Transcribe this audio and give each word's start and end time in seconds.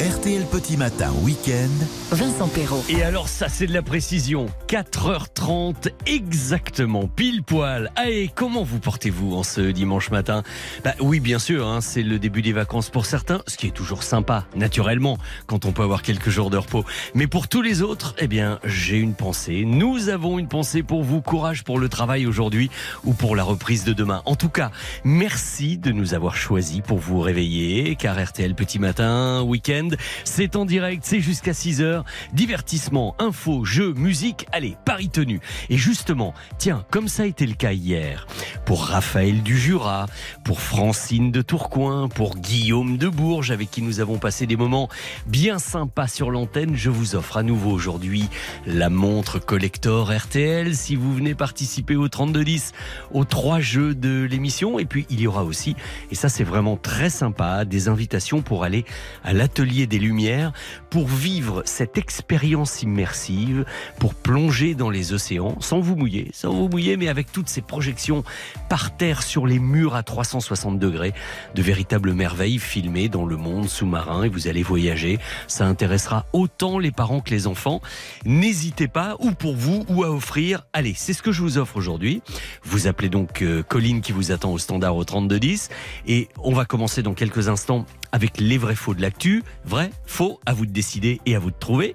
RTL 0.00 0.46
Petit 0.46 0.78
Matin 0.78 1.12
Week-end. 1.20 1.68
Vincent 2.10 2.48
Perrault. 2.48 2.82
Et 2.88 3.02
alors 3.02 3.28
ça 3.28 3.50
c'est 3.50 3.66
de 3.66 3.74
la 3.74 3.82
précision. 3.82 4.46
4h30 4.66 5.90
exactement, 6.06 7.06
pile 7.06 7.42
poil. 7.42 7.90
Allez, 7.96 8.30
comment 8.34 8.62
vous 8.62 8.78
portez-vous 8.78 9.34
en 9.34 9.42
ce 9.42 9.60
dimanche 9.60 10.10
matin? 10.10 10.42
Bah 10.84 10.94
oui 11.00 11.20
bien 11.20 11.38
sûr, 11.38 11.68
hein, 11.68 11.82
c'est 11.82 12.02
le 12.02 12.18
début 12.18 12.40
des 12.40 12.54
vacances 12.54 12.88
pour 12.88 13.04
certains, 13.04 13.42
ce 13.46 13.58
qui 13.58 13.66
est 13.66 13.72
toujours 13.72 14.02
sympa, 14.02 14.46
naturellement, 14.56 15.18
quand 15.46 15.66
on 15.66 15.72
peut 15.72 15.82
avoir 15.82 16.00
quelques 16.00 16.30
jours 16.30 16.48
de 16.48 16.56
repos. 16.56 16.86
Mais 17.14 17.26
pour 17.26 17.48
tous 17.48 17.60
les 17.60 17.82
autres, 17.82 18.14
eh 18.18 18.26
bien 18.26 18.58
j'ai 18.64 18.96
une 18.96 19.12
pensée. 19.12 19.66
Nous 19.66 20.08
avons 20.08 20.38
une 20.38 20.48
pensée 20.48 20.82
pour 20.82 21.02
vous. 21.02 21.20
Courage 21.20 21.62
pour 21.62 21.78
le 21.78 21.90
travail 21.90 22.24
aujourd'hui 22.24 22.70
ou 23.04 23.12
pour 23.12 23.36
la 23.36 23.44
reprise 23.44 23.84
de 23.84 23.92
demain. 23.92 24.22
En 24.24 24.34
tout 24.34 24.48
cas, 24.48 24.70
merci 25.04 25.76
de 25.76 25.92
nous 25.92 26.14
avoir 26.14 26.36
choisis 26.36 26.80
pour 26.80 26.96
vous 26.96 27.20
réveiller, 27.20 27.96
car 27.96 28.18
RTL 28.18 28.54
Petit 28.54 28.78
Matin, 28.78 29.42
week-end, 29.42 29.89
c'est 30.24 30.56
en 30.56 30.64
direct, 30.64 31.02
c'est 31.04 31.20
jusqu'à 31.20 31.52
6h. 31.52 32.04
Divertissement, 32.32 33.14
info, 33.18 33.64
jeux, 33.64 33.92
musique, 33.94 34.46
allez, 34.52 34.76
Paris 34.84 35.08
tenu. 35.08 35.40
Et 35.68 35.76
justement, 35.76 36.34
tiens, 36.58 36.84
comme 36.90 37.08
ça 37.08 37.24
a 37.24 37.26
été 37.26 37.46
le 37.46 37.54
cas 37.54 37.72
hier, 37.72 38.26
pour 38.64 38.86
Raphaël 38.86 39.42
du 39.42 39.58
Jura, 39.58 40.06
pour 40.44 40.60
Francine 40.60 41.32
de 41.32 41.42
Tourcoing, 41.42 42.08
pour 42.08 42.36
Guillaume 42.36 42.98
de 42.98 43.08
Bourges, 43.08 43.50
avec 43.50 43.70
qui 43.70 43.82
nous 43.82 44.00
avons 44.00 44.18
passé 44.18 44.46
des 44.46 44.56
moments 44.56 44.88
bien 45.26 45.58
sympas 45.58 46.08
sur 46.08 46.30
l'antenne, 46.30 46.76
je 46.76 46.90
vous 46.90 47.14
offre 47.14 47.36
à 47.36 47.42
nouveau 47.42 47.70
aujourd'hui 47.70 48.28
la 48.66 48.90
montre 48.90 49.38
collector 49.38 50.12
RTL. 50.12 50.74
Si 50.74 50.96
vous 50.96 51.14
venez 51.14 51.34
participer 51.34 51.96
au 51.96 52.08
3210, 52.08 52.72
aux 53.12 53.24
trois 53.24 53.60
jeux 53.60 53.94
de 53.94 54.24
l'émission. 54.24 54.78
Et 54.78 54.84
puis, 54.84 55.06
il 55.10 55.20
y 55.20 55.26
aura 55.26 55.44
aussi, 55.44 55.76
et 56.10 56.14
ça 56.14 56.28
c'est 56.28 56.44
vraiment 56.44 56.76
très 56.76 57.10
sympa, 57.10 57.64
des 57.64 57.88
invitations 57.88 58.42
pour 58.42 58.64
aller 58.64 58.84
à 59.24 59.32
l'atelier 59.32 59.79
des 59.86 59.98
Lumières 59.98 60.52
pour 60.90 61.06
vivre 61.06 61.62
cette 61.64 61.98
expérience 61.98 62.82
immersive, 62.82 63.64
pour 63.98 64.14
plonger 64.14 64.74
dans 64.74 64.90
les 64.90 65.12
océans 65.12 65.56
sans 65.60 65.80
vous 65.80 65.96
mouiller, 65.96 66.30
sans 66.32 66.52
vous 66.52 66.68
mouiller, 66.68 66.96
mais 66.96 67.08
avec 67.08 67.32
toutes 67.32 67.48
ces 67.48 67.60
projections 67.60 68.24
par 68.68 68.96
terre 68.96 69.22
sur 69.22 69.46
les 69.46 69.58
murs 69.58 69.94
à 69.94 70.02
360 70.02 70.78
degrés, 70.78 71.12
de 71.54 71.62
véritables 71.62 72.12
merveilles 72.12 72.58
filmées 72.58 73.08
dans 73.08 73.26
le 73.26 73.36
monde 73.36 73.68
sous-marin 73.68 74.24
et 74.24 74.28
vous 74.28 74.48
allez 74.48 74.62
voyager. 74.62 75.18
Ça 75.46 75.66
intéressera 75.66 76.26
autant 76.32 76.78
les 76.78 76.90
parents 76.90 77.20
que 77.20 77.30
les 77.30 77.46
enfants. 77.46 77.80
N'hésitez 78.24 78.88
pas, 78.88 79.16
ou 79.20 79.32
pour 79.32 79.56
vous, 79.56 79.84
ou 79.88 80.04
à 80.04 80.10
offrir. 80.10 80.66
Allez, 80.72 80.94
c'est 80.96 81.12
ce 81.12 81.22
que 81.22 81.32
je 81.32 81.42
vous 81.42 81.58
offre 81.58 81.76
aujourd'hui. 81.76 82.22
Vous 82.62 82.86
appelez 82.86 83.08
donc 83.08 83.42
euh, 83.42 83.62
Colline 83.62 84.00
qui 84.00 84.12
vous 84.12 84.32
attend 84.32 84.52
au 84.52 84.58
standard 84.58 84.96
au 84.96 85.04
3210 85.04 85.68
et 86.06 86.28
on 86.38 86.52
va 86.52 86.64
commencer 86.64 87.02
dans 87.02 87.14
quelques 87.14 87.48
instants 87.48 87.86
avec 88.12 88.38
les 88.38 88.58
vrais 88.58 88.74
faux 88.74 88.94
de 88.94 89.02
l'actu. 89.02 89.42
Vrai, 89.64 89.90
faux, 90.06 90.40
à 90.46 90.52
vous 90.52 90.66
de 90.66 90.72
décider 90.72 91.20
et 91.26 91.36
à 91.36 91.38
vous 91.38 91.50
de 91.50 91.58
trouver. 91.58 91.92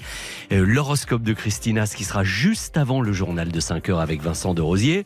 Euh, 0.52 0.66
L'horoscope 0.66 1.24
de 1.24 1.34
Christina, 1.34 1.86
ce 1.86 1.96
qui 1.96 2.04
sera 2.04 2.24
juste 2.24 2.78
avant 2.78 3.02
le 3.02 3.14
journal 3.14 3.52
de 3.52 3.60
5 3.60 3.90
heures 3.90 4.00
avec 4.00 4.22
Vincent 4.22 4.54
de 4.54 4.62
Rosier. 4.62 5.06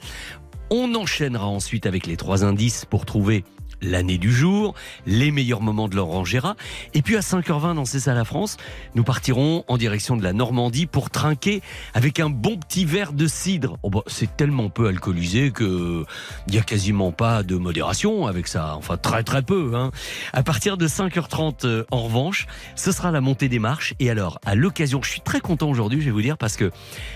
On 0.70 0.94
enchaînera 0.96 1.48
ensuite 1.48 1.86
avec 1.86 2.06
les 2.06 2.16
trois 2.16 2.44
indices 2.46 2.86
pour 2.86 3.06
trouver 3.06 3.44
l'année 3.82 4.18
du 4.18 4.32
jour, 4.32 4.74
les 5.06 5.32
meilleurs 5.32 5.62
moments 5.62 5.88
de 5.88 6.00
Gérard. 6.26 6.56
Et 6.94 7.02
puis 7.02 7.16
à 7.18 7.20
5h20 7.20 7.76
dans 7.76 7.86
C'est 7.86 8.00
ça 8.00 8.14
la 8.14 8.26
France, 8.26 8.58
nous 8.96 9.04
partirons 9.04 9.64
en 9.68 9.78
direction 9.78 10.18
de 10.18 10.24
la 10.24 10.34
Normandie 10.34 10.86
pour 10.86 11.10
trinquer 11.10 11.62
avec 11.94 12.20
un 12.20 12.30
bon 12.30 12.58
petit 12.58 12.86
verre 12.86 13.14
de 13.14 13.28
cidre. 13.28 13.78
Oh 13.84 13.90
bah, 13.90 14.02
c'est 14.08 14.36
tellement 14.38 14.70
peu 14.70 14.88
alcoolisé 14.88 15.52
que 15.52 16.06
il 16.48 16.56
y 16.56 16.58
a 16.58 16.62
quasiment 16.62 17.12
pas 17.12 17.44
de 17.44 17.56
modération 17.56 18.28
avec 18.28 18.48
ça. 18.48 18.76
Enfin 18.76 18.98
très 18.98 19.24
très 19.24 19.42
peu. 19.42 19.74
Hein. 19.76 19.92
À 20.34 20.44
partir 20.44 20.78
de 20.78 20.88
5h30 20.88 21.66
euh, 21.66 21.86
en 21.92 22.04
revanche, 22.04 22.48
ce 22.76 22.92
sera 22.92 23.12
la 23.12 23.22
montée 23.22 23.50
des 23.50 23.60
marches. 23.60 23.94
Et 24.00 24.10
alors 24.10 24.40
à 24.46 24.56
l'occasion, 24.56 25.02
je 25.04 25.10
suis 25.10 25.22
très 25.22 25.40
content 25.40 25.70
aujourd'hui, 25.70 26.00
je 26.00 26.06
vais 26.06 26.12
vous 26.12 26.22
dire 26.22 26.38
parce 26.38 26.56
que 26.56 26.72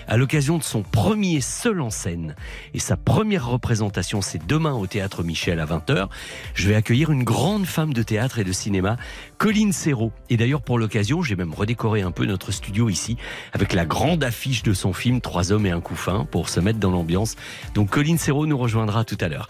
à 0.08 0.16
l'occasion 0.16 0.58
de 0.58 0.62
son 0.62 0.82
premier 0.82 1.40
seul 1.40 1.80
en 1.80 1.90
scène 1.90 2.34
et 2.74 2.78
sa 2.78 2.96
première 2.96 3.46
représentation, 3.48 4.20
c'est 4.20 4.46
demain 4.46 4.72
au 4.72 4.86
théâtre 4.86 5.22
Michel 5.22 5.60
à 5.60 5.66
20h 5.66 6.08
je 6.54 6.68
vais 6.68 6.74
accueillir 6.74 7.10
une 7.10 7.24
grande 7.24 7.66
femme 7.66 7.92
de 7.92 8.02
théâtre 8.02 8.38
et 8.38 8.44
de 8.44 8.52
cinéma, 8.52 8.96
Colline 9.38 9.72
Serrault. 9.72 10.12
Et 10.30 10.36
d'ailleurs, 10.36 10.62
pour 10.62 10.78
l'occasion, 10.78 11.22
j'ai 11.22 11.36
même 11.36 11.52
redécoré 11.52 12.02
un 12.02 12.10
peu 12.10 12.24
notre 12.24 12.52
studio 12.52 12.88
ici 12.88 13.16
avec 13.52 13.72
la 13.72 13.84
grande 13.84 14.24
affiche 14.24 14.62
de 14.62 14.72
son 14.72 14.92
film 14.92 15.20
Trois 15.20 15.52
hommes 15.52 15.66
et 15.66 15.70
un 15.70 15.80
couffin 15.80 16.26
pour 16.30 16.48
se 16.48 16.60
mettre 16.60 16.78
dans 16.78 16.90
l'ambiance. 16.90 17.36
Donc, 17.74 17.90
Colline 17.90 18.18
Serrault 18.18 18.46
nous 18.46 18.58
rejoindra 18.58 19.04
tout 19.04 19.18
à 19.20 19.28
l'heure. 19.28 19.48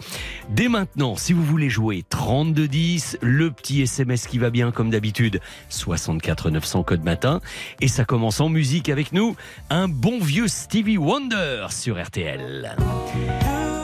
Dès 0.49 0.69
maintenant, 0.69 1.17
si 1.17 1.33
vous 1.33 1.45
voulez 1.45 1.71
jouer 1.71 2.05
3210, 2.09 3.19
le 3.21 3.51
petit 3.51 3.83
SMS 3.83 4.27
qui 4.27 4.39
va 4.39 4.51
bien 4.51 4.73
comme 4.73 4.91
d'habitude, 4.91 5.41
64 5.69 6.51
900 6.51 6.83
code 6.83 7.05
matin. 7.05 7.41
Et 7.81 7.89
ça 7.89 8.05
commence 8.05 8.41
en 8.41 8.49
musique 8.49 8.89
avec 8.89 9.13
nous, 9.13 9.37
un 9.71 9.89
bon 9.89 10.19
vieux 10.19 10.49
Stevie 10.49 10.99
Wonder 10.99 11.67
sur 11.71 12.03
RTL. 12.03 12.77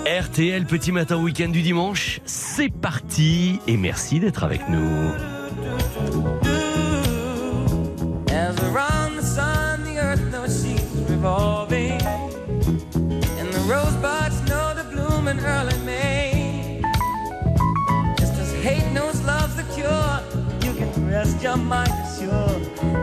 RTL 0.07 0.65
Petit 0.65 0.93
Matin 0.93 1.19
Week-end 1.19 1.51
du 1.51 1.61
dimanche, 1.63 2.21
c'est 2.25 2.71
parti 2.71 3.61
et 3.67 3.77
merci 3.77 4.19
d'être 4.19 4.45
avec 4.45 4.69
nous. 4.69 5.13
Around 8.31 9.19
the 9.19 9.23
sun, 9.23 9.85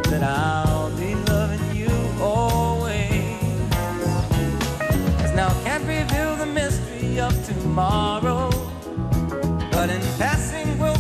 the 0.10 0.67
tomorrow, 7.78 8.50
but 9.72 9.92
in 9.92 10.02
passing 10.18 10.80
we'll 10.80 10.97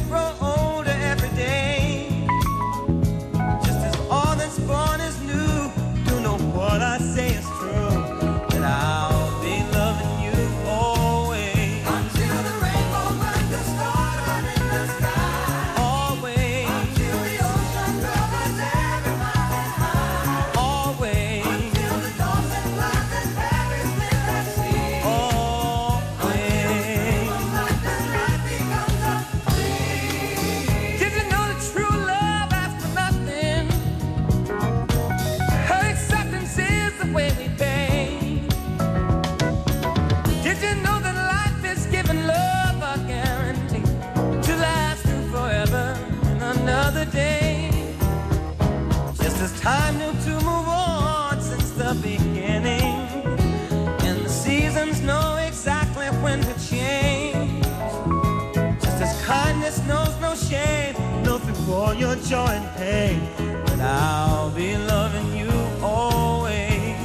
all 61.73 61.93
your 61.93 62.15
joy 62.15 62.47
and 62.47 62.75
pain, 62.77 63.21
but 63.65 63.79
I'll 63.79 64.49
be 64.51 64.77
loving 64.77 65.35
you 65.35 65.51
always. 65.81 66.95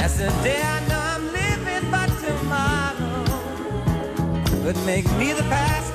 As 0.00 0.16
the 0.18 0.30
day 0.42 0.60
I 0.62 0.80
know 0.88 1.00
I'm 1.14 1.24
living, 1.32 1.90
but 1.90 2.08
tomorrow 2.24 3.24
could 4.62 4.78
make 4.86 5.06
me 5.18 5.32
the 5.32 5.42
past, 5.44 5.87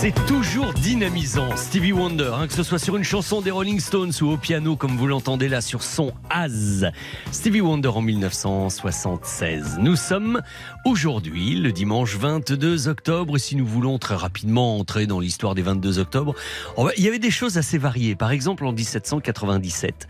C'est 0.00 0.14
toujours 0.24 0.72
dynamisant, 0.72 1.58
Stevie 1.58 1.92
Wonder, 1.92 2.30
hein, 2.32 2.46
que 2.46 2.54
ce 2.54 2.62
soit 2.62 2.78
sur 2.78 2.96
une 2.96 3.04
chanson 3.04 3.42
des 3.42 3.50
Rolling 3.50 3.78
Stones 3.78 4.12
ou 4.22 4.30
au 4.30 4.38
piano, 4.38 4.74
comme 4.74 4.96
vous 4.96 5.06
l'entendez 5.06 5.46
là 5.46 5.60
sur 5.60 5.82
son 5.82 6.14
Az. 6.30 6.90
Stevie 7.32 7.60
Wonder 7.60 7.88
en 7.88 8.00
1976. 8.00 9.76
Nous 9.78 9.96
sommes 9.96 10.40
aujourd'hui, 10.86 11.54
le 11.54 11.70
dimanche 11.70 12.16
22 12.16 12.88
octobre, 12.88 13.36
et 13.36 13.38
si 13.38 13.56
nous 13.56 13.66
voulons 13.66 13.98
très 13.98 14.14
rapidement 14.14 14.78
entrer 14.78 15.06
dans 15.06 15.20
l'histoire 15.20 15.54
des 15.54 15.60
22 15.60 15.98
octobre, 15.98 16.34
oh 16.78 16.84
bah, 16.84 16.92
il 16.96 17.04
y 17.04 17.08
avait 17.08 17.18
des 17.18 17.30
choses 17.30 17.58
assez 17.58 17.76
variées. 17.76 18.16
Par 18.16 18.30
exemple, 18.30 18.64
en 18.64 18.72
1797, 18.72 20.08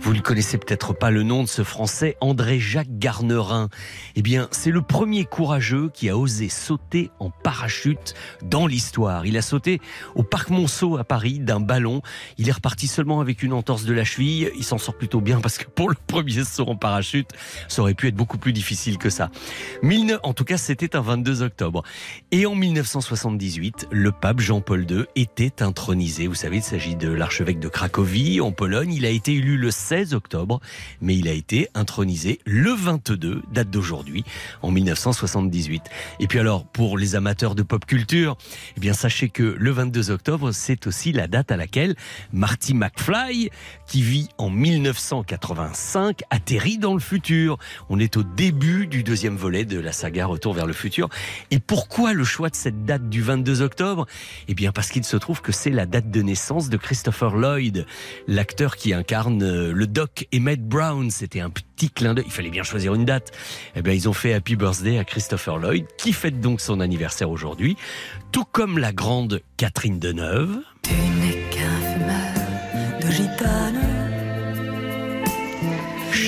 vous 0.00 0.14
ne 0.14 0.20
connaissez 0.20 0.58
peut-être 0.58 0.94
pas 0.94 1.10
le 1.10 1.22
nom 1.22 1.42
de 1.42 1.48
ce 1.48 1.64
Français, 1.64 2.16
André-Jacques 2.20 2.98
Garnerin. 2.98 3.68
Eh 4.16 4.22
bien, 4.22 4.48
c'est 4.52 4.70
le 4.70 4.80
premier 4.80 5.24
courageux 5.24 5.90
qui 5.92 6.08
a 6.08 6.16
osé 6.16 6.48
sauter 6.48 7.10
en 7.18 7.30
parachute 7.30 8.14
dans 8.42 8.66
l'histoire. 8.66 9.26
Il 9.26 9.36
a 9.36 9.42
sauté 9.42 9.80
au 10.14 10.22
Parc 10.22 10.50
Monceau 10.50 10.96
à 10.98 11.04
Paris 11.04 11.40
d'un 11.40 11.60
ballon. 11.60 12.00
Il 12.38 12.48
est 12.48 12.52
reparti 12.52 12.86
seulement 12.86 13.20
avec 13.20 13.42
une 13.42 13.52
entorse 13.52 13.84
de 13.84 13.92
la 13.92 14.04
cheville. 14.04 14.50
Il 14.56 14.64
s'en 14.64 14.78
sort 14.78 14.96
plutôt 14.96 15.20
bien 15.20 15.40
parce 15.40 15.58
que 15.58 15.64
pour 15.64 15.88
le 15.88 15.96
premier 16.06 16.44
saut 16.44 16.68
en 16.68 16.76
parachute, 16.76 17.30
ça 17.68 17.82
aurait 17.82 17.94
pu 17.94 18.08
être 18.08 18.16
beaucoup 18.16 18.38
plus 18.38 18.52
difficile 18.52 18.98
que 18.98 19.10
ça. 19.10 19.30
En 20.22 20.32
tout 20.32 20.44
cas, 20.44 20.58
c'était 20.58 20.96
un 20.96 21.00
22 21.00 21.42
octobre. 21.42 21.82
Et 22.30 22.46
en 22.46 22.54
1978, 22.54 23.88
le 23.90 24.12
pape 24.12 24.40
Jean-Paul 24.40 24.86
II 24.88 25.04
était 25.16 25.62
intronisé. 25.62 26.26
Vous 26.26 26.34
savez, 26.34 26.58
il 26.58 26.62
s'agit 26.62 26.96
de 26.96 27.10
l'archevêque 27.10 27.58
de 27.58 27.68
Cracovie 27.68 28.40
en 28.40 28.52
Pologne. 28.52 28.92
Il 28.94 29.04
a 29.04 29.10
été 29.10 29.34
élu 29.34 29.56
le 29.56 29.70
16 29.88 30.12
octobre, 30.12 30.60
mais 31.00 31.16
il 31.16 31.28
a 31.28 31.32
été 31.32 31.68
intronisé 31.74 32.40
le 32.44 32.72
22, 32.72 33.40
date 33.50 33.70
d'aujourd'hui, 33.70 34.22
en 34.60 34.70
1978. 34.70 35.82
Et 36.20 36.26
puis 36.26 36.38
alors, 36.38 36.66
pour 36.66 36.98
les 36.98 37.16
amateurs 37.16 37.54
de 37.54 37.62
pop 37.62 37.86
culture, 37.86 38.36
eh 38.76 38.80
bien 38.80 38.92
sachez 38.92 39.30
que 39.30 39.42
le 39.42 39.70
22 39.70 40.10
octobre, 40.10 40.52
c'est 40.52 40.86
aussi 40.86 41.12
la 41.12 41.26
date 41.26 41.50
à 41.52 41.56
laquelle 41.56 41.96
Marty 42.34 42.74
McFly, 42.74 43.48
qui 43.86 44.02
vit 44.02 44.28
en 44.36 44.50
1985, 44.50 46.20
atterrit 46.28 46.76
dans 46.76 46.92
le 46.92 47.00
futur. 47.00 47.56
On 47.88 47.98
est 47.98 48.18
au 48.18 48.24
début 48.24 48.88
du 48.88 49.02
deuxième 49.02 49.36
volet 49.36 49.64
de 49.64 49.80
la 49.80 49.92
saga 49.92 50.26
Retour 50.26 50.52
vers 50.52 50.66
le 50.66 50.74
futur. 50.74 51.08
Et 51.50 51.60
pourquoi 51.60 52.12
le 52.12 52.24
choix 52.24 52.50
de 52.50 52.56
cette 52.56 52.84
date 52.84 53.08
du 53.08 53.22
22 53.22 53.62
octobre? 53.62 54.06
Eh 54.48 54.54
bien 54.54 54.70
parce 54.70 54.90
qu'il 54.90 55.04
se 55.04 55.16
trouve 55.16 55.40
que 55.40 55.52
c'est 55.52 55.70
la 55.70 55.86
date 55.86 56.10
de 56.10 56.20
naissance 56.20 56.68
de 56.68 56.76
Christopher 56.76 57.36
Lloyd, 57.36 57.86
l'acteur 58.26 58.76
qui 58.76 58.92
incarne 58.92 59.42
euh, 59.42 59.77
le 59.78 59.86
Doc 59.86 60.26
et 60.32 60.40
Matt 60.40 60.60
Brown. 60.60 61.08
C'était 61.10 61.40
un 61.40 61.50
petit 61.50 61.88
clin 61.88 62.12
d'œil. 62.12 62.24
Il 62.26 62.32
fallait 62.32 62.50
bien 62.50 62.64
choisir 62.64 62.94
une 62.94 63.04
date. 63.04 63.30
Eh 63.76 63.82
bien, 63.82 63.92
ils 63.92 64.08
ont 64.08 64.12
fait 64.12 64.34
Happy 64.34 64.56
Birthday 64.56 64.98
à 64.98 65.04
Christopher 65.04 65.58
Lloyd, 65.58 65.86
qui 65.96 66.12
fête 66.12 66.40
donc 66.40 66.60
son 66.60 66.80
anniversaire 66.80 67.30
aujourd'hui, 67.30 67.76
tout 68.32 68.44
comme 68.44 68.78
la 68.78 68.92
grande 68.92 69.40
Catherine 69.56 70.00
Deneuve. 70.00 70.58
Tu 70.82 70.94
n'es 70.94 71.44
qu'un. 71.50 71.78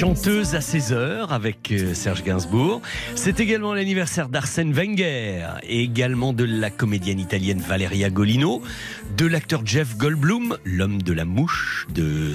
Chanteuse 0.01 0.55
à 0.55 0.63
16 0.63 0.95
heures 0.95 1.31
avec 1.31 1.71
euh, 1.73 1.93
Serge 1.93 2.23
Gainsbourg. 2.25 2.81
C'est 3.17 3.39
également 3.39 3.75
l'anniversaire 3.75 4.31
d'Arsène 4.31 4.73
Wenger 4.73 5.47
et 5.63 5.83
également 5.83 6.33
de 6.33 6.45
la 6.45 6.71
comédienne 6.71 7.21
italienne 7.21 7.61
Valeria 7.61 8.09
Golino, 8.09 8.63
de 9.19 9.27
l'acteur 9.27 9.61
Jeff 9.63 9.99
Goldblum, 9.99 10.57
l'homme 10.65 11.03
de 11.03 11.13
la 11.13 11.27
mouche 11.27 11.87
de, 11.91 12.33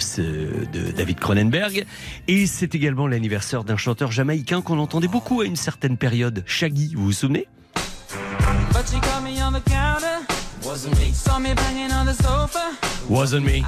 David 0.96 1.20
Cronenberg. 1.20 1.88
Et 2.28 2.46
c'est 2.46 2.76
également 2.76 3.08
l'anniversaire 3.08 3.64
d'un 3.64 3.78
chanteur 3.78 4.12
jamaïcain 4.12 4.62
qu'on 4.62 4.78
entendait 4.78 5.08
beaucoup 5.08 5.42
à 5.42 5.46
une 5.46 5.56
certaine 5.56 5.98
période, 5.98 6.44
Shaggy, 6.46 6.94
vous 6.94 7.06
vous 7.06 7.14
souvenez? 7.14 7.48
Wasn't 13.08 13.42
me, 13.42 13.62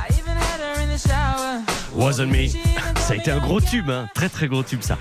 wasn't 1.95 2.27
me. 2.27 2.47
Ça 2.97 3.13
a 3.13 3.15
été 3.15 3.31
un 3.31 3.37
gros 3.39 3.61
tube, 3.61 3.89
hein 3.89 4.09
très 4.13 4.27
très 4.27 4.47
gros 4.49 4.63
tube 4.63 4.81
ça. 4.81 4.97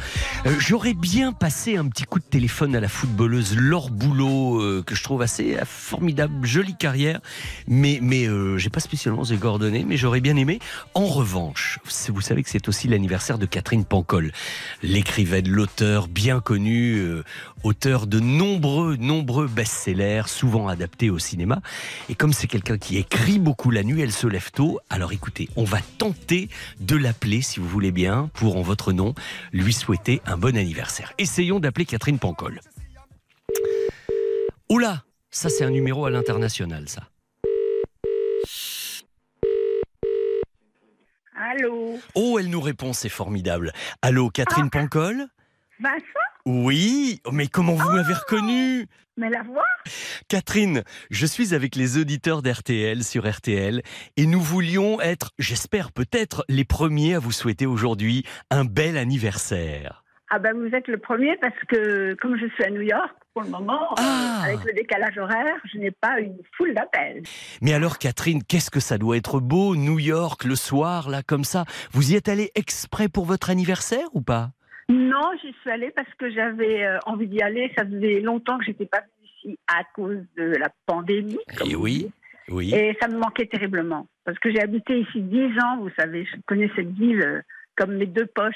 Euh, 0.46 0.54
J'aurais 0.60 0.94
bien 0.94 1.32
passé 1.32 1.76
un 1.76 1.88
petit 1.88 2.04
coup 2.04 2.20
de 2.20 2.24
téléphone 2.24 2.76
à 2.76 2.80
la 2.80 2.86
footballeuse 2.86 3.56
Laure 3.56 3.90
Boulot, 3.90 4.60
euh, 4.60 4.84
que 4.86 4.94
je 4.94 5.02
trouve 5.02 5.22
assez 5.22 5.56
euh, 5.56 5.64
formidable, 5.64 6.46
jolie 6.46 6.76
carrière, 6.76 7.18
mais 7.66 7.98
mais 8.00 8.28
euh, 8.28 8.58
j'ai 8.58 8.70
pas 8.70 8.78
spécialement 8.78 9.24
ses 9.24 9.38
coordonnées, 9.38 9.84
mais 9.84 9.96
j'aurais 9.96 10.20
bien 10.20 10.36
aimé. 10.36 10.60
En 10.94 11.06
revanche, 11.06 11.80
vous 12.08 12.20
savez 12.20 12.44
que 12.44 12.50
c'est 12.50 12.68
aussi 12.68 12.86
l'anniversaire 12.86 13.38
de 13.38 13.46
Catherine 13.46 13.84
Pancol, 13.84 14.30
l'écrivaine, 14.84 15.48
l'auteur 15.48 16.06
bien 16.06 16.38
connu, 16.38 16.98
euh, 16.98 17.24
auteur 17.64 18.06
de 18.06 18.20
nombreux 18.20 18.94
nombreux 18.94 19.48
best-sellers, 19.48 20.28
souvent 20.28 20.68
adaptés 20.68 21.10
au 21.10 21.18
cinéma. 21.18 21.60
Et 22.08 22.14
comme 22.14 22.32
c'est 22.32 22.46
quelqu'un 22.46 22.78
qui 22.78 22.98
écrit 22.98 23.40
beaucoup 23.40 23.72
la 23.72 23.82
nuit, 23.82 24.00
elle 24.00 24.12
se 24.12 24.25
lève 24.28 24.50
tôt. 24.50 24.80
Alors 24.90 25.12
écoutez, 25.12 25.48
on 25.56 25.64
va 25.64 25.78
tenter 25.98 26.48
de 26.80 26.96
l'appeler, 26.96 27.42
si 27.42 27.60
vous 27.60 27.68
voulez 27.68 27.92
bien, 27.92 28.30
pour 28.34 28.56
en 28.56 28.62
votre 28.62 28.92
nom, 28.92 29.14
lui 29.52 29.72
souhaiter 29.72 30.22
un 30.26 30.36
bon 30.36 30.56
anniversaire. 30.56 31.12
Essayons 31.18 31.60
d'appeler 31.60 31.84
Catherine 31.84 32.18
Pancol. 32.18 32.60
Oula, 34.68 35.04
ça 35.30 35.48
c'est 35.48 35.64
un 35.64 35.70
numéro 35.70 36.06
à 36.06 36.10
l'international, 36.10 36.88
ça. 36.88 37.02
Allô? 41.38 41.98
Oh, 42.14 42.38
elle 42.38 42.48
nous 42.48 42.60
répond, 42.60 42.92
c'est 42.92 43.10
formidable. 43.10 43.72
Allô, 44.00 44.30
Catherine 44.30 44.70
Pancol? 44.70 45.26
Vincent 45.80 46.02
Oui, 46.46 47.20
Oh, 47.24 47.30
mais 47.32 47.46
comment 47.48 47.74
vous 47.74 47.90
m'avez 47.90 48.14
reconnu 48.14 48.86
Mais 49.16 49.28
la 49.30 49.42
voix 49.42 49.64
Catherine, 50.28 50.82
je 51.10 51.26
suis 51.26 51.54
avec 51.54 51.76
les 51.76 51.98
auditeurs 51.98 52.42
d'RTL 52.42 53.02
sur 53.04 53.28
RTL 53.30 53.82
et 54.16 54.26
nous 54.26 54.40
voulions 54.40 55.00
être, 55.00 55.30
j'espère 55.38 55.92
peut-être, 55.92 56.44
les 56.48 56.64
premiers 56.64 57.14
à 57.14 57.18
vous 57.18 57.32
souhaiter 57.32 57.66
aujourd'hui 57.66 58.24
un 58.50 58.64
bel 58.64 58.96
anniversaire. 58.96 60.02
Ah 60.28 60.40
ben 60.40 60.54
vous 60.56 60.74
êtes 60.74 60.88
le 60.88 60.98
premier 60.98 61.36
parce 61.40 61.54
que 61.68 62.14
comme 62.20 62.36
je 62.36 62.46
suis 62.54 62.64
à 62.64 62.70
New 62.70 62.80
York 62.80 63.14
pour 63.32 63.42
le 63.42 63.48
moment, 63.48 63.94
Ah. 63.96 64.40
euh, 64.40 64.44
avec 64.46 64.64
le 64.64 64.72
décalage 64.72 65.16
horaire, 65.18 65.54
je 65.72 65.78
n'ai 65.78 65.92
pas 65.92 66.18
une 66.18 66.36
foule 66.56 66.74
d'appels. 66.74 67.22
Mais 67.62 67.74
alors 67.74 67.98
Catherine, 67.98 68.42
qu'est-ce 68.42 68.70
que 68.70 68.80
ça 68.80 68.98
doit 68.98 69.16
être 69.16 69.38
beau, 69.38 69.76
New 69.76 70.00
York, 70.00 70.42
le 70.44 70.56
soir, 70.56 71.08
là, 71.10 71.22
comme 71.22 71.44
ça 71.44 71.64
Vous 71.92 72.10
y 72.12 72.16
êtes 72.16 72.28
allée 72.28 72.50
exprès 72.56 73.08
pour 73.08 73.24
votre 73.24 73.50
anniversaire 73.50 74.08
ou 74.14 74.20
pas? 74.20 74.50
Non, 74.88 75.32
j'y 75.42 75.52
suis 75.60 75.70
allée 75.70 75.90
parce 75.90 76.12
que 76.18 76.30
j'avais 76.30 76.84
euh, 76.84 76.98
envie 77.06 77.26
d'y 77.26 77.42
aller. 77.42 77.72
Ça 77.76 77.84
faisait 77.84 78.20
longtemps 78.20 78.58
que 78.58 78.64
j'étais 78.64 78.86
pas 78.86 79.00
venue 79.00 79.28
ici 79.36 79.58
à 79.66 79.82
cause 79.94 80.22
de 80.36 80.44
la 80.44 80.68
pandémie. 80.86 81.38
comme 81.56 81.68
Eh 81.70 81.74
oui, 81.74 82.10
oui. 82.48 82.72
Et 82.74 82.96
ça 83.00 83.08
me 83.08 83.18
manquait 83.18 83.46
terriblement. 83.46 84.06
Parce 84.24 84.38
que 84.38 84.50
j'ai 84.50 84.60
habité 84.60 85.00
ici 85.00 85.20
dix 85.22 85.50
ans, 85.62 85.78
vous 85.78 85.90
savez, 85.98 86.24
je 86.24 86.36
connais 86.46 86.70
cette 86.76 86.92
ville 86.92 87.22
euh, 87.22 87.40
comme 87.76 87.96
mes 87.96 88.06
deux 88.06 88.26
poches. 88.26 88.54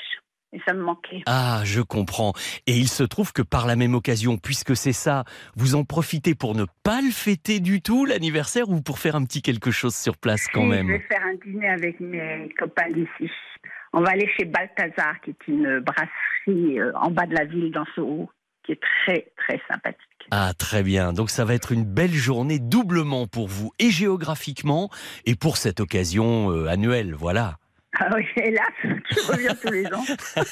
Et 0.53 0.61
ça 0.67 0.75
me 0.75 0.83
manquait. 0.83 1.23
Ah, 1.27 1.63
je 1.65 1.81
comprends. 1.81 2.33
Et 2.67 2.73
il 2.73 2.89
se 2.89 3.05
trouve 3.05 3.33
que 3.33 3.43
par 3.43 3.69
la 3.69 3.77
même 3.77 3.95
occasion, 3.95 4.37
puisque 4.37 4.75
c'est 4.75 4.93
ça, 4.93 5.23
vous 5.55 5.77
en 5.77 5.85
profitez 5.85 6.35
pour 6.35 6.57
ne 6.57 6.65
pas 6.83 7.01
le 7.01 7.13
fêter 7.13 7.61
du 7.61 7.83
tout, 7.83 8.05
l'anniversaire, 8.05 8.69
ou 8.69 8.81
pour 8.81 8.99
faire 8.99 9.15
un 9.15 9.23
petit 9.25 9.43
quelque 9.43 9.71
chose 9.71 9.95
sur 9.95 10.17
place 10.17 10.49
quand 10.53 10.65
même 10.65 10.89
Je 10.89 10.93
vais 10.95 11.07
faire 11.09 11.23
un 11.23 11.35
dîner 11.47 11.69
avec 11.69 12.01
mes 12.01 12.53
copains 12.59 12.91
d'ici. 12.91 13.31
On 13.93 14.01
va 14.03 14.11
aller 14.11 14.29
chez 14.37 14.45
Balthazar, 14.45 15.21
qui 15.23 15.31
est 15.31 15.49
une 15.49 15.81
brasserie 15.81 16.81
euh, 16.81 16.93
en 16.95 17.11
bas 17.11 17.27
de 17.27 17.35
la 17.35 17.45
ville, 17.45 17.73
dans 17.73 17.85
Soho, 17.95 18.31
qui 18.65 18.73
est 18.73 18.81
très, 19.05 19.33
très 19.37 19.61
sympathique. 19.69 19.99
Ah, 20.31 20.53
très 20.57 20.83
bien. 20.83 21.13
Donc 21.13 21.31
ça 21.31 21.45
va 21.45 21.55
être 21.55 21.73
une 21.73 21.85
belle 21.85 22.13
journée 22.13 22.59
doublement 22.59 23.27
pour 23.27 23.49
vous, 23.49 23.73
et 23.79 23.91
géographiquement, 23.91 24.91
et 25.27 25.35
pour 25.35 25.57
cette 25.57 25.81
occasion 25.81 26.53
euh, 26.53 26.69
annuelle, 26.69 27.15
voilà. 27.15 27.57
Ah 27.99 28.09
oui, 28.15 28.25
hélas, 28.37 28.63
je 28.85 29.33
reviens 29.33 29.55
tous 29.55 29.71
les 29.73 29.87
ans. 29.87 30.05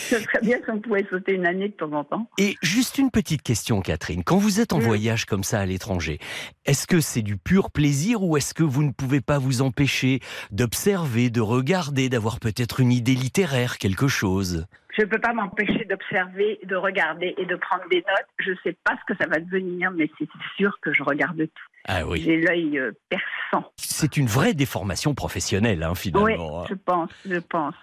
Ce 0.00 0.18
serait 0.18 0.40
bien 0.42 0.58
si 0.64 0.70
on 0.70 0.80
pouvait 0.80 1.06
sauter 1.08 1.34
une 1.34 1.46
année 1.46 1.68
de 1.68 1.72
temps 1.74 1.92
en 1.92 2.04
temps. 2.04 2.28
Et 2.38 2.56
juste 2.62 2.98
une 2.98 3.10
petite 3.10 3.42
question, 3.42 3.80
Catherine. 3.80 4.24
Quand 4.24 4.38
vous 4.38 4.60
êtes 4.60 4.72
en 4.72 4.78
Mm. 4.78 4.82
voyage 4.82 5.24
comme 5.24 5.44
ça 5.44 5.60
à 5.60 5.66
l'étranger, 5.66 6.18
est-ce 6.66 6.86
que 6.86 7.00
c'est 7.00 7.22
du 7.22 7.36
pur 7.36 7.70
plaisir 7.70 8.22
ou 8.24 8.36
est-ce 8.36 8.54
que 8.54 8.62
vous 8.64 8.82
ne 8.82 8.90
pouvez 8.92 9.20
pas 9.20 9.38
vous 9.38 9.62
empêcher 9.62 10.20
d'observer, 10.50 11.30
de 11.30 11.40
regarder, 11.40 12.08
d'avoir 12.08 12.40
peut-être 12.40 12.80
une 12.80 12.92
idée 12.92 13.14
littéraire, 13.14 13.78
quelque 13.78 14.08
chose? 14.08 14.66
Je 14.96 15.02
ne 15.04 15.08
peux 15.08 15.20
pas 15.20 15.32
m'empêcher 15.32 15.84
d'observer, 15.84 16.58
de 16.64 16.74
regarder 16.74 17.34
et 17.38 17.46
de 17.46 17.54
prendre 17.54 17.84
des 17.88 17.98
notes. 17.98 18.26
Je 18.40 18.50
ne 18.50 18.56
sais 18.64 18.76
pas 18.84 18.96
ce 18.96 19.12
que 19.12 19.18
ça 19.22 19.28
va 19.28 19.38
devenir, 19.38 19.92
mais 19.92 20.10
c'est 20.18 20.28
sûr 20.56 20.76
que 20.82 20.92
je 20.92 21.04
regarde 21.04 21.36
tout. 21.38 21.67
Ah 21.88 22.06
oui. 22.06 22.22
J'ai 22.22 22.36
l'œil 22.36 22.78
euh, 22.78 22.92
perçant. 23.08 23.70
C'est 23.76 24.16
une 24.18 24.26
vraie 24.26 24.54
déformation 24.54 25.14
professionnelle, 25.14 25.82
hein, 25.82 25.90
Oui, 25.92 25.96
finalement. 25.98 26.66
je 26.66 26.74
pense, 26.74 27.10
je 27.24 27.38
pense. 27.38 27.74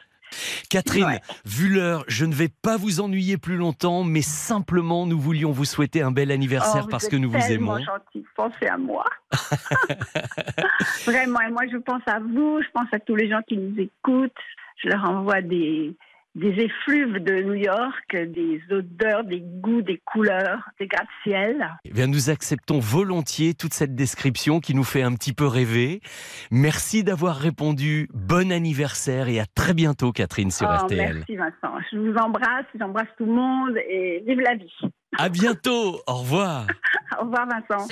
Catherine, 0.70 1.06
Ouais. 1.06 1.22
vu 1.46 1.70
l'heure, 1.70 2.04
je 2.08 2.26
ne 2.26 2.34
vais 2.34 2.50
pas 2.50 2.78
vous 2.78 3.00
ennuyer 3.00 3.38
plus 3.38 3.56
longtemps, 3.58 4.04
mais 4.04 4.22
simplement 4.22 5.06
nous 5.06 5.20
voulions 5.20 5.52
vous 5.52 5.66
souhaiter 5.66 6.02
un 6.02 6.12
bel 6.12 6.30
anniversaire 6.32 6.84
Oh, 6.86 6.90
parce 6.90 7.08
que 7.08 7.16
nous 7.16 7.30
vous 7.30 7.40
tellement 7.40 7.78
aimons. 7.78 7.86
gentil. 7.86 8.26
Pensez 8.36 8.68
à 8.68 8.78
moi. 8.78 9.06
Vraiment, 11.06 11.40
et 11.42 11.52
moi 11.52 11.64
je 11.72 11.78
pense 11.78 12.02
à 12.08 12.20
vous, 12.20 12.60
je 12.62 12.68
pense 12.74 12.88
à 12.92 13.00
tous 13.00 13.16
les 13.16 13.30
gens 13.30 13.42
qui 13.48 13.58
nous 13.58 13.80
écoutent. 13.80 14.32
Je 14.84 14.90
leur 14.90 15.04
envoie 15.10 15.42
des, 15.42 15.96
des 16.36 16.50
effluves 16.50 17.24
de 17.24 17.42
New 17.44 17.54
York, 17.54 18.12
des 18.14 18.62
odeurs, 18.70 19.24
des 19.24 19.40
goûts, 19.42 19.82
des 19.82 20.02
couleurs, 20.06 20.70
des 20.80 20.88
gratte-ciel. 20.88 21.66
Eh 21.86 21.92
bien, 21.92 22.08
nous 22.08 22.30
acceptons 22.30 22.80
volontiers 22.80 23.54
toute 23.54 23.74
cette 23.74 23.96
description 23.96 24.60
qui 24.60 24.76
nous 24.76 24.84
fait 24.84 25.02
un 25.02 25.14
petit 25.14 25.34
peu 25.34 25.48
rêver. 25.48 26.02
Merci 26.52 27.04
d'avoir 27.04 27.38
répondu. 27.38 28.10
Bon 28.14 28.52
anniversaire 28.52 29.30
et 29.30 29.40
à 29.40 29.46
très 29.46 29.74
bientôt, 29.74 30.12
Catherine, 30.12 30.52
sur 30.52 30.68
Oh, 30.70 30.86
RTL. 30.86 31.16
merci 31.16 31.36
Vincent. 31.38 31.78
Je 31.92 31.98
vous 31.98 32.16
embrasse, 32.18 32.66
j'embrasse 32.78 33.08
tout 33.18 33.26
le 33.26 33.32
monde 33.34 33.78
et 33.90 34.22
vive 34.28 34.40
la 34.42 34.56
vie. 34.56 34.74
À 35.18 35.30
bientôt. 35.30 36.02
Au 36.08 36.16
revoir. 36.16 36.68
Au 37.20 37.24
revoir 37.24 37.48
Vincent. 37.48 37.88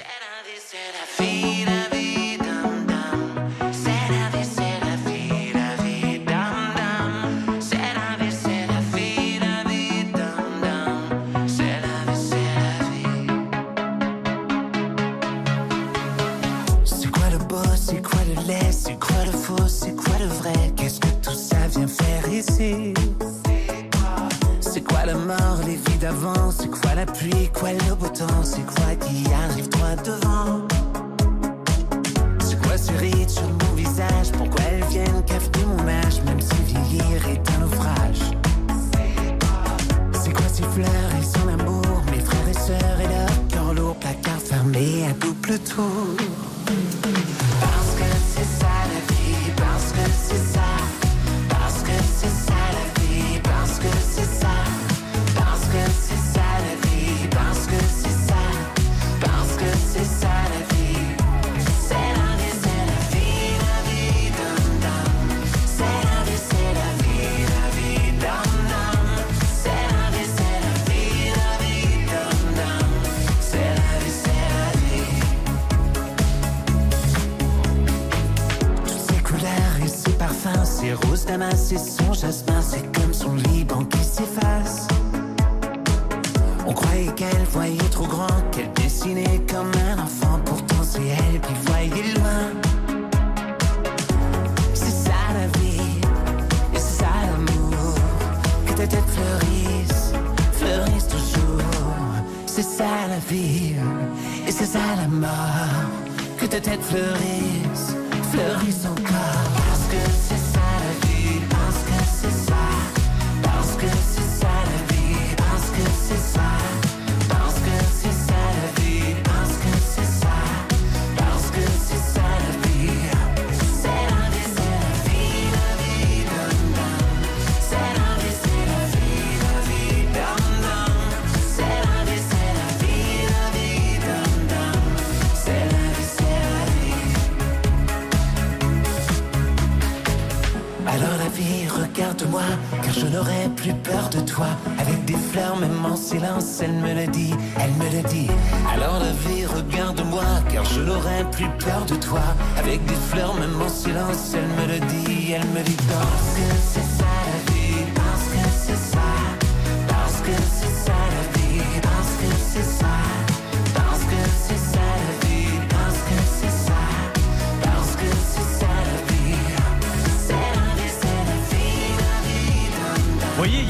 and 146.63 146.92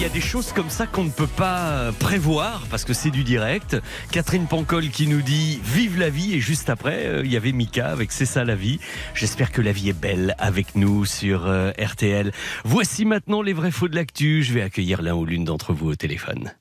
y 0.03 0.05
a 0.05 0.10
des 0.10 0.19
choses 0.19 0.51
comme 0.51 0.69
ça 0.69 0.86
qu'on 0.86 1.05
ne 1.05 1.10
peut 1.10 1.27
pas 1.27 1.69
euh, 1.69 1.91
prévoir 1.93 2.65
parce 2.69 2.83
que 2.83 2.91
c'est 2.91 3.10
du 3.10 3.24
direct. 3.24 3.77
Catherine 4.12 4.48
Pancol 4.48 4.89
qui 4.89 5.07
nous 5.07 5.22
dit 5.22 5.62
Vive 5.63 5.98
la 5.98 6.10
vie 6.10 6.33
et 6.33 6.41
juste 6.41 6.69
après, 6.69 7.05
euh, 7.05 7.22
il 7.24 7.31
y 7.31 7.38
avait 7.38 7.53
Mika 7.53 7.88
avec 7.88 8.12
C'est 8.12 8.25
ça 8.25 8.43
la 8.43 8.55
vie. 8.55 8.81
J'espère 9.13 9.53
que 9.53 9.62
la 9.62 9.72
vie 9.72 9.88
est 9.88 9.98
belle 9.98 10.36
avec 10.39 10.75
nous 10.75 11.05
sur 11.05 11.48
euh, 11.48 11.72
RTL. 11.79 12.33
Voici 12.65 13.05
maintenant 13.05 13.41
les 13.41 13.53
vrais 13.53 13.72
faux 13.72 13.88
de 13.88 13.95
l'actu. 13.95 14.43
Je 14.43 14.53
vais 14.53 14.62
accueillir 14.62 15.01
l'un 15.01 15.13
ou 15.13 15.25
l'une 15.25 15.45
d'entre 15.45 15.72
vous 15.72 15.91
au 15.91 15.95
téléphone. 15.95 16.51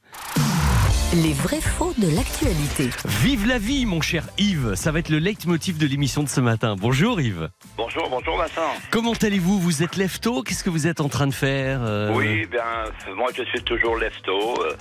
Les 1.15 1.35
vrais 1.35 1.61
faux 1.61 1.93
de 1.99 2.07
l'actualité. 2.17 2.89
Vive 3.23 3.47
la 3.47 3.59
vie, 3.59 3.85
mon 3.85 4.01
cher 4.01 4.25
Yves. 4.39 4.75
Ça 4.77 4.93
va 4.93 4.99
être 5.01 5.11
le 5.11 5.19
leitmotiv 5.19 5.77
de 5.77 5.87
l'émission 5.87 6.23
de 6.23 6.29
ce 6.29 6.41
matin. 6.41 6.75
Bonjour 6.79 7.21
Yves. 7.21 7.51
Bonjour, 7.77 8.09
bonjour 8.09 8.39
Vincent. 8.39 8.71
Comment 8.91 9.13
allez-vous 9.21 9.61
Vous 9.61 9.83
êtes 9.83 9.93
tôt 10.23 10.43
Qu'est-ce 10.43 10.65
que 10.65 10.71
vous 10.71 10.87
êtes 10.87 11.03
en 11.03 11.11
train 11.11 11.27
de 11.27 11.35
faire 11.35 11.81
euh, 11.83 12.15
Oui, 12.15 12.47
bien, 12.47 12.65
moi 13.15 13.29
je 13.37 13.43
suis 13.45 13.63
toujours 13.63 13.99
lève-tôt. 13.99 14.55
Euh, 14.63 14.73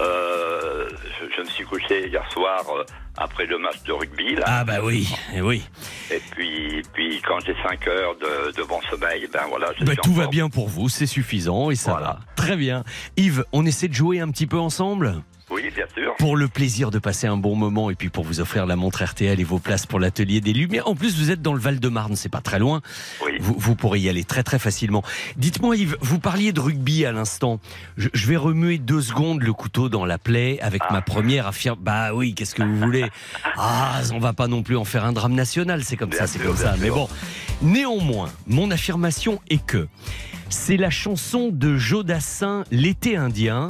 euh, 0.00 0.88
je, 1.20 1.26
je 1.36 1.40
me 1.42 1.46
suis 1.46 1.64
couché 1.64 2.06
hier 2.08 2.24
soir 2.32 2.62
euh, 2.70 2.84
après 3.18 3.46
le 3.46 3.58
match 3.58 3.82
de 3.84 3.92
rugby. 3.92 4.36
Là. 4.36 4.44
Ah 4.46 4.64
bah 4.64 4.78
oui, 4.84 5.12
eh 5.34 5.40
oui. 5.42 5.64
Et 6.12 6.20
puis, 6.30 6.82
puis 6.92 7.20
quand 7.26 7.40
j'ai 7.44 7.56
5 7.68 7.88
heures 7.88 8.14
de, 8.14 8.52
de 8.56 8.62
bon 8.62 8.78
sommeil, 8.88 9.28
ben 9.32 9.40
voilà. 9.48 9.72
Je 9.76 9.84
Bah, 9.84 9.92
suis 9.94 10.02
tout 10.02 10.14
va 10.14 10.28
bien 10.28 10.48
pour 10.50 10.68
vous, 10.68 10.88
c'est 10.88 11.06
suffisant 11.06 11.70
et 11.72 11.74
ça 11.74 11.90
Voilà. 11.92 12.06
va. 12.06 12.20
Très 12.36 12.54
bien. 12.56 12.84
Yves, 13.16 13.44
on 13.52 13.66
essaie 13.66 13.88
de 13.88 13.94
jouer 13.94 14.20
un 14.20 14.30
petit 14.30 14.46
peu 14.46 14.58
ensemble? 14.58 15.22
Oui, 15.50 15.62
bien 15.74 15.86
sûr. 15.96 16.14
pour 16.18 16.36
le 16.36 16.46
plaisir 16.48 16.90
de 16.90 16.98
passer 16.98 17.26
un 17.26 17.36
bon 17.36 17.56
moment 17.56 17.90
et 17.90 17.94
puis 17.96 18.08
pour 18.08 18.24
vous 18.24 18.40
offrir 18.40 18.66
la 18.66 18.76
montre 18.76 19.02
RTL 19.04 19.40
et 19.40 19.44
vos 19.44 19.58
places 19.58 19.84
pour 19.86 19.98
l'atelier 19.98 20.40
des 20.40 20.52
Lumières. 20.52 20.86
En 20.88 20.94
plus, 20.94 21.18
vous 21.18 21.30
êtes 21.30 21.42
dans 21.42 21.54
le 21.54 21.60
Val-de-Marne, 21.60 22.14
c'est 22.16 22.28
pas 22.28 22.40
très 22.40 22.58
loin. 22.58 22.82
Oui. 23.24 23.32
Vous, 23.40 23.54
vous 23.58 23.74
pourrez 23.74 24.00
y 24.00 24.08
aller 24.08 24.22
très 24.24 24.42
très 24.44 24.58
facilement. 24.58 25.02
Dites-moi 25.36 25.76
Yves, 25.76 25.96
vous 26.00 26.18
parliez 26.20 26.52
de 26.52 26.60
rugby 26.60 27.04
à 27.04 27.12
l'instant. 27.12 27.58
Je, 27.96 28.08
je 28.12 28.26
vais 28.28 28.36
remuer 28.36 28.78
deux 28.78 29.00
secondes 29.02 29.42
le 29.42 29.52
couteau 29.52 29.88
dans 29.88 30.04
la 30.04 30.18
plaie 30.18 30.58
avec 30.60 30.82
Ah. 30.88 30.92
ma 30.92 31.02
première 31.02 31.46
affirme. 31.48 31.78
Bah 31.80 32.14
oui, 32.14 32.34
qu'est-ce 32.34 32.54
que 32.54 32.62
vous 32.62 32.78
voulez? 32.78 33.06
Ah, 33.56 34.00
on 34.12 34.18
va 34.18 34.32
pas 34.32 34.46
non 34.48 34.62
plus 34.62 34.76
en 34.76 34.84
faire 34.84 35.04
un 35.04 35.12
drame 35.12 35.34
national, 35.34 35.82
c'est 35.84 35.96
comme 35.96 36.10
Bien 36.10 36.20
ça, 36.20 36.26
c'est 36.26 36.38
comme 36.38 36.56
ça. 36.56 36.72
sûr. 36.74 36.80
Mais 36.82 36.90
bon, 36.90 37.08
néanmoins, 37.62 38.30
mon 38.46 38.70
affirmation 38.70 39.40
est 39.50 39.64
que 39.64 39.88
c'est 40.48 40.76
la 40.76 40.90
chanson 40.90 41.50
de 41.52 41.76
Joe 41.76 42.04
Dassin, 42.04 42.64
L'été 42.70 43.16
indien, 43.16 43.68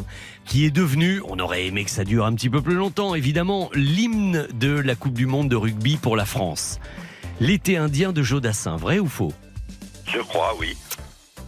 qui 0.51 0.65
est 0.65 0.73
devenue, 0.73 1.23
on 1.29 1.39
aurait 1.39 1.67
aimé 1.67 1.85
que 1.85 1.93
ça 1.93 2.03
dure 2.03 2.27
un 2.27 2.35
petit 2.35 2.51
peu 2.51 2.61
plus 2.61 2.75
longtemps, 2.75 3.15
évidemment, 3.15 3.71
l'hymne 3.73 4.49
de 4.53 4.73
la 4.73 4.97
Coupe 4.97 5.15
du 5.15 5.27
Monde 5.27 5.49
de 5.49 5.55
rugby 5.55 5.97
pour 5.97 6.17
la 6.17 6.25
France. 6.25 6.81
L'été 7.39 7.77
indien 7.77 8.13
de 8.13 8.21
Joe 8.21 8.41
Dassin, 8.41 8.75
vrai 8.75 8.99
ou 8.99 9.07
faux? 9.07 9.33
Je 10.09 10.19
crois, 10.19 10.57
oui. 10.59 10.77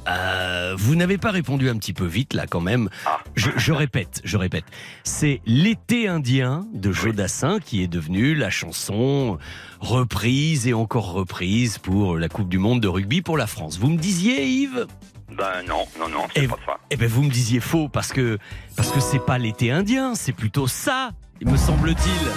Euh, 0.07 0.77
vous 0.79 0.95
n'avez 0.95 1.19
pas 1.19 1.33
répondu 1.33 1.69
un 1.69 1.77
petit 1.79 1.93
peu 1.93 2.07
vite 2.07 2.33
là 2.33 2.47
quand 2.47 2.61
même. 2.61 2.91
Ah. 3.05 3.19
Je, 3.35 3.51
je 3.57 3.73
répète, 3.73 4.21
je 4.23 4.37
répète. 4.37 4.65
C'est 5.03 5.41
l'été 5.47 6.07
indien 6.07 6.65
de 6.73 6.93
Joe 6.93 7.13
Dassin 7.13 7.59
qui 7.59 7.83
est 7.83 7.89
devenu 7.89 8.37
la 8.37 8.51
chanson 8.51 9.37
reprise 9.81 10.69
et 10.69 10.75
encore 10.75 11.13
reprise 11.13 11.79
pour 11.79 12.19
la 12.19 12.29
Coupe 12.29 12.49
du 12.49 12.59
Monde 12.59 12.81
de 12.81 12.89
rugby 12.89 13.21
pour 13.21 13.37
la 13.37 13.49
France. 13.49 13.81
Vous 13.81 13.91
me 13.91 13.99
disiez 13.99 14.47
Yves? 14.47 14.87
Ben 15.37 15.63
non, 15.67 15.87
non, 15.99 16.09
non, 16.09 16.27
c'est 16.35 16.45
Et, 16.45 16.49
pas 16.49 16.59
ça. 16.67 16.77
eh 16.91 16.97
ben 16.97 17.09
vous 17.09 17.23
me 17.23 17.31
disiez 17.31 17.61
faux 17.61 17.89
parce 17.89 18.13
que 18.13 18.39
parce 18.77 18.91
que 18.91 19.01
c'est 19.01 19.25
pas 19.25 19.39
l'été 19.39 19.71
indien, 19.71 20.15
c'est 20.15 20.33
plutôt 20.33 20.67
ça, 20.67 21.11
me 21.45 21.57
semble-t-il. 21.57 22.29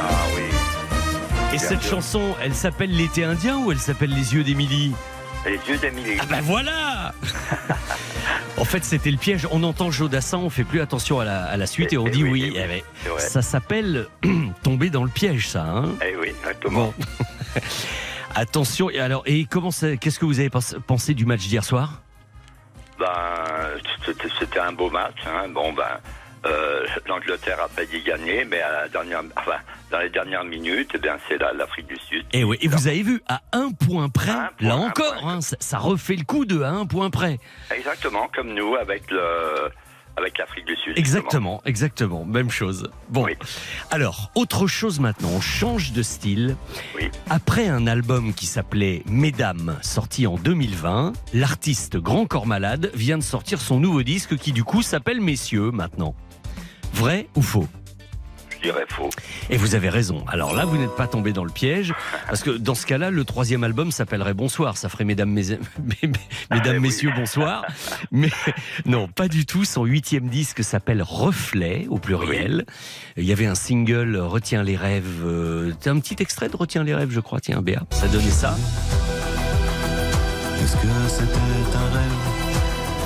Ah 0.00 0.08
oui. 0.36 0.42
Et 1.48 1.56
Bien 1.56 1.58
cette 1.58 1.82
sûr. 1.82 1.90
chanson, 1.96 2.34
elle 2.42 2.54
s'appelle 2.54 2.94
l'été 2.94 3.24
indien 3.24 3.58
ou 3.58 3.72
elle 3.72 3.78
s'appelle 3.78 4.10
les 4.10 4.34
yeux 4.34 4.44
d'Émilie? 4.44 4.92
Les 5.46 5.58
yeux 5.68 5.78
d'Emilie. 5.78 6.18
Ah 6.20 6.26
ben 6.28 6.40
voilà 6.42 7.14
En 8.58 8.64
fait, 8.66 8.84
c'était 8.84 9.10
le 9.10 9.16
piège. 9.16 9.46
On 9.50 9.62
entend 9.62 9.90
Jodassin, 9.90 10.36
on 10.36 10.50
fait 10.50 10.64
plus 10.64 10.82
attention 10.82 11.18
à 11.20 11.24
la, 11.24 11.44
à 11.44 11.56
la 11.56 11.66
suite 11.66 11.94
et 11.94 11.98
on 11.98 12.06
Eh 12.06 12.10
dit 12.10 12.22
oui, 12.24 12.30
oui. 12.32 12.52
eh 12.56 12.60
oui, 12.68 12.82
Eh 13.06 13.08
ben, 13.08 13.18
ça 13.18 13.40
s'appelle 13.40 14.06
tomber 14.62 14.90
dans 14.90 15.02
le 15.02 15.08
piège, 15.10 15.48
ça. 15.48 15.64
Hein? 15.64 15.94
Eh 16.06 16.14
oui, 16.16 16.28
exactement. 16.28 16.92
bon. 16.98 17.04
Attention. 18.34 18.90
Et 18.90 19.00
alors, 19.00 19.22
et 19.26 19.44
comment 19.44 19.70
ça- 19.70 19.96
Qu'est-ce 19.96 20.18
que 20.18 20.24
vous 20.24 20.40
avez 20.40 20.50
pens- 20.50 20.76
pensé 20.86 21.14
du 21.14 21.26
match 21.26 21.40
d'hier 21.40 21.64
soir? 21.64 22.02
Ben, 22.98 23.06
c'était 24.38 24.60
un 24.60 24.72
beau 24.72 24.90
match. 24.90 25.16
Hein. 25.26 25.48
Bon, 25.48 25.72
ben, 25.72 25.84
euh, 26.46 26.86
l'Angleterre 27.06 27.58
a 27.62 27.68
failli 27.68 28.02
gagner, 28.02 28.44
mais 28.44 28.60
à 28.60 28.72
la 28.82 28.88
dernière, 28.88 29.22
enfin, 29.36 29.56
dans 29.90 29.98
les 29.98 30.10
dernières 30.10 30.44
minutes, 30.44 30.90
eh 30.94 30.98
bien, 30.98 31.16
c'est 31.28 31.38
l'Afrique 31.38 31.86
du 31.86 31.96
Sud. 31.96 32.24
Et 32.32 32.40
Eh 32.40 32.44
oui. 32.44 32.58
Et 32.60 32.68
vous 32.68 32.86
avez 32.88 33.02
vu 33.02 33.22
à 33.28 33.40
un 33.52 33.70
point 33.72 34.08
près. 34.10 34.30
Un 34.30 34.50
point, 34.58 34.68
là 34.68 34.76
encore, 34.76 35.14
point. 35.20 35.34
hein, 35.36 35.40
ça, 35.40 35.56
ça 35.60 35.78
refait 35.78 36.16
le 36.16 36.24
coup 36.24 36.44
de 36.44 36.60
à 36.62 36.70
un 36.70 36.86
point 36.86 37.10
près. 37.10 37.38
Exactement, 37.74 38.28
comme 38.34 38.52
nous 38.54 38.76
avec 38.76 39.10
le, 39.10 39.70
avec 40.20 40.38
l'Afrique 40.38 40.66
du 40.66 40.76
Sud. 40.76 40.96
Exactement, 40.96 41.60
exactement, 41.64 42.24
même 42.24 42.50
chose. 42.50 42.90
Bon, 43.08 43.24
Oui. 43.24 43.32
alors 43.90 44.30
autre 44.34 44.66
chose 44.66 45.00
maintenant, 45.00 45.30
on 45.34 45.40
change 45.40 45.92
de 45.92 46.02
style. 46.02 46.56
Oui. 46.96 47.08
Après 47.28 47.66
un 47.68 47.86
album 47.86 48.34
qui 48.34 48.46
s'appelait 48.46 49.02
Mesdames, 49.08 49.76
sorti 49.82 50.26
en 50.26 50.36
2020, 50.36 51.12
l'artiste 51.34 51.96
Grand 51.96 52.26
Corps 52.26 52.46
Malade 52.46 52.90
vient 52.94 53.18
de 53.18 53.22
sortir 53.22 53.60
son 53.60 53.80
nouveau 53.80 54.02
disque 54.02 54.36
qui 54.36 54.52
du 54.52 54.64
coup 54.64 54.82
s'appelle 54.82 55.20
Messieurs 55.20 55.70
maintenant. 55.70 56.14
Vrai 56.94 57.28
ou 57.36 57.42
faux? 57.42 57.66
Je 58.62 58.68
dirais 58.68 58.84
faux. 58.88 59.08
Et 59.48 59.56
vous 59.56 59.74
avez 59.74 59.88
raison. 59.88 60.22
Alors 60.28 60.54
là, 60.54 60.66
vous 60.66 60.76
n'êtes 60.76 60.94
pas 60.94 61.06
tombé 61.06 61.32
dans 61.32 61.44
le 61.44 61.50
piège, 61.50 61.94
parce 62.26 62.42
que 62.42 62.50
dans 62.50 62.74
ce 62.74 62.84
cas-là, 62.84 63.10
le 63.10 63.24
troisième 63.24 63.64
album 63.64 63.90
s'appellerait 63.90 64.34
Bonsoir. 64.34 64.76
Ça 64.76 64.88
ferait 64.90 65.04
Mesdames, 65.04 65.30
mes- 65.30 65.58
mes- 65.82 66.10
Mesdames, 66.50 66.74
oui. 66.74 66.80
Messieurs, 66.80 67.10
Bonsoir. 67.16 67.64
Mais 68.12 68.28
non, 68.84 69.08
pas 69.08 69.28
du 69.28 69.46
tout. 69.46 69.64
Son 69.64 69.84
huitième 69.84 70.28
disque 70.28 70.62
s'appelle 70.62 71.02
Reflet, 71.02 71.86
au 71.88 71.98
pluriel. 71.98 72.66
Il 73.16 73.24
y 73.24 73.32
avait 73.32 73.46
un 73.46 73.54
single 73.54 74.16
Retiens 74.18 74.62
les 74.62 74.76
rêves. 74.76 75.24
euh, 75.24 75.72
un 75.86 75.98
petit 75.98 76.16
extrait 76.22 76.48
de 76.50 76.56
Retiens 76.56 76.84
les 76.84 76.94
rêves, 76.94 77.10
je 77.10 77.20
crois. 77.20 77.40
Tiens, 77.40 77.62
Béa, 77.62 77.82
ça 77.90 78.08
donnait 78.08 78.28
ça. 78.30 78.56
Est-ce 80.62 80.74
que 80.76 80.88
c'était 81.08 81.24
un 81.32 81.94
rêve 81.94 82.20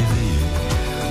éveillé 0.01 0.34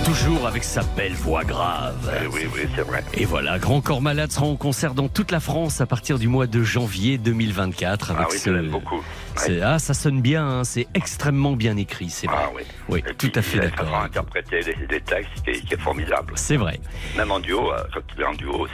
Toujours 0.05 0.47
avec 0.47 0.63
sa 0.63 0.81
belle 0.97 1.13
voix 1.13 1.43
grave. 1.45 2.11
Eh 2.23 2.27
oui, 2.27 2.41
oui, 2.53 2.61
c'est 2.75 2.81
vrai. 2.81 3.03
Et 3.13 3.25
voilà, 3.25 3.57
Grand 3.57 3.79
Corps 3.81 4.01
Malade 4.01 4.31
sera 4.31 4.45
en 4.45 4.55
concert 4.57 4.93
dans 4.93 5.07
toute 5.07 5.31
la 5.31 5.39
France 5.39 5.79
à 5.81 5.85
partir 5.85 6.19
du 6.19 6.27
mois 6.27 6.45
de 6.45 6.61
janvier 6.61 7.17
2024. 7.17 8.11
Avec 8.11 8.23
Ah 8.23 8.27
oui, 8.31 8.37
ce... 8.37 8.49
je 8.49 8.55
l'aime 8.55 8.69
beaucoup. 8.69 8.97
Ouais. 8.97 9.01
C'est- 9.37 9.61
Ah, 9.61 9.79
ça 9.79 9.93
sonne 9.93 10.21
bien, 10.21 10.45
hein, 10.45 10.63
c'est 10.65 10.87
extrêmement 10.93 11.53
bien 11.53 11.77
écrit, 11.77 12.09
c'est 12.09 12.27
vrai. 12.27 12.35
Ah 12.37 12.49
oui. 12.55 12.63
Oui, 12.89 13.03
tout 13.17 13.29
puis, 13.29 13.39
à 13.39 13.41
fait 13.41 13.59
d'accord. 13.59 13.95
interpréter 13.95 14.59
les, 14.61 14.75
les 14.89 15.01
textes 15.01 15.41
qui 15.45 15.51
est, 15.51 15.61
qui 15.65 15.73
est 15.73 15.79
formidable. 15.81 16.33
C'est 16.35 16.57
vrai. 16.57 16.79
Même 17.17 17.31
en 17.31 17.39
duo, 17.39 17.71
euh, 17.71 17.77
quand 17.93 18.01
il 18.15 18.21
est 18.21 18.25
en 18.25 18.33
duo 18.33 18.59
aussi. 18.59 18.73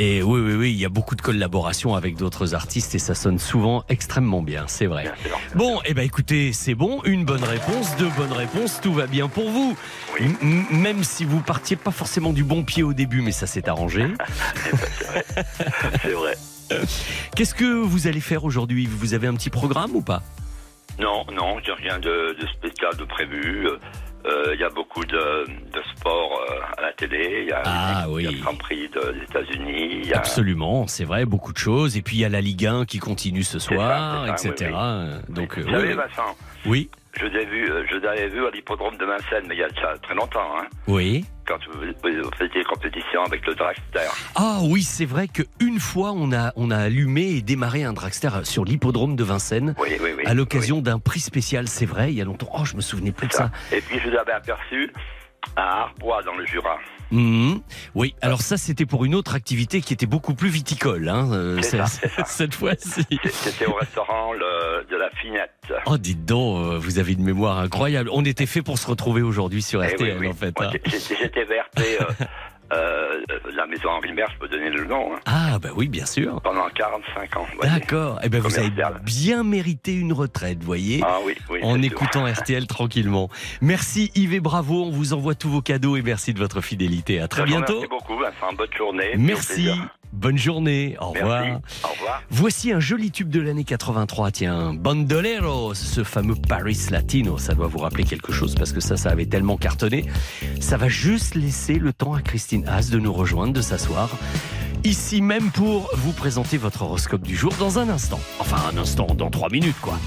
Et 0.00 0.22
oui, 0.22 0.40
oui, 0.40 0.54
oui, 0.54 0.70
il 0.70 0.78
y 0.78 0.84
a 0.84 0.88
beaucoup 0.88 1.16
de 1.16 1.20
collaborations 1.20 1.96
avec 1.96 2.16
d'autres 2.16 2.54
artistes 2.54 2.94
et 2.94 3.00
ça 3.00 3.16
sonne 3.16 3.40
souvent 3.40 3.82
extrêmement 3.88 4.42
bien, 4.42 4.64
c'est 4.68 4.86
vrai. 4.86 5.02
Bien 5.02 5.14
sûr. 5.16 5.40
Bon, 5.56 5.80
eh 5.84 5.92
ben 5.92 6.02
écoutez, 6.02 6.52
c'est 6.52 6.76
bon, 6.76 7.02
une 7.02 7.24
bonne 7.24 7.42
réponse, 7.42 7.96
deux 7.96 8.08
bonnes 8.16 8.32
réponses, 8.32 8.80
tout 8.80 8.92
va 8.92 9.08
bien 9.08 9.26
pour 9.26 9.50
vous. 9.50 9.76
Oui. 10.20 10.36
Même 10.70 11.02
si 11.02 11.24
vous 11.24 11.40
partiez 11.40 11.74
pas 11.74 11.90
forcément 11.90 12.32
du 12.32 12.44
bon 12.44 12.62
pied 12.62 12.84
au 12.84 12.92
début, 12.92 13.22
mais 13.22 13.32
ça 13.32 13.48
s'est 13.48 13.68
arrangé. 13.68 14.06
C'est 16.02 16.12
vrai. 16.12 16.36
Qu'est-ce 17.34 17.54
que 17.54 17.64
vous 17.64 18.06
allez 18.06 18.20
faire 18.20 18.44
aujourd'hui? 18.44 18.86
Vous 18.86 19.14
avez 19.14 19.26
un 19.26 19.34
petit 19.34 19.50
programme 19.50 19.96
ou 19.96 20.00
pas? 20.00 20.22
Non, 21.00 21.24
non, 21.32 21.58
j'ai 21.64 21.72
rien 21.72 21.98
de, 21.98 22.36
de 22.40 22.46
spécial 22.46 22.96
de 22.96 23.04
prévu. 23.04 23.68
Euh, 24.28 24.54
Il 24.54 24.60
y 24.60 24.64
a 24.64 24.68
beaucoup 24.70 25.04
de, 25.04 25.46
de 25.46 25.82
sport 25.96 26.40
euh, 26.50 26.60
à 26.76 26.82
la 26.82 26.92
télé. 26.92 27.40
Il 27.44 27.48
y 27.48 27.52
a, 27.52 27.62
Ah, 27.64 28.06
oui. 28.08 28.24
le 28.24 28.40
Grand 28.42 28.54
Prix 28.56 28.88
de- 28.88 29.12
des 29.12 29.22
États-Unis. 29.22 30.12
Absolument, 30.12 30.86
c'est 30.86 31.04
vrai, 31.04 31.24
beaucoup 31.24 31.52
de 31.52 31.58
choses. 31.58 31.96
Et 31.96 32.02
puis 32.02 32.16
il 32.16 32.20
y 32.20 32.24
a 32.24 32.28
la 32.28 32.40
Ligue 32.40 32.66
1 32.66 32.84
qui 32.84 32.98
continue 32.98 33.42
ce 33.42 33.58
soir, 33.58 34.26
ça, 34.26 34.32
etc. 34.48 34.70
oui, 34.74 35.34
Donc, 35.34 35.58
Vous 35.58 35.68
euh, 35.68 35.72
savez, 35.72 35.88
oui, 35.88 35.94
Vincent, 35.94 36.36
oui, 36.66 36.90
je 37.16 37.26
vous 37.26 37.34
ai 37.36 37.44
vu, 37.46 37.70
euh, 37.70 37.84
je 37.90 37.96
vous 37.98 38.06
avais 38.06 38.28
vu 38.28 38.46
à 38.46 38.50
l'hippodrome 38.50 38.96
de 38.96 39.04
Vincennes, 39.04 39.44
mais 39.48 39.56
il 39.56 39.58
y 39.58 39.62
a 39.64 39.68
très 39.70 40.14
longtemps, 40.14 40.58
hein, 40.58 40.66
oui. 40.86 41.24
quand 41.46 41.56
vous, 41.72 41.80
vous 41.80 42.30
faisiez 42.38 42.62
compétition 42.64 43.22
avec 43.24 43.44
le 43.46 43.54
dragster. 43.54 44.08
Ah 44.36 44.58
oui, 44.62 44.82
c'est 44.82 45.04
vrai 45.06 45.26
qu'une 45.28 45.80
fois, 45.80 46.12
on 46.14 46.32
a, 46.32 46.52
on 46.56 46.70
a 46.70 46.76
allumé 46.76 47.22
et 47.36 47.42
démarré 47.42 47.84
un 47.84 47.92
dragster 47.92 48.30
sur 48.44 48.64
l'hippodrome 48.64 49.16
de 49.16 49.24
Vincennes 49.24 49.74
Oui, 49.78 49.90
oui, 50.00 50.10
oui. 50.16 50.22
à 50.26 50.34
l'occasion 50.34 50.80
d'un 50.80 50.98
prix 50.98 51.20
spécial, 51.20 51.66
c'est 51.68 51.86
vrai, 51.86 52.12
il 52.12 52.18
y 52.18 52.20
a 52.20 52.24
longtemps. 52.24 52.50
Oh, 52.54 52.64
je 52.64 52.76
me 52.76 52.80
souvenais 52.80 53.12
plus 53.12 53.26
de 53.28 53.32
Oui, 53.32 53.38
ça. 53.38 53.50
Et 53.76 53.80
puis 53.80 53.98
je 53.98 54.10
vous 54.10 54.16
avais 54.16 54.32
aperçu 54.32 54.92
à 55.56 55.82
Arbois 55.82 56.22
dans 56.22 56.34
le 56.36 56.44
Jura. 56.46 56.78
Mhm. 57.10 57.60
Oui, 57.94 58.14
alors 58.20 58.42
ça, 58.42 58.56
c'était 58.56 58.84
pour 58.86 59.04
une 59.04 59.14
autre 59.14 59.34
activité 59.34 59.80
qui 59.80 59.92
était 59.94 60.06
beaucoup 60.06 60.34
plus 60.34 60.48
viticole, 60.50 61.08
hein, 61.08 61.30
euh, 61.32 61.62
ça, 61.62 61.86
ça. 61.86 62.24
cette 62.26 62.54
fois-ci. 62.54 63.06
C'était 63.30 63.66
au 63.66 63.74
restaurant 63.74 64.32
le- 64.32 64.86
de 64.90 64.96
la 64.96 65.10
Finette. 65.10 65.50
Oh, 65.86 65.96
dites 65.98 66.24
donc, 66.24 66.58
euh, 66.72 66.78
vous 66.78 66.98
avez 66.98 67.12
une 67.14 67.24
mémoire 67.24 67.58
incroyable. 67.58 68.10
On 68.12 68.24
était 68.24 68.46
fait 68.46 68.62
pour 68.62 68.78
se 68.78 68.86
retrouver 68.86 69.22
aujourd'hui 69.22 69.62
sur 69.62 69.82
Eh 69.82 69.88
RTL, 69.94 70.18
oui, 70.18 70.26
oui. 70.26 70.28
en 70.28 70.34
fait. 70.34 70.54
Hein. 70.60 70.70
J'étais 70.84 71.44
VRP, 71.44 71.78
euh, 72.00 72.04
euh, 72.72 73.20
la 73.54 73.66
maison 73.66 73.88
Henri 73.90 74.12
Mer, 74.12 74.28
je 74.34 74.38
peux 74.38 74.48
donner 74.48 74.70
le 74.70 74.84
nom, 74.84 75.14
hein, 75.14 75.20
Ah, 75.26 75.58
bah 75.58 75.70
oui, 75.76 75.88
bien 75.88 76.06
sûr. 76.06 76.40
pendant 76.42 76.68
45 76.68 77.36
ans. 77.36 77.46
D'accord. 77.62 78.20
Eh 78.22 78.28
ben, 78.28 78.40
vous 78.40 78.58
avez 78.58 78.70
bien 79.02 79.42
mérité 79.44 79.94
une 79.94 80.12
retraite, 80.12 80.62
voyez. 80.62 81.00
Ah 81.04 81.18
oui, 81.24 81.34
oui. 81.50 81.60
en 81.62 81.74
sûr. 81.76 81.84
écoutant 81.84 82.24
RTL 82.26 82.66
tranquillement. 82.68 83.28
Merci 83.60 84.10
Yves 84.14 84.34
et 84.34 84.40
bravo, 84.40 84.84
on 84.84 84.90
vous 84.90 85.12
envoie 85.12 85.34
tous 85.34 85.48
vos 85.48 85.62
cadeaux 85.62 85.96
et 85.96 86.02
merci 86.02 86.34
de 86.34 86.38
votre 86.38 86.60
fidélité. 86.60 87.20
À 87.20 87.28
très 87.28 87.44
bientôt. 87.44 87.74
Merci 87.80 87.88
beaucoup, 87.88 88.16
Vincent. 88.18 88.52
Bonne 88.56 88.72
journée. 88.76 89.12
Merci. 89.16 89.70
Bonne 90.12 90.38
journée. 90.38 90.96
Au 91.00 91.10
revoir. 91.10 91.42
Merci. 91.42 91.84
Au 91.84 91.88
revoir. 91.88 92.22
Voici 92.30 92.72
un 92.72 92.80
joli 92.80 93.10
tube 93.10 93.28
de 93.30 93.40
l'année 93.40 93.64
83, 93.64 94.30
tiens, 94.30 94.74
Bandoleros, 94.74 95.74
ce 95.74 96.04
fameux 96.04 96.34
Paris 96.34 96.78
Latino, 96.90 97.38
ça 97.38 97.54
doit 97.54 97.66
vous 97.66 97.78
rappeler 97.78 98.04
quelque 98.04 98.32
chose 98.32 98.54
parce 98.54 98.72
que 98.72 98.80
ça, 98.80 98.96
ça 98.96 99.10
avait 99.10 99.26
tellement 99.26 99.56
cartonné. 99.56 100.06
Ça 100.60 100.76
va 100.76 100.88
juste 100.88 101.34
laisser 101.34 101.74
le 101.74 101.92
temps 101.92 102.14
à 102.14 102.22
Christine 102.22 102.66
Haas 102.66 102.90
de 102.90 102.98
nous 102.98 103.12
rejoindre, 103.12 103.52
de 103.52 103.60
s'asseoir. 103.60 104.10
Ici 104.84 105.20
même 105.20 105.50
pour 105.50 105.90
vous 105.94 106.12
présenter 106.12 106.56
votre 106.56 106.82
horoscope 106.82 107.22
du 107.22 107.36
jour 107.36 107.52
dans 107.58 107.78
un 107.78 107.88
instant. 107.88 108.20
Enfin, 108.38 108.58
un 108.72 108.78
instant, 108.78 109.06
dans 109.14 109.30
trois 109.30 109.50
minutes, 109.50 109.80
quoi. 109.80 109.98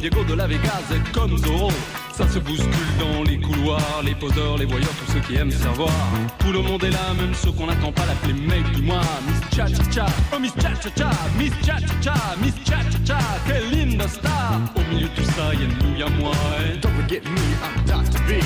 Diego 0.00 0.24
de 0.24 0.34
la 0.34 0.46
Vegas 0.46 0.82
est 0.92 1.12
comme 1.12 1.36
Zorro. 1.38 1.70
Ça 2.12 2.26
se 2.28 2.38
bouscule 2.38 2.70
dans 2.98 3.22
les 3.24 3.38
couloirs, 3.38 4.02
les 4.04 4.14
poseurs, 4.14 4.56
les 4.56 4.64
voyeurs, 4.64 4.90
tous 5.04 5.12
ceux 5.12 5.20
qui 5.20 5.36
aiment 5.36 5.50
savoir. 5.50 5.90
Tout 6.38 6.52
le 6.52 6.60
monde 6.62 6.82
est 6.84 6.90
là, 6.90 7.12
même 7.18 7.34
ceux 7.34 7.52
qu'on 7.52 7.66
n'attend 7.66 7.92
pas 7.92 8.06
l'appeler 8.06 8.32
mec 8.32 8.64
du 8.72 8.82
mois. 8.82 9.02
Miss 9.26 9.56
Cha 9.56 9.66
Cha 9.66 9.90
Cha, 9.90 10.06
oh 10.34 10.38
Miss 10.38 10.52
Cha 10.54 10.74
Cha 10.80 10.90
Cha, 10.96 11.10
Miss 11.38 11.52
Cha 11.64 11.78
Cha 11.78 11.94
Cha, 12.02 12.14
Miss 12.40 12.54
Cha 12.64 12.78
Cha 12.90 12.98
Cha, 13.04 13.18
quelle 13.46 13.70
linda 13.70 14.08
star. 14.08 14.60
Au 14.76 14.94
milieu 14.94 15.08
de 15.08 15.14
tout 15.14 15.30
ça, 15.36 15.52
y'a 15.52 15.66
nous, 15.66 15.98
y'a 15.98 16.08
moi. 16.20 16.32
Et 16.64 16.78
don't 16.78 16.92
forget 16.92 17.20
me, 17.24 17.40
I'm 17.62 17.84
Dr. 17.84 18.20
B. 18.26 18.42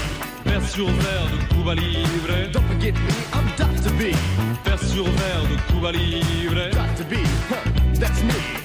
Verre 0.46 0.68
sur 0.68 0.86
verre 0.86 1.28
de 1.32 1.54
Cuba 1.54 1.74
Libre. 1.74 2.50
Don't 2.52 2.66
forget 2.66 2.92
me, 2.92 3.12
I'm 3.34 3.46
Dr. 3.56 3.92
B. 3.92 4.14
Verre 4.64 4.78
sur 4.82 5.04
verre 5.04 5.42
de 5.48 5.72
Cuba 5.72 5.92
Libre. 5.92 6.70
Dr. 6.72 7.04
B, 7.08 7.14
huh, 7.50 8.00
that's 8.00 8.22
me. 8.24 8.59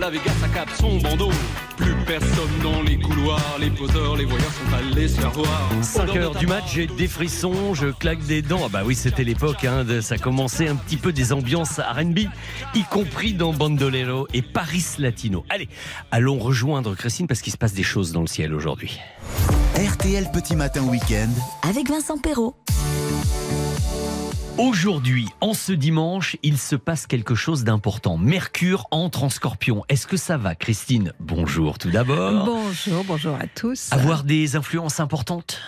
Don 0.00 0.10
Diego 0.10 0.10
de 0.10 0.10
la 0.10 0.10
Vega 0.10 0.30
s'accape 0.40 0.70
son 0.78 0.98
bandeau. 0.98 1.30
Plus 1.76 1.94
personne 2.06 2.58
dans 2.62 2.82
les 2.82 2.98
couloirs, 2.98 3.56
les 3.60 3.70
poseurs, 3.70 4.16
les 4.16 4.24
voyeurs 4.24 4.50
sont 4.52 4.74
allés 4.76 5.08
se 5.08 5.20
faire 5.20 5.30
voir. 5.30 5.70
5 5.82 6.16
heures 6.16 6.34
du 6.34 6.46
match, 6.46 6.64
j'ai 6.74 6.86
des 6.86 7.06
frissons, 7.08 7.74
je 7.74 7.88
claque 7.88 8.20
des 8.26 8.42
dents. 8.42 8.62
Ah 8.64 8.68
bah 8.70 8.82
oui, 8.84 8.94
c'était 8.94 9.24
l'époque, 9.24 9.64
hein, 9.64 9.84
de- 9.84 10.00
ça 10.00 10.18
commençait 10.18 10.68
un 10.68 10.76
petit 10.76 10.96
peu 10.96 11.12
des 11.12 11.32
ambiances 11.32 11.78
R&B, 11.78 12.20
y 12.74 12.82
compris 12.90 13.34
dans 13.34 13.52
Bandolero 13.52 14.26
et 14.34 14.42
Paris 14.42 14.84
Latino. 14.98 15.44
Allez, 15.48 15.68
allons 16.10 16.38
rejoindre 16.38 16.94
Christine 16.94 17.26
parce 17.26 17.40
qu'il 17.42 17.52
se 17.52 17.58
passe 17.58 17.72
des 17.74 17.82
choses 17.82 18.12
dans 18.12 18.20
le 18.22 18.26
ciel 18.26 18.54
aujourd'hui. 18.54 18.98
RTL 19.76 20.30
Petit 20.32 20.56
Matin 20.56 20.82
Week-end. 20.82 21.30
Avec 21.68 21.88
Vincent 21.88 22.18
Perrault. 22.18 22.54
Aujourd'hui, 24.60 25.26
en 25.40 25.54
ce 25.54 25.72
dimanche, 25.72 26.36
il 26.42 26.58
se 26.58 26.76
passe 26.76 27.06
quelque 27.06 27.34
chose 27.34 27.64
d'important. 27.64 28.18
Mercure 28.18 28.86
entre 28.90 29.24
en 29.24 29.30
scorpion. 29.30 29.86
Est-ce 29.88 30.06
que 30.06 30.18
ça 30.18 30.36
va, 30.36 30.54
Christine? 30.54 31.14
Bonjour 31.18 31.78
tout 31.78 31.88
d'abord. 31.88 32.44
Bonjour, 32.44 33.02
bonjour 33.04 33.34
à 33.36 33.46
tous. 33.46 33.90
Avoir 33.90 34.22
des 34.22 34.56
influences 34.56 35.00
importantes? 35.00 35.62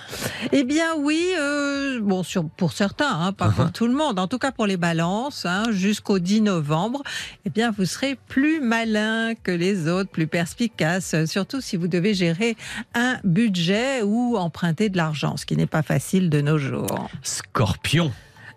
Eh 0.52 0.62
bien 0.64 0.94
oui, 0.98 1.24
euh, 1.40 2.00
bon 2.02 2.22
sur, 2.22 2.46
pour 2.50 2.72
certains, 2.74 3.09
hein, 3.18 3.33
pas 3.33 3.48
Uh-huh. 3.48 3.55
pour 3.55 3.72
tout 3.72 3.87
le 3.87 3.94
monde. 3.94 4.18
En 4.18 4.28
tout 4.28 4.37
cas 4.38 4.52
pour 4.52 4.66
les 4.66 4.76
balances, 4.76 5.46
hein, 5.46 5.62
jusqu'au 5.70 6.18
10 6.18 6.42
novembre, 6.42 7.02
eh 7.46 7.50
bien 7.50 7.70
vous 7.70 7.87
serez 7.87 8.18
plus 8.28 8.61
malin 8.61 9.33
que 9.42 9.52
les 9.52 9.88
autres, 9.88 10.11
plus 10.11 10.26
perspicace, 10.26 11.24
surtout 11.24 11.62
si 11.62 11.78
vous 11.78 11.88
devez 11.88 12.12
gérer 12.12 12.59
un 12.94 13.16
budget 13.24 14.02
ou 14.02 14.37
emprunter 14.37 14.90
de 14.90 14.98
l'argent, 14.98 15.38
ce 15.38 15.46
qui 15.46 15.57
n'est 15.57 15.64
pas 15.64 15.83
facile 15.83 16.28
de 16.28 16.42
nos 16.42 16.59
jours. 16.59 17.09
Scorpion. 17.22 18.12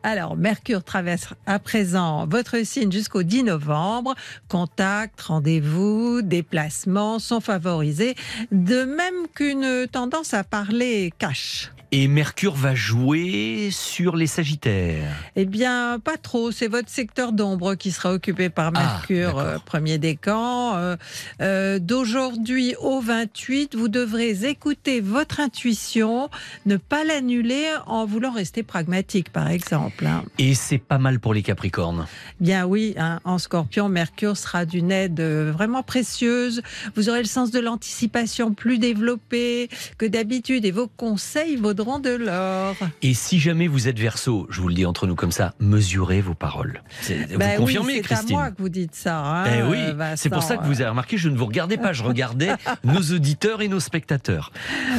Alors, 0.07 0.37
Mercure 0.37 0.83
traverse 0.83 1.29
à 1.47 1.57
présent 1.57 2.27
votre 2.27 2.63
signe 2.63 2.91
jusqu'au 2.91 3.23
10 3.23 3.45
novembre. 3.45 4.13
Contact, 4.47 5.19
rendez-vous, 5.19 6.21
déplacements 6.21 7.17
sont 7.17 7.41
favorisés, 7.41 8.13
de 8.51 8.83
même 8.83 9.27
qu'une 9.33 9.87
tendance 9.91 10.35
à 10.35 10.43
parler 10.43 11.11
cash. 11.17 11.71
Et 11.97 12.09
Mercure 12.09 12.55
va 12.55 12.75
jouer 12.75 13.69
sur 13.71 14.17
les 14.17 14.27
Sagittaires. 14.27 15.15
Eh 15.37 15.45
bien, 15.45 15.97
pas 16.03 16.17
trop. 16.17 16.51
C'est 16.51 16.67
votre 16.67 16.89
secteur 16.89 17.31
d'ombre 17.31 17.75
qui 17.75 17.91
sera 17.91 18.11
occupé 18.11 18.49
par 18.49 18.73
Ah, 18.75 18.81
Mercure, 18.81 19.39
euh, 19.39 19.59
premier 19.63 19.97
décan. 19.97 20.75
Euh, 20.75 20.97
euh, 21.39 21.79
D'aujourd'hui 21.79 22.75
au 22.81 22.99
28, 22.99 23.75
vous 23.75 23.87
devrez 23.87 24.43
écouter 24.45 24.99
votre 24.99 25.39
intuition, 25.39 26.29
ne 26.65 26.75
pas 26.75 27.05
l'annuler 27.05 27.65
en 27.87 28.05
voulant 28.05 28.33
rester 28.33 28.61
pragmatique, 28.61 29.31
par 29.31 29.47
exemple. 29.47 30.05
hein. 30.05 30.25
Et 30.37 30.53
c'est 30.53 30.79
pas 30.79 30.97
mal 30.97 31.21
pour 31.21 31.33
les 31.33 31.43
Capricornes. 31.43 32.07
Bien 32.41 32.65
oui, 32.65 32.93
hein, 32.97 33.21
en 33.23 33.37
scorpion, 33.37 33.87
Mercure 33.87 34.35
sera 34.35 34.65
d'une 34.65 34.91
aide 34.91 35.21
euh, 35.21 35.49
vraiment 35.53 35.81
précieuse. 35.81 36.61
Vous 36.97 37.07
aurez 37.07 37.19
le 37.21 37.23
sens 37.29 37.51
de 37.51 37.59
l'anticipation 37.61 38.53
plus 38.53 38.79
développé 38.79 39.69
que 39.97 40.05
d'habitude 40.05 40.65
et 40.65 40.71
vos 40.71 40.87
conseils 40.87 41.55
vaudront 41.55 41.84
de 41.85 42.09
l'or. 42.15 42.75
Et 43.03 43.13
si 43.13 43.39
jamais 43.39 43.67
vous 43.67 43.87
êtes 43.87 43.99
verso, 43.99 44.47
je 44.49 44.59
vous 44.61 44.67
le 44.67 44.73
dis 44.73 44.85
entre 44.85 45.05
nous 45.07 45.15
comme 45.15 45.31
ça, 45.31 45.53
mesurez 45.59 46.19
vos 46.21 46.33
paroles. 46.33 46.81
C'est- 47.01 47.25
Vous 47.33 47.39
oui, 47.39 47.55
confirmez, 47.57 47.95
c'est 47.97 48.01
Christine 48.01 48.35
à 48.35 48.39
moi 48.39 48.51
que 48.51 48.61
vous 48.61 48.69
dites 48.69 48.95
ça. 48.95 49.19
hein, 49.19 49.45
Eh 49.45 49.61
oui, 49.63 49.77
euh, 49.79 50.13
c'est 50.15 50.29
pour 50.29 50.41
ça 50.43 50.57
que 50.57 50.63
vous 50.65 50.81
avez 50.81 50.89
remarqué, 50.89 51.17
je 51.17 51.29
ne 51.29 51.37
vous 51.37 51.45
regardais 51.45 51.77
pas, 51.77 51.93
je 51.93 52.03
regardais 52.03 52.49
nos 52.83 53.01
auditeurs 53.13 53.61
et 53.61 53.67
nos 53.67 53.79
spectateurs. 53.79 54.51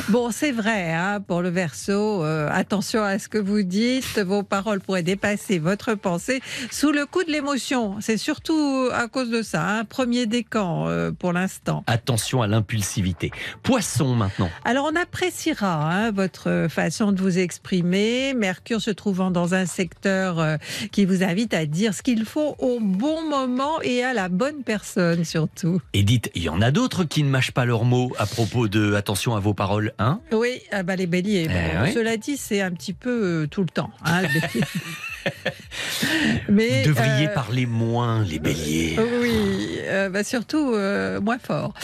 Bon, 0.08 0.30
c'est 0.30 0.52
vrai, 0.52 0.92
hein, 0.94 1.20
pour 1.20 1.42
le 1.42 1.48
verso, 1.48 2.24
euh, 2.24 2.48
attention 2.52 3.02
à 3.02 3.18
ce 3.18 3.28
que 3.28 3.38
vous 3.38 3.62
dites. 3.62 4.18
Vos 4.20 4.42
paroles 4.44 4.80
pourraient 4.80 5.02
dépasser 5.02 5.58
votre 5.58 5.94
pensée 5.94 6.40
sous 6.70 6.92
le 6.92 7.04
coup 7.06 7.24
de 7.24 7.30
l'émotion. 7.32 7.96
C'est 8.00 8.16
surtout 8.16 8.88
à 8.92 9.08
cause 9.08 9.30
de 9.30 9.42
ça. 9.42 9.66
hein, 9.68 9.84
premier 9.84 10.26
décan 10.26 10.86
euh, 10.88 11.10
pour 11.10 11.32
l'instant. 11.32 11.82
Attention 11.86 12.42
à 12.42 12.46
l'impulsivité. 12.46 13.30
Poisson 13.62 14.14
maintenant. 14.14 14.50
Alors, 14.64 14.88
on 14.92 14.96
appréciera 14.96 15.90
hein, 15.90 16.10
votre 16.12 16.68
façon 16.76 17.10
de 17.12 17.20
vous 17.20 17.38
exprimer. 17.38 18.34
Mercure 18.34 18.80
se 18.80 18.90
trouvant 18.90 19.30
dans 19.30 19.54
un 19.54 19.64
secteur 19.66 20.38
euh, 20.38 20.56
qui 20.92 21.04
vous 21.06 21.24
invite 21.24 21.54
à 21.54 21.64
dire 21.66 21.94
ce 21.94 22.02
qu'il 22.02 22.24
faut 22.26 22.54
au 22.58 22.78
bon 22.80 23.28
moment 23.28 23.80
et 23.82 24.04
à 24.04 24.12
la 24.12 24.28
bonne 24.28 24.62
personne 24.62 25.24
surtout. 25.24 25.80
Et 25.94 26.02
dites, 26.02 26.30
il 26.34 26.42
y 26.42 26.48
en 26.50 26.60
a 26.60 26.70
d'autres 26.70 27.04
qui 27.04 27.22
ne 27.22 27.30
mâchent 27.30 27.52
pas 27.52 27.64
leurs 27.64 27.84
mots 27.84 28.12
à 28.18 28.26
propos 28.26 28.68
de 28.68 28.92
attention 28.94 29.34
à 29.34 29.40
vos 29.40 29.54
paroles, 29.54 29.92
hein? 29.98 30.20
Oui, 30.32 30.60
ah 30.70 30.82
bah 30.82 30.96
les 30.96 31.06
béliers. 31.06 31.46
Eh 31.46 31.48
Bon, 31.48 31.82
oui. 31.84 31.92
Cela 31.94 32.16
dit, 32.18 32.36
c'est 32.36 32.60
un 32.60 32.70
petit 32.70 32.92
peu 32.92 33.42
euh, 33.42 33.46
tout 33.46 33.62
le 33.62 33.68
temps. 33.68 33.90
hein. 34.04 34.22
Mais, 36.48 36.82
Vous 36.82 36.88
devriez 36.88 37.28
euh, 37.28 37.34
parler 37.34 37.66
moins, 37.66 38.22
les 38.24 38.38
béliers. 38.38 38.96
Oui, 39.20 39.78
euh, 39.84 40.08
bah 40.08 40.24
surtout 40.24 40.72
euh, 40.74 41.20
moins 41.20 41.38
fort. 41.38 41.74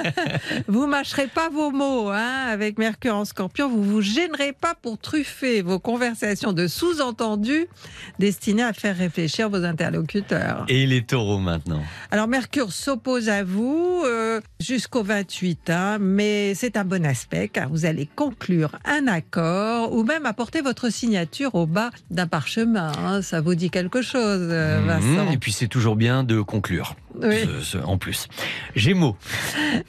vous 0.68 0.86
mâcherez 0.86 1.26
pas 1.26 1.48
vos 1.48 1.70
mots 1.70 2.10
hein, 2.10 2.46
avec 2.48 2.78
Mercure 2.78 3.14
en 3.14 3.24
Scorpion. 3.24 3.68
Vous 3.68 3.82
vous 3.82 4.00
gênerez 4.00 4.52
pas 4.52 4.74
pour 4.74 4.98
truffer 4.98 5.62
vos 5.62 5.78
conversations 5.78 6.52
de 6.52 6.66
sous-entendus 6.66 7.66
destinés 8.18 8.62
à 8.62 8.72
faire 8.72 8.96
réfléchir 8.96 9.50
vos 9.50 9.64
interlocuteurs. 9.64 10.64
Et 10.68 10.86
les 10.86 11.02
taureaux 11.02 11.38
maintenant. 11.38 11.82
Alors 12.10 12.28
Mercure 12.28 12.72
s'oppose 12.72 13.28
à 13.28 13.44
vous 13.44 14.02
euh, 14.04 14.40
jusqu'au 14.60 15.02
28, 15.02 15.70
hein, 15.70 15.98
mais 16.00 16.54
c'est 16.54 16.76
un 16.76 16.84
bon 16.84 17.04
aspect 17.04 17.48
car 17.48 17.68
vous 17.68 17.86
allez 17.86 18.08
conclure 18.14 18.78
un 18.84 19.06
accord 19.06 19.92
ou 19.92 20.04
même 20.04 20.26
apporter 20.26 20.60
votre 20.60 20.90
signature 20.90 21.54
au 21.54 21.66
bas 21.66 21.90
d'un 22.10 22.26
parchemin. 22.26 22.67
Hein. 22.76 23.22
Ça 23.22 23.40
vous 23.40 23.54
dit 23.54 23.70
quelque 23.70 24.02
chose, 24.02 24.48
euh, 24.50 24.80
Vincent 24.86 25.26
Mhm, 25.26 25.32
Et 25.32 25.38
puis 25.38 25.52
c'est 25.52 25.68
toujours 25.68 25.96
bien 25.96 26.24
de 26.24 26.40
conclure. 26.40 26.94
Oui. 27.22 27.36
Ce- 27.44 27.78
ce- 27.78 27.78
en 27.78 27.98
plus. 27.98 28.28
Gémeaux. 28.76 29.16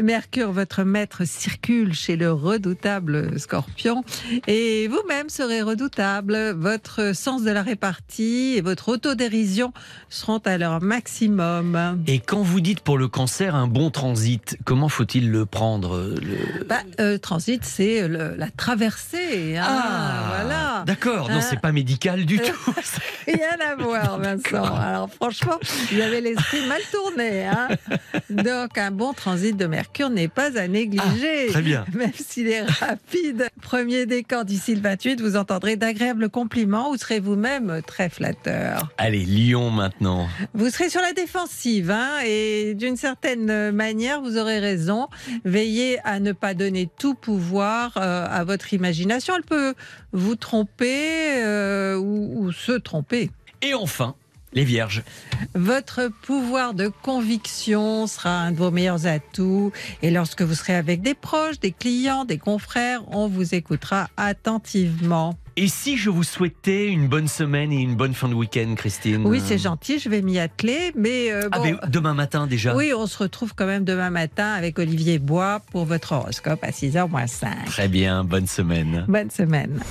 Mercure, 0.01 0.51
votre 0.51 0.83
maître, 0.83 1.23
circule 1.25 1.93
chez 1.93 2.15
le 2.15 2.31
redoutable 2.31 3.39
scorpion 3.39 4.03
et 4.47 4.87
vous-même 4.87 5.29
serez 5.29 5.61
redoutable. 5.61 6.51
Votre 6.57 7.15
sens 7.15 7.43
de 7.43 7.51
la 7.51 7.61
répartie 7.63 8.53
et 8.57 8.61
votre 8.61 8.89
autodérision 8.89 9.73
seront 10.09 10.39
à 10.39 10.57
leur 10.57 10.81
maximum. 10.81 12.03
Et 12.07 12.19
quand 12.19 12.41
vous 12.41 12.61
dites 12.61 12.79
pour 12.81 12.97
le 12.97 13.07
cancer 13.07 13.55
un 13.55 13.67
bon 13.67 13.89
transit, 13.91 14.57
comment 14.65 14.89
faut-il 14.89 15.29
le 15.31 15.45
prendre 15.45 15.97
le- 16.21 16.63
Bah, 16.65 16.77
euh, 16.99 17.17
transit, 17.17 17.63
c'est 17.65 18.07
la 18.07 18.49
traversée. 18.51 19.57
hein, 19.57 19.65
Ah, 19.67 20.23
voilà. 20.27 20.83
D'accord, 20.85 21.29
non, 21.29 21.35
Hein 21.37 21.41
c'est 21.41 21.59
pas 21.59 21.71
médical 21.71 22.25
du 22.25 22.37
tout. 22.39 22.73
Rien 23.27 23.57
à 23.71 23.75
voir, 23.75 24.19
Vincent. 24.19 24.63
Alors 24.75 25.09
franchement, 25.13 25.59
vous 25.91 25.99
avez 25.99 26.21
l'esprit 26.21 26.65
mal 26.67 26.81
tourné. 26.91 27.18
Hein. 27.21 27.69
Donc 28.29 28.77
un 28.77 28.91
bon 28.91 29.13
transit 29.13 29.55
de 29.55 29.65
Mercure 29.65 30.09
n'est 30.09 30.27
pas 30.27 30.57
à 30.57 30.67
négliger. 30.67 31.47
Ah, 31.49 31.51
très 31.51 31.61
bien. 31.61 31.85
Même 31.93 32.13
s'il 32.13 32.47
est 32.47 32.63
rapide. 32.63 33.47
Premier 33.61 34.05
décan 34.05 34.43
d'ici 34.43 34.75
le 34.75 34.81
28, 34.81 35.21
vous 35.21 35.35
entendrez 35.35 35.75
d'agréables 35.75 36.29
compliments. 36.29 36.91
Vous 36.91 36.97
serez 36.97 37.19
vous-même 37.19 37.81
très 37.85 38.09
flatteur? 38.09 38.91
Allez, 38.97 39.25
Lyon 39.25 39.69
maintenant. 39.71 40.27
Vous 40.53 40.69
serez 40.69 40.89
sur 40.89 41.01
la 41.01 41.13
défensive 41.13 41.91
hein, 41.91 42.19
et 42.25 42.73
d'une 42.73 42.95
certaine 42.95 43.71
manière, 43.71 44.21
vous 44.21 44.37
aurez 44.37 44.59
raison. 44.59 45.07
Veillez 45.45 45.99
à 46.03 46.19
ne 46.19 46.31
pas 46.31 46.53
donner 46.53 46.89
tout 46.97 47.15
pouvoir 47.15 47.93
euh, 47.97 48.25
à 48.29 48.43
votre 48.43 48.73
imagination. 48.73 49.35
Elle 49.35 49.43
peut 49.43 49.73
vous 50.11 50.35
tromper 50.35 51.43
euh, 51.43 51.95
ou, 51.95 52.45
ou 52.45 52.51
se 52.51 52.71
tromper. 52.71 53.29
Et 53.61 53.73
enfin, 53.73 54.15
les 54.53 54.63
vierges. 54.63 55.03
Votre 55.55 56.09
pouvoir 56.23 56.73
de 56.73 56.87
conviction 56.87 58.07
sera 58.07 58.31
un 58.31 58.51
de 58.51 58.57
vos 58.57 58.71
meilleurs 58.71 59.05
atouts. 59.05 59.71
Et 60.01 60.11
lorsque 60.11 60.41
vous 60.41 60.55
serez 60.55 60.75
avec 60.75 61.01
des 61.01 61.13
proches, 61.13 61.59
des 61.59 61.71
clients, 61.71 62.25
des 62.25 62.37
confrères, 62.37 63.01
on 63.07 63.27
vous 63.27 63.53
écoutera 63.55 64.09
attentivement. 64.17 65.37
Et 65.61 65.67
si 65.67 65.97
je 65.97 66.09
vous 66.09 66.23
souhaitais 66.23 66.87
une 66.87 67.09
bonne 67.09 67.27
semaine 67.27 67.73
et 67.73 67.81
une 67.81 67.95
bonne 67.95 68.13
fin 68.13 68.29
de 68.29 68.33
week-end, 68.33 68.75
Christine? 68.77 69.25
Oui, 69.25 69.41
c'est 69.45 69.57
gentil, 69.57 69.99
je 69.99 70.07
vais 70.07 70.21
m'y 70.21 70.39
atteler. 70.39 70.93
Mais, 70.95 71.31
euh, 71.31 71.49
Ah, 71.51 71.57
bon, 71.59 71.63
mais 71.65 71.75
demain 71.89 72.13
matin 72.13 72.47
déjà? 72.47 72.75
Oui, 72.75 72.93
on 72.95 73.07
se 73.07 73.17
retrouve 73.17 73.53
quand 73.55 73.65
même 73.65 73.83
demain 73.83 74.09
matin 74.09 74.53
avec 74.53 74.79
Olivier 74.79 75.19
Bois 75.19 75.61
pour 75.71 75.83
votre 75.83 76.13
horoscope 76.13 76.63
à 76.63 76.71
6h 76.71 77.09
moins 77.09 77.27
5. 77.27 77.65
Très 77.65 77.89
bien, 77.89 78.23
bonne 78.23 78.47
semaine. 78.47 79.03
Bonne 79.09 79.31
semaine. 79.31 79.81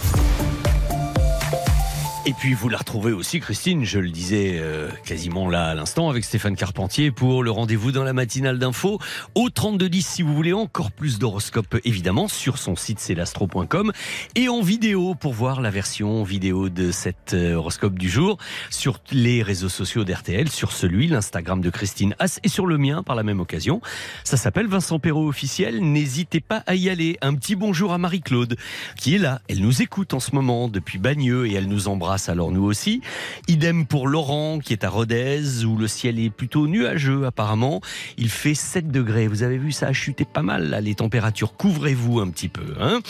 Et 2.29 2.35
puis 2.35 2.53
vous 2.53 2.69
la 2.69 2.77
retrouvez 2.77 3.13
aussi, 3.13 3.41
Christine, 3.41 3.87
je 3.87 3.99
le 3.99 4.11
disais 4.11 4.59
euh, 4.59 4.91
quasiment 5.07 5.49
là 5.49 5.69
à 5.69 5.75
l'instant, 5.75 6.11
avec 6.11 6.25
Stéphane 6.25 6.57
Carpentier 6.57 7.11
pour 7.11 7.43
le 7.43 7.51
rendez-vous 7.51 7.91
dans 7.91 8.05
la 8.05 8.13
matinale 8.13 8.59
d'info 8.59 8.99
au 9.35 9.49
3210 9.49 10.07
si 10.07 10.21
vous 10.21 10.35
voulez 10.35 10.53
encore 10.53 10.93
plus 10.93 11.19
d'horoscopes 11.19 11.79
évidemment 11.87 12.29
sur 12.29 12.59
son 12.59 12.77
site 12.77 12.99
c'est 12.99 13.15
l'astro.com 13.15 13.93
et 14.35 14.51
en 14.51 14.61
vidéo 14.61 15.15
pour 15.15 15.33
voir 15.33 15.63
la 15.63 15.71
version 15.71 16.23
vidéo 16.23 16.69
de 16.69 16.91
cet 16.91 17.33
euh, 17.33 17.55
horoscope 17.55 17.99
du 17.99 18.11
jour 18.11 18.37
sur 18.69 19.01
les 19.11 19.43
réseaux 19.43 19.71
sociaux 19.71 20.05
d'RTL, 20.05 20.51
sur 20.51 20.73
celui, 20.73 21.07
l'Instagram 21.07 21.63
de 21.63 21.71
Christine 21.71 22.15
Haas 22.19 22.41
et 22.45 22.51
sur 22.51 22.67
le 22.67 22.77
mien 22.77 23.03
par 23.03 23.17
la 23.17 23.23
même 23.23 23.41
occasion. 23.41 23.81
Ça 24.25 24.37
s'appelle 24.37 24.67
Vincent 24.67 24.99
Perrault 24.99 25.29
officiel, 25.29 25.81
n'hésitez 25.81 26.41
pas 26.41 26.63
à 26.67 26.75
y 26.75 26.91
aller. 26.91 27.17
Un 27.23 27.35
petit 27.35 27.57
bonjour 27.57 27.95
à 27.95 27.97
Marie-Claude 27.97 28.59
qui 28.99 29.15
est 29.15 29.19
là, 29.19 29.41
elle 29.49 29.63
nous 29.63 29.81
écoute 29.81 30.13
en 30.13 30.21
ce 30.21 30.35
moment 30.35 30.69
depuis 30.69 30.99
Bagneux 30.99 31.47
et 31.47 31.55
elle 31.55 31.69
nous 31.69 31.89
embrasse 31.89 32.18
alors 32.27 32.51
nous 32.51 32.65
aussi. 32.65 33.01
Idem 33.47 33.87
pour 33.87 34.09
Laurent 34.09 34.59
qui 34.59 34.73
est 34.73 34.85
à 34.85 34.89
Rodez 34.89 35.65
où 35.65 35.77
le 35.77 35.87
ciel 35.87 36.19
est 36.19 36.31
plutôt 36.31 36.67
nuageux 36.67 37.27
apparemment. 37.27 37.81
Il 38.17 38.31
fait 38.31 38.55
7 38.55 38.91
degrés. 38.91 39.29
Vous 39.29 39.43
avez 39.43 39.59
vu 39.59 39.73
ça 39.73 39.89
a 39.89 39.93
chuté 39.93 40.25
pas 40.25 40.43
mal 40.43 40.79
les 40.83 40.95
températures. 40.95 41.55
Couvrez-vous 41.55 42.21
un 42.21 42.29
petit 42.29 42.49
peu. 42.49 42.75
Hein 42.81 43.01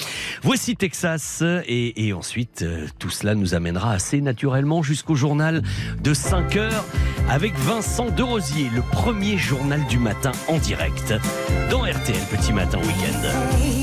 Voici 0.42 0.76
Texas 0.76 1.42
et, 1.66 2.06
et 2.06 2.12
ensuite 2.12 2.62
euh, 2.62 2.86
tout 2.98 3.10
cela 3.10 3.34
nous 3.34 3.54
amènera 3.54 3.92
assez 3.92 4.20
naturellement 4.20 4.82
jusqu'au 4.82 5.14
journal 5.14 5.62
de 6.02 6.14
5 6.14 6.56
heures 6.56 6.84
avec 7.28 7.54
Vincent 7.58 8.10
Derosier, 8.10 8.70
le 8.74 8.82
premier 8.82 9.38
journal 9.38 9.84
du 9.86 9.98
matin 9.98 10.32
en 10.48 10.58
direct 10.58 11.14
dans 11.70 11.82
RTL 11.82 12.22
Petit 12.30 12.52
Matin 12.52 12.78
Week-end. 12.78 13.77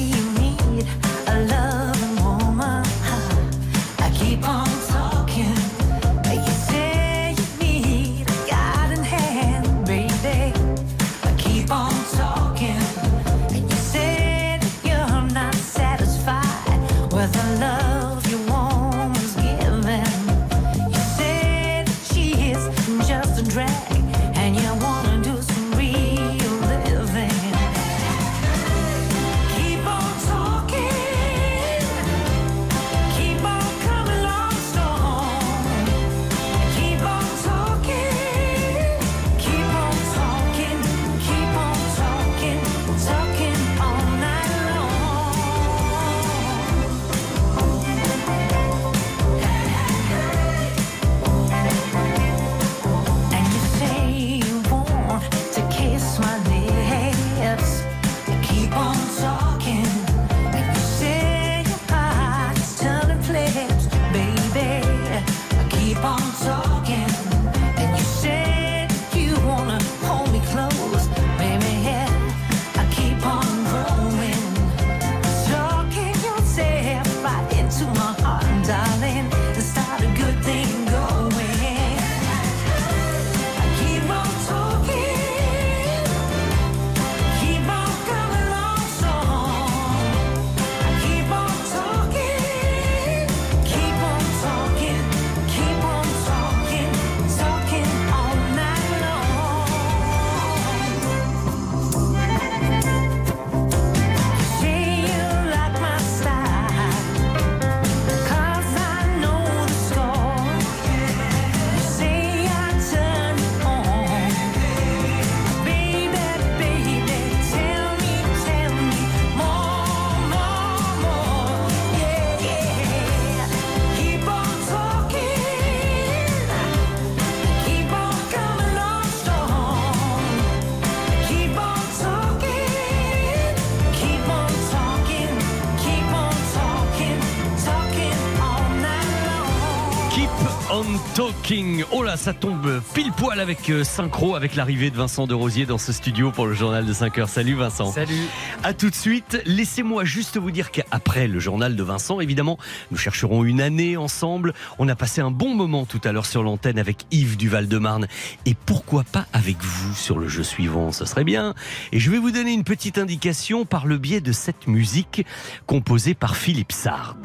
Poil 143.25 143.39
avec 143.39 143.71
euh, 143.71 143.83
synchro 143.83 144.35
avec 144.35 144.55
l'arrivée 144.55 144.91
de 144.91 144.95
Vincent 144.95 145.25
de 145.25 145.33
Rosier 145.33 145.65
dans 145.65 145.79
ce 145.79 145.91
studio 145.91 146.29
pour 146.29 146.45
le 146.45 146.53
journal 146.53 146.85
de 146.85 146.93
5 146.93 147.17
heures. 147.17 147.29
Salut 147.29 147.55
Vincent. 147.55 147.91
Salut. 147.91 148.13
À 148.61 148.75
tout 148.75 148.91
de 148.91 148.95
suite. 148.95 149.41
Laissez-moi 149.47 150.05
juste 150.05 150.38
vous 150.38 150.51
dire 150.51 150.69
qu'après 150.69 151.27
le 151.27 151.39
journal 151.39 151.75
de 151.75 151.81
Vincent, 151.81 152.19
évidemment, 152.19 152.59
nous 152.91 152.97
chercherons 152.97 153.43
une 153.43 153.61
année 153.61 153.97
ensemble. 153.97 154.53
On 154.77 154.88
a 154.89 154.95
passé 154.95 155.21
un 155.21 155.31
bon 155.31 155.55
moment 155.55 155.85
tout 155.85 156.01
à 156.03 156.11
l'heure 156.11 156.27
sur 156.27 156.43
l'antenne 156.43 156.77
avec 156.77 157.07
Yves 157.09 157.35
du 157.35 157.49
Val-de-Marne. 157.49 158.05
Et 158.45 158.53
pourquoi 158.53 159.03
pas 159.03 159.25
avec 159.33 159.57
vous 159.59 159.95
sur 159.95 160.19
le 160.19 160.27
jeu 160.27 160.43
suivant? 160.43 160.91
Ce 160.91 161.05
serait 161.05 161.23
bien. 161.23 161.55
Et 161.91 161.99
je 161.99 162.11
vais 162.11 162.19
vous 162.19 162.31
donner 162.31 162.53
une 162.53 162.63
petite 162.63 162.99
indication 162.99 163.65
par 163.65 163.88
le 163.88 163.97
biais 163.97 164.21
de 164.21 164.33
cette 164.33 164.67
musique 164.67 165.25
composée 165.65 166.13
par 166.13 166.35
Philippe 166.35 166.73
Sard. 166.73 167.15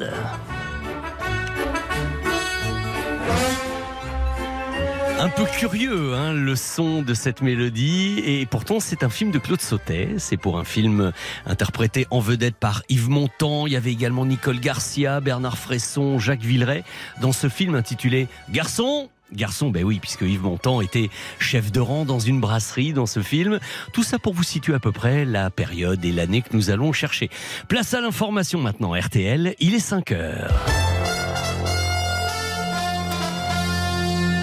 Un 5.21 5.29
peu 5.29 5.45
curieux, 5.45 6.15
hein, 6.15 6.33
le 6.33 6.55
son 6.55 7.03
de 7.03 7.13
cette 7.13 7.43
mélodie. 7.43 8.23
Et 8.25 8.47
pourtant, 8.47 8.79
c'est 8.79 9.03
un 9.03 9.09
film 9.09 9.29
de 9.29 9.37
Claude 9.37 9.61
Sautet. 9.61 10.15
C'est 10.17 10.35
pour 10.35 10.57
un 10.57 10.63
film 10.63 11.11
interprété 11.45 12.07
en 12.09 12.19
vedette 12.19 12.55
par 12.55 12.81
Yves 12.89 13.11
Montand. 13.11 13.67
Il 13.67 13.73
y 13.73 13.75
avait 13.75 13.91
également 13.91 14.25
Nicole 14.25 14.59
Garcia, 14.59 15.19
Bernard 15.19 15.59
Fresson, 15.59 16.17
Jacques 16.17 16.41
Villeray. 16.41 16.83
Dans 17.21 17.33
ce 17.33 17.49
film 17.49 17.75
intitulé 17.75 18.29
Garçon, 18.49 19.11
Garçon, 19.31 19.69
ben 19.69 19.83
oui, 19.83 19.99
puisque 19.99 20.23
Yves 20.23 20.41
Montand 20.41 20.81
était 20.81 21.11
chef 21.37 21.71
de 21.71 21.79
rang 21.79 22.03
dans 22.03 22.19
une 22.19 22.41
brasserie 22.41 22.91
dans 22.91 23.05
ce 23.05 23.21
film. 23.21 23.59
Tout 23.93 24.03
ça 24.03 24.17
pour 24.17 24.33
vous 24.33 24.41
situer 24.41 24.73
à 24.73 24.79
peu 24.79 24.91
près 24.91 25.23
la 25.23 25.51
période 25.51 26.03
et 26.03 26.11
l'année 26.11 26.41
que 26.41 26.49
nous 26.53 26.71
allons 26.71 26.93
chercher. 26.93 27.29
Place 27.67 27.93
à 27.93 28.01
l'information 28.01 28.59
maintenant, 28.59 28.95
RTL, 28.99 29.53
il 29.59 29.75
est 29.75 29.79
5 29.79 30.13
heures. 30.13 30.51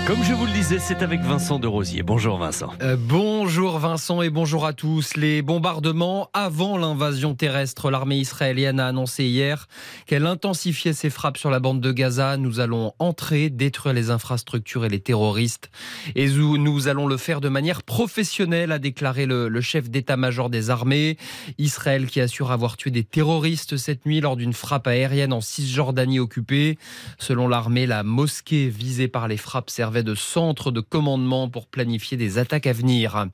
Comme 0.09 0.25
je 0.25 0.33
vous 0.33 0.47
le 0.47 0.53
disais, 0.53 0.79
c'est 0.79 1.03
avec 1.03 1.21
Vincent 1.21 1.59
de 1.59 1.67
Rosier. 1.67 2.03
Bonjour 2.03 2.39
Vincent. 2.39 2.73
Euh, 2.81 2.97
bonjour 2.99 3.79
Vincent 3.79 4.23
et 4.23 4.31
bonjour 4.31 4.65
à 4.65 4.73
tous. 4.73 5.19
Les 5.19 5.43
bombardements 5.43 6.31
avant 6.33 6.79
l'invasion 6.79 7.35
terrestre, 7.35 7.91
l'armée 7.91 8.17
israélienne 8.17 8.81
a 8.81 8.87
annoncé 8.87 9.25
hier 9.25 9.69
qu'elle 10.07 10.25
intensifiait 10.25 10.95
ses 10.95 11.11
frappes 11.11 11.37
sur 11.37 11.51
la 11.51 11.61
bande 11.61 11.83
de 11.83 11.93
Gaza. 11.93 12.39
Nous 12.39 12.59
allons 12.59 12.95
entrer, 12.99 13.51
détruire 13.51 13.93
les 13.93 14.09
infrastructures 14.09 14.87
et 14.87 14.89
les 14.89 15.01
terroristes. 15.01 15.69
Et 16.15 16.27
nous, 16.31 16.89
allons 16.89 17.07
le 17.07 17.19
faire 17.19 17.43
de 17.43 17.51
manière 17.51 17.83
professionnelle, 17.83 18.73
a 18.73 18.79
déclaré 18.79 19.27
le, 19.27 19.49
le 19.49 19.61
chef 19.61 19.91
d'état-major 19.91 20.49
des 20.49 20.71
armées. 20.71 21.19
Israël 21.59 22.07
qui 22.07 22.23
assure 22.23 22.51
avoir 22.51 22.79
tué 22.79 22.91
des 22.91 23.05
terroristes 23.05 23.77
cette 23.77 24.07
nuit 24.07 24.23
lors 24.23 24.37
d'une 24.37 24.55
frappe 24.55 24.87
aérienne 24.87 25.35
en 25.35 25.43
Cisjordanie 25.43 26.19
occupée. 26.19 26.79
Selon 27.19 27.47
l'armée, 27.47 27.85
la 27.85 28.05
mosquée 28.05 28.71
visée 28.71 29.09
par 29.09 29.29
les 29.29 29.37
frappes 29.37 29.69
servait 29.69 29.98
de 30.03 30.15
centre 30.15 30.71
de 30.71 30.81
commandement 30.81 31.49
pour 31.49 31.67
planifier 31.67 32.17
des 32.17 32.39
attaques 32.39 32.67
à 32.67 32.73
venir. 32.73 33.27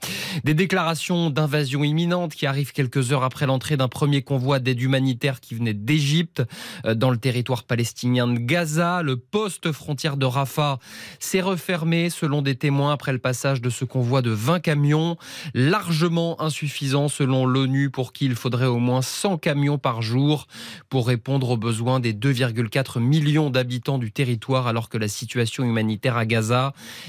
Des 0.45 0.55
déclarations 0.55 1.31
d'invasion 1.31 1.85
imminente 1.85 2.35
qui 2.35 2.47
arrivent 2.47 2.73
quelques 2.73 3.13
heures 3.13 3.25
après 3.25 3.47
l'entrée 3.47 3.77
d'un 3.77 3.89
premier 3.89 4.23
convoi 4.23 4.59
d'aide 4.59 4.81
humanitaire 4.81 5.41
qui 5.41 5.55
venait 5.55 5.75
d'Égypte 5.75 6.43
euh, 6.85 6.95
dans 6.95 7.11
le 7.11 7.17
territoire 7.17 7.65
palestinien 7.65 8.27
de 8.27 8.39
Gaza. 8.39 9.03
Le 9.03 9.17
poste 9.17 9.73
frontière 9.73 10.17
de 10.17 10.27
Rafah 10.27 10.79
s'est 11.19 11.41
refermé 11.41 12.11
selon 12.11 12.43
des 12.43 12.57
témoins 12.57 12.93
après 12.93 13.13
le 13.13 13.19
passage 13.19 13.61
de 13.61 13.71
ce 13.71 13.85
convoi 13.85 14.23
de 14.23 14.31
20 14.31 14.61
camions, 14.61 15.17
largement 15.55 16.41
insuffisant 16.41 17.09
selon 17.09 17.47
l'ONU 17.47 17.91
pour 17.91 18.13
qui 18.13 18.27
il 18.27 18.35
faudrait 18.35 18.67
au 18.67 18.79
moins 18.79 19.03
100 19.03 19.39
camions 19.39 19.79
par 19.79 20.03
jour 20.03 20.47
pour 20.89 21.07
répondre 21.07 21.51
aux 21.51 21.57
besoins 21.57 22.01
des 22.01 22.13
2,4 22.13 23.01
millions 23.01 23.51
d'habitants 23.51 23.99
du 23.99 24.13
territoire 24.13 24.67
alors 24.67 24.89
que 24.89 24.99
la 24.99 25.09
situation 25.09 25.65
humanitaire 25.65 26.17
à 26.17 26.27
Gaza 26.27 26.54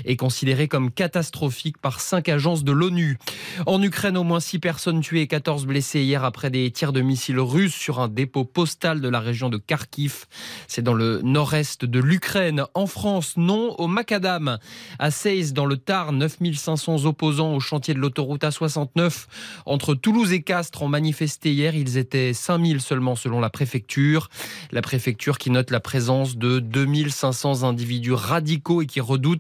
Est 0.05 0.15
considéré 0.15 0.67
comme 0.67 0.91
catastrophique 0.91 1.77
par 1.77 1.99
cinq 1.99 2.29
agences 2.29 2.63
de 2.63 2.71
l'ONU. 2.71 3.17
En 3.65 3.81
Ukraine, 3.81 4.17
au 4.17 4.23
moins 4.23 4.39
six 4.39 4.59
personnes 4.59 5.01
tuées 5.01 5.21
et 5.21 5.27
14 5.27 5.65
blessées 5.65 6.01
hier 6.01 6.23
après 6.23 6.49
des 6.49 6.69
tirs 6.71 6.93
de 6.93 7.01
missiles 7.01 7.39
russes 7.39 7.73
sur 7.75 7.99
un 7.99 8.07
dépôt 8.07 8.45
postal 8.45 9.01
de 9.01 9.09
la 9.09 9.19
région 9.19 9.49
de 9.49 9.57
Kharkiv. 9.57 10.25
C'est 10.67 10.81
dans 10.81 10.93
le 10.93 11.21
nord-est 11.23 11.85
de 11.85 11.99
l'Ukraine. 11.99 12.65
En 12.73 12.87
France, 12.87 13.33
non 13.37 13.75
au 13.77 13.87
macadam. 13.87 14.57
À 14.99 15.11
Seyss, 15.11 15.53
dans 15.53 15.65
le 15.65 15.77
Tarn, 15.77 16.17
9500 16.17 17.05
opposants 17.05 17.53
au 17.53 17.59
chantier 17.59 17.93
de 17.93 17.99
l'autoroute 17.99 18.43
A69 18.43 19.25
entre 19.65 19.93
Toulouse 19.95 20.31
et 20.31 20.41
Castres 20.41 20.81
ont 20.81 20.87
manifesté 20.87 21.51
hier. 21.51 21.75
Ils 21.75 21.97
étaient 21.97 22.33
5000 22.33 22.81
seulement 22.81 23.15
selon 23.15 23.39
la 23.39 23.49
préfecture. 23.49 24.29
La 24.71 24.81
préfecture 24.81 25.37
qui 25.37 25.49
note 25.49 25.71
la 25.71 25.79
présence 25.79 26.37
de 26.37 26.59
2500 26.59 27.63
individus 27.63 28.13
radicaux 28.13 28.81
et 28.81 28.85
qui 28.85 29.01
redoute 29.01 29.34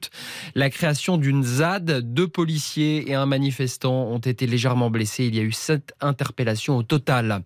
la 0.55 0.69
création 0.69 1.17
d'une 1.17 1.43
ZAD. 1.43 2.13
Deux 2.13 2.27
policiers 2.27 3.09
et 3.09 3.15
un 3.15 3.25
manifestant 3.25 4.07
ont 4.07 4.19
été 4.19 4.47
légèrement 4.47 4.89
blessés. 4.89 5.25
Il 5.25 5.35
y 5.35 5.39
a 5.39 5.43
eu 5.43 5.51
sept 5.51 5.93
interpellations 6.01 6.77
au 6.77 6.83
total. 6.83 7.43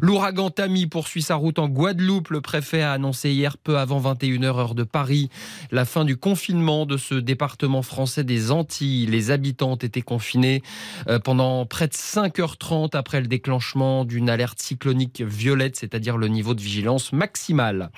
L'ouragan 0.00 0.50
Tami 0.50 0.86
poursuit 0.86 1.22
sa 1.22 1.34
route 1.34 1.58
en 1.58 1.68
Guadeloupe. 1.68 2.30
Le 2.30 2.40
préfet 2.40 2.82
a 2.82 2.92
annoncé 2.92 3.30
hier, 3.30 3.56
peu 3.58 3.78
avant 3.78 4.00
21h 4.00 4.44
heure 4.44 4.74
de 4.74 4.84
Paris, 4.84 5.28
la 5.70 5.84
fin 5.84 6.04
du 6.04 6.16
confinement 6.16 6.86
de 6.86 6.96
ce 6.96 7.14
département 7.14 7.82
français 7.82 8.24
des 8.24 8.50
Antilles. 8.50 9.06
Les 9.06 9.30
habitants 9.30 9.72
ont 9.72 9.76
été 9.76 10.02
confinés 10.02 10.62
euh, 11.08 11.18
pendant 11.18 11.66
près 11.66 11.88
de 11.88 11.92
5h30 11.92 12.96
après 12.96 13.20
le 13.20 13.26
déclenchement 13.26 14.04
d'une 14.04 14.30
alerte 14.30 14.60
cyclonique 14.60 15.22
violette, 15.22 15.76
c'est-à-dire 15.76 16.16
le 16.16 16.28
niveau 16.28 16.54
de 16.54 16.60
vigilance 16.60 17.12
maximal. 17.12 17.90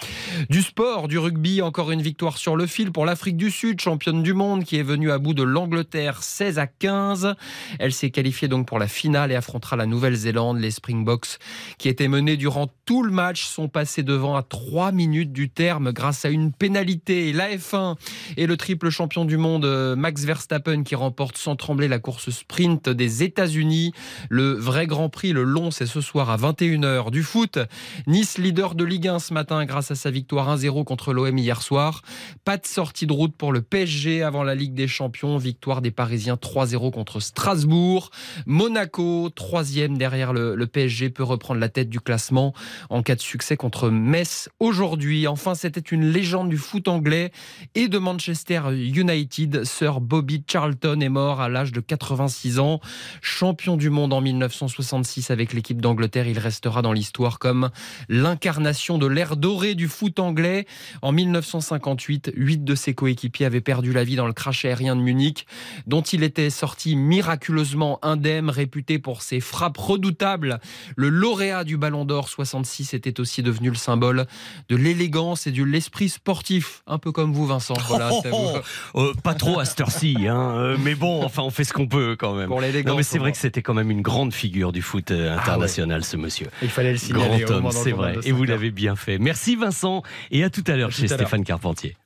Du 0.50 0.62
sport, 0.62 1.08
du 1.08 1.18
rugby, 1.18 1.62
encore 1.62 1.90
une 1.90 2.02
victoire 2.02 2.38
sur 2.38 2.56
le 2.56 2.66
fil 2.66 2.92
pour 2.92 3.06
l'Afrique 3.06 3.36
du 3.36 3.50
Sud, 3.50 3.80
championne 3.84 4.22
du 4.22 4.32
monde, 4.32 4.64
qui 4.64 4.78
est 4.78 4.82
venue 4.82 5.10
à 5.10 5.18
bout 5.18 5.34
de 5.34 5.42
l'Angleterre 5.42 6.22
16 6.22 6.58
à 6.58 6.66
15. 6.66 7.34
Elle 7.78 7.92
s'est 7.92 8.08
qualifiée 8.08 8.48
donc 8.48 8.66
pour 8.66 8.78
la 8.78 8.88
finale 8.88 9.30
et 9.30 9.34
affrontera 9.34 9.76
la 9.76 9.84
Nouvelle-Zélande. 9.84 10.58
Les 10.58 10.70
Springboks, 10.70 11.36
qui 11.76 11.90
étaient 11.90 12.08
menés 12.08 12.38
durant 12.38 12.68
tout 12.86 13.02
le 13.02 13.12
match, 13.12 13.44
sont 13.44 13.68
passés 13.68 14.02
devant 14.02 14.36
à 14.36 14.42
3 14.42 14.90
minutes 14.90 15.34
du 15.34 15.50
terme 15.50 15.92
grâce 15.92 16.24
à 16.24 16.30
une 16.30 16.50
pénalité. 16.50 17.34
La 17.34 17.54
F1 17.54 17.96
et 18.38 18.46
le 18.46 18.56
triple 18.56 18.88
champion 18.88 19.26
du 19.26 19.36
monde 19.36 19.66
euh, 19.66 19.96
Max 19.96 20.24
Verstappen 20.24 20.82
qui 20.82 20.94
remporte 20.94 21.36
sans 21.36 21.54
trembler 21.54 21.86
la 21.86 21.98
course 21.98 22.30
sprint 22.30 22.88
des 22.88 23.22
États-Unis. 23.22 23.92
Le 24.30 24.52
vrai 24.52 24.86
Grand 24.86 25.10
Prix, 25.10 25.34
le 25.34 25.42
long, 25.42 25.70
c'est 25.70 25.84
ce 25.84 26.00
soir 26.00 26.30
à 26.30 26.38
21h. 26.38 27.10
Du 27.10 27.22
foot, 27.22 27.58
Nice 28.06 28.38
leader 28.38 28.76
de 28.76 28.84
Ligue 28.84 29.08
1 29.08 29.18
ce 29.18 29.34
matin 29.34 29.62
grâce 29.66 29.90
à 29.90 29.94
sa 29.94 30.10
victoire 30.10 30.56
1-0 30.56 30.84
contre 30.84 31.12
l'OM 31.12 31.36
hier 31.36 31.60
soir. 31.60 32.00
Pas 32.46 32.56
de 32.56 32.64
sortie 32.64 33.06
de 33.06 33.12
route 33.12 33.36
pour 33.36 33.52
le 33.52 33.60
PSG 33.74 34.22
avant 34.22 34.44
la 34.44 34.54
Ligue 34.54 34.74
des 34.74 34.86
Champions. 34.86 35.36
Victoire 35.36 35.82
des 35.82 35.90
Parisiens 35.90 36.36
3-0 36.36 36.92
contre 36.92 37.18
Strasbourg. 37.18 38.12
Monaco, 38.46 39.30
troisième 39.30 39.98
derrière 39.98 40.32
le, 40.32 40.64
PSG, 40.64 41.10
peut 41.10 41.24
reprendre 41.24 41.58
la 41.58 41.68
tête 41.68 41.88
du 41.88 41.98
classement 41.98 42.54
en 42.88 43.02
cas 43.02 43.16
de 43.16 43.20
succès 43.20 43.56
contre 43.56 43.90
Metz 43.90 44.48
aujourd'hui. 44.60 45.26
Enfin, 45.26 45.56
c'était 45.56 45.80
une 45.80 46.04
légende 46.04 46.50
du 46.50 46.56
foot 46.56 46.86
anglais 46.86 47.32
et 47.74 47.88
de 47.88 47.98
Manchester 47.98 48.62
United. 48.72 49.64
Sir 49.64 50.00
Bobby 50.00 50.44
Charlton 50.46 51.00
est 51.00 51.08
mort 51.08 51.40
à 51.40 51.48
l'âge 51.48 51.72
de 51.72 51.80
86 51.80 52.60
ans. 52.60 52.78
Champion 53.22 53.76
du 53.76 53.90
monde 53.90 54.12
en 54.12 54.20
1966 54.20 55.32
avec 55.32 55.52
l'équipe 55.52 55.82
d'Angleterre, 55.82 56.28
il 56.28 56.38
restera 56.38 56.80
dans 56.80 56.92
l'histoire 56.92 57.40
comme 57.40 57.70
l'incarnation 58.08 58.98
de 58.98 59.08
l'ère 59.08 59.36
dorée 59.36 59.74
du 59.74 59.88
foot 59.88 60.20
anglais. 60.20 60.64
En 61.02 61.10
1958, 61.10 62.30
huit 62.36 62.62
de 62.62 62.76
ses 62.76 62.94
coéquipiers 62.94 63.46
avaient 63.46 63.63
perdu 63.64 63.92
la 63.92 64.04
vie 64.04 64.16
dans 64.16 64.26
le 64.26 64.32
crash 64.32 64.64
aérien 64.64 64.94
de 64.94 65.00
Munich, 65.00 65.46
dont 65.86 66.02
il 66.02 66.22
était 66.22 66.50
sorti 66.50 66.94
miraculeusement 66.96 67.98
indemne, 68.02 68.50
réputé 68.50 68.98
pour 68.98 69.22
ses 69.22 69.40
frappes 69.40 69.78
redoutables. 69.78 70.60
Le 70.96 71.08
lauréat 71.08 71.64
du 71.64 71.76
Ballon 71.76 72.04
d'Or 72.04 72.28
66 72.28 72.94
était 72.94 73.18
aussi 73.20 73.42
devenu 73.42 73.70
le 73.70 73.74
symbole 73.76 74.26
de 74.68 74.76
l'élégance 74.76 75.46
et 75.46 75.52
de 75.52 75.64
l'esprit 75.64 76.08
sportif, 76.08 76.82
un 76.86 76.98
peu 76.98 77.12
comme 77.12 77.32
vous, 77.32 77.46
Vincent. 77.46 77.74
Voilà, 77.94 78.08
vous. 78.08 79.00
Euh, 79.00 79.12
pas 79.22 79.34
trop 79.34 79.60
à 79.60 79.64
cette 79.64 79.80
heure-ci, 79.80 80.26
hein, 80.28 80.54
euh, 80.56 80.76
mais 80.80 80.94
bon, 80.94 81.22
enfin, 81.24 81.42
on 81.42 81.50
fait 81.50 81.64
ce 81.64 81.72
qu'on 81.72 81.86
peut 81.86 82.16
quand 82.18 82.34
même. 82.34 82.48
Pour 82.48 82.60
l'élégance, 82.60 82.90
Non, 82.90 82.96
mais 82.96 83.02
c'est 83.02 83.18
vrai 83.18 83.30
que 83.30 83.38
c'était 83.38 83.62
quand 83.62 83.74
même 83.74 83.90
une 83.90 84.02
grande 84.02 84.32
figure 84.32 84.72
du 84.72 84.82
foot 84.82 85.10
euh, 85.10 85.36
international, 85.36 86.04
ce 86.04 86.16
monsieur. 86.16 86.48
Il 86.62 86.68
fallait 86.70 86.92
le 86.92 86.98
signaler 86.98 87.44
Grand 87.44 87.56
homme, 87.56 87.70
c'est 87.70 87.92
vrai. 87.92 88.16
Et 88.24 88.32
vous 88.32 88.44
5 88.44 88.50
heures. 88.50 88.56
l'avez 88.56 88.70
bien 88.70 88.96
fait. 88.96 89.18
Merci 89.18 89.56
Vincent, 89.56 90.02
et 90.30 90.42
à 90.44 90.50
tout 90.50 90.64
à 90.66 90.76
l'heure 90.76 90.90
chez 90.92 91.12
à. 91.12 91.16
Stéphane 91.16 91.44
Carpentier. 91.44 91.96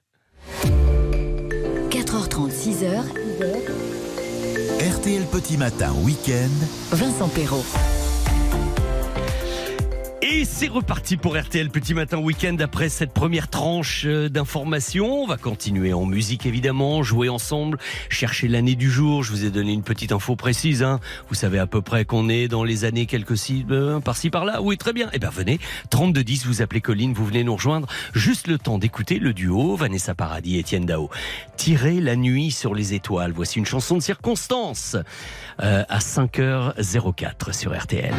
4h30, 2.18 2.50
6h, 2.50 3.04
RTL 4.80 5.24
Petit 5.30 5.56
Matin 5.56 5.92
Week-end. 6.02 6.50
Vincent 6.92 7.28
Perrault. 7.28 7.64
Et 10.20 10.44
c'est 10.44 10.66
reparti 10.66 11.16
pour 11.16 11.38
RTL 11.38 11.70
Petit 11.70 11.94
Matin 11.94 12.18
Week-end 12.18 12.56
après 12.58 12.88
cette 12.88 13.12
première 13.12 13.48
tranche 13.48 14.02
euh, 14.04 14.28
d'informations. 14.28 15.22
On 15.22 15.26
va 15.28 15.36
continuer 15.36 15.92
en 15.92 16.06
musique 16.06 16.44
évidemment, 16.44 17.04
jouer 17.04 17.28
ensemble, 17.28 17.78
chercher 18.08 18.48
l'année 18.48 18.74
du 18.74 18.90
jour. 18.90 19.22
Je 19.22 19.30
vous 19.30 19.44
ai 19.44 19.50
donné 19.50 19.72
une 19.72 19.84
petite 19.84 20.10
info 20.10 20.34
précise. 20.34 20.82
Hein. 20.82 20.98
Vous 21.28 21.36
savez 21.36 21.60
à 21.60 21.68
peu 21.68 21.82
près 21.82 22.04
qu'on 22.04 22.28
est 22.28 22.48
dans 22.48 22.64
les 22.64 22.84
années 22.84 23.06
quelques 23.06 23.36
euh, 23.70 24.00
par-ci 24.00 24.28
par-là. 24.28 24.60
Oui, 24.60 24.76
très 24.76 24.92
bien. 24.92 25.08
Eh 25.12 25.20
bien 25.20 25.30
venez, 25.30 25.60
3210, 25.90 26.46
vous 26.46 26.62
appelez 26.62 26.80
Colline, 26.80 27.12
vous 27.12 27.24
venez 27.24 27.44
nous 27.44 27.54
rejoindre. 27.54 27.86
Juste 28.12 28.48
le 28.48 28.58
temps 28.58 28.78
d'écouter 28.78 29.20
le 29.20 29.32
duo 29.32 29.76
Vanessa 29.76 30.16
Paradis 30.16 30.56
et 30.56 30.60
Étienne 30.60 30.84
Dao. 30.84 31.10
Tirer 31.56 32.00
la 32.00 32.16
nuit 32.16 32.50
sur 32.50 32.74
les 32.74 32.92
étoiles. 32.92 33.30
Voici 33.30 33.60
une 33.60 33.66
chanson 33.66 33.96
de 33.96 34.02
circonstance 34.02 34.96
euh, 35.62 35.84
à 35.88 35.98
5h04 36.00 37.52
sur 37.52 37.78
RTL. 37.78 38.14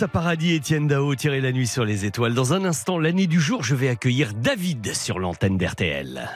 Vanessa 0.00 0.12
Paradis, 0.12 0.54
Étienne 0.54 0.86
Dao, 0.86 1.14
tirer 1.14 1.42
la 1.42 1.52
nuit 1.52 1.66
sur 1.66 1.84
les 1.84 2.06
étoiles. 2.06 2.32
Dans 2.32 2.54
un 2.54 2.64
instant, 2.64 2.98
l'année 2.98 3.26
du 3.26 3.38
jour, 3.38 3.62
je 3.62 3.74
vais 3.74 3.90
accueillir 3.90 4.32
David 4.32 4.94
sur 4.94 5.18
l'antenne 5.18 5.58
d'RTL. 5.58 6.26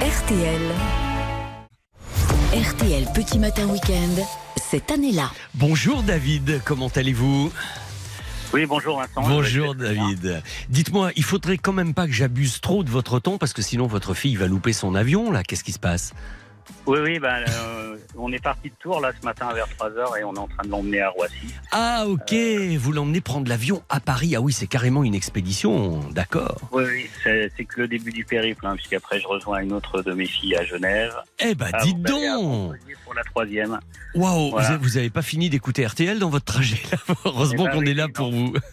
RTL. 0.00 0.62
RTL 2.52 3.04
Petit 3.12 3.40
Matin 3.40 3.66
Week-end, 3.66 4.22
cette 4.70 4.92
année-là. 4.92 5.32
Bonjour 5.54 6.04
David, 6.04 6.60
comment 6.64 6.90
allez-vous? 6.94 7.52
Oui, 8.52 8.64
bonjour 8.66 9.00
Vincent. 9.00 9.28
Bonjour 9.28 9.74
David. 9.74 10.40
Dites-moi, 10.68 11.10
il 11.16 11.24
faudrait 11.24 11.58
quand 11.58 11.72
même 11.72 11.94
pas 11.94 12.06
que 12.06 12.12
j'abuse 12.12 12.60
trop 12.60 12.84
de 12.84 12.90
votre 12.90 13.18
temps 13.18 13.38
parce 13.38 13.52
que 13.52 13.62
sinon 13.62 13.88
votre 13.88 14.14
fille 14.14 14.36
va 14.36 14.46
louper 14.46 14.72
son 14.72 14.94
avion 14.94 15.32
là. 15.32 15.42
Qu'est-ce 15.42 15.64
qui 15.64 15.72
se 15.72 15.80
passe? 15.80 16.14
Oui, 16.86 16.98
oui, 17.02 17.18
bah, 17.18 17.36
euh, 17.48 17.96
on 18.16 18.30
est 18.32 18.42
parti 18.42 18.68
de 18.70 18.74
Tours 18.80 19.00
là 19.00 19.12
ce 19.18 19.24
matin 19.24 19.52
vers 19.54 19.66
3h 19.78 20.18
et 20.20 20.24
on 20.24 20.34
est 20.34 20.38
en 20.38 20.48
train 20.48 20.64
de 20.64 20.68
l'emmener 20.70 21.00
à 21.00 21.10
Roissy. 21.10 21.34
Ah 21.72 22.04
ok, 22.06 22.34
vous 22.78 22.92
l'emmenez 22.92 23.20
prendre 23.20 23.48
l'avion 23.48 23.82
à 23.88 24.00
Paris. 24.00 24.34
Ah 24.36 24.40
oui, 24.40 24.52
c'est 24.52 24.66
carrément 24.66 25.02
une 25.04 25.14
expédition, 25.14 26.00
d'accord. 26.10 26.60
Oui, 26.72 26.84
oui, 26.86 27.10
c'est 27.24 27.64
que 27.64 27.80
le 27.82 27.88
début 27.88 28.12
du 28.12 28.24
périple, 28.24 28.66
hein, 28.66 28.76
puisqu'après 28.76 29.20
je 29.20 29.26
rejoins 29.26 29.60
une 29.60 29.72
autre 29.72 30.02
de 30.02 30.12
mes 30.12 30.26
filles 30.26 30.56
à 30.56 30.64
Genève. 30.64 31.14
Eh 31.38 31.54
ben 31.54 31.68
Ah, 31.72 31.82
dites 31.82 32.02
donc 32.02 32.22
Montpellier 32.42 32.94
Pour 33.04 33.14
la 33.14 33.24
troisième. 33.24 33.78
Waouh, 34.14 34.50
Voilà. 34.50 34.66
vous 34.68 34.74
avez- 34.74 34.82
vous 34.84 34.96
avez 34.98 35.10
pas 35.10 35.22
fini 35.22 35.50
d'écouter 35.50 35.84
RTL 35.86 36.18
dans 36.18 36.30
votre 36.30 36.44
trajet 36.44 36.80
là. 36.92 36.98
Heureusement 37.24 37.64
Eh 37.64 37.68
ben 37.68 37.72
qu'on 37.72 37.78
oui, 37.80 37.90
est 37.90 37.94
là 37.94 38.08
pour 38.08 38.30
vous. 38.30 38.52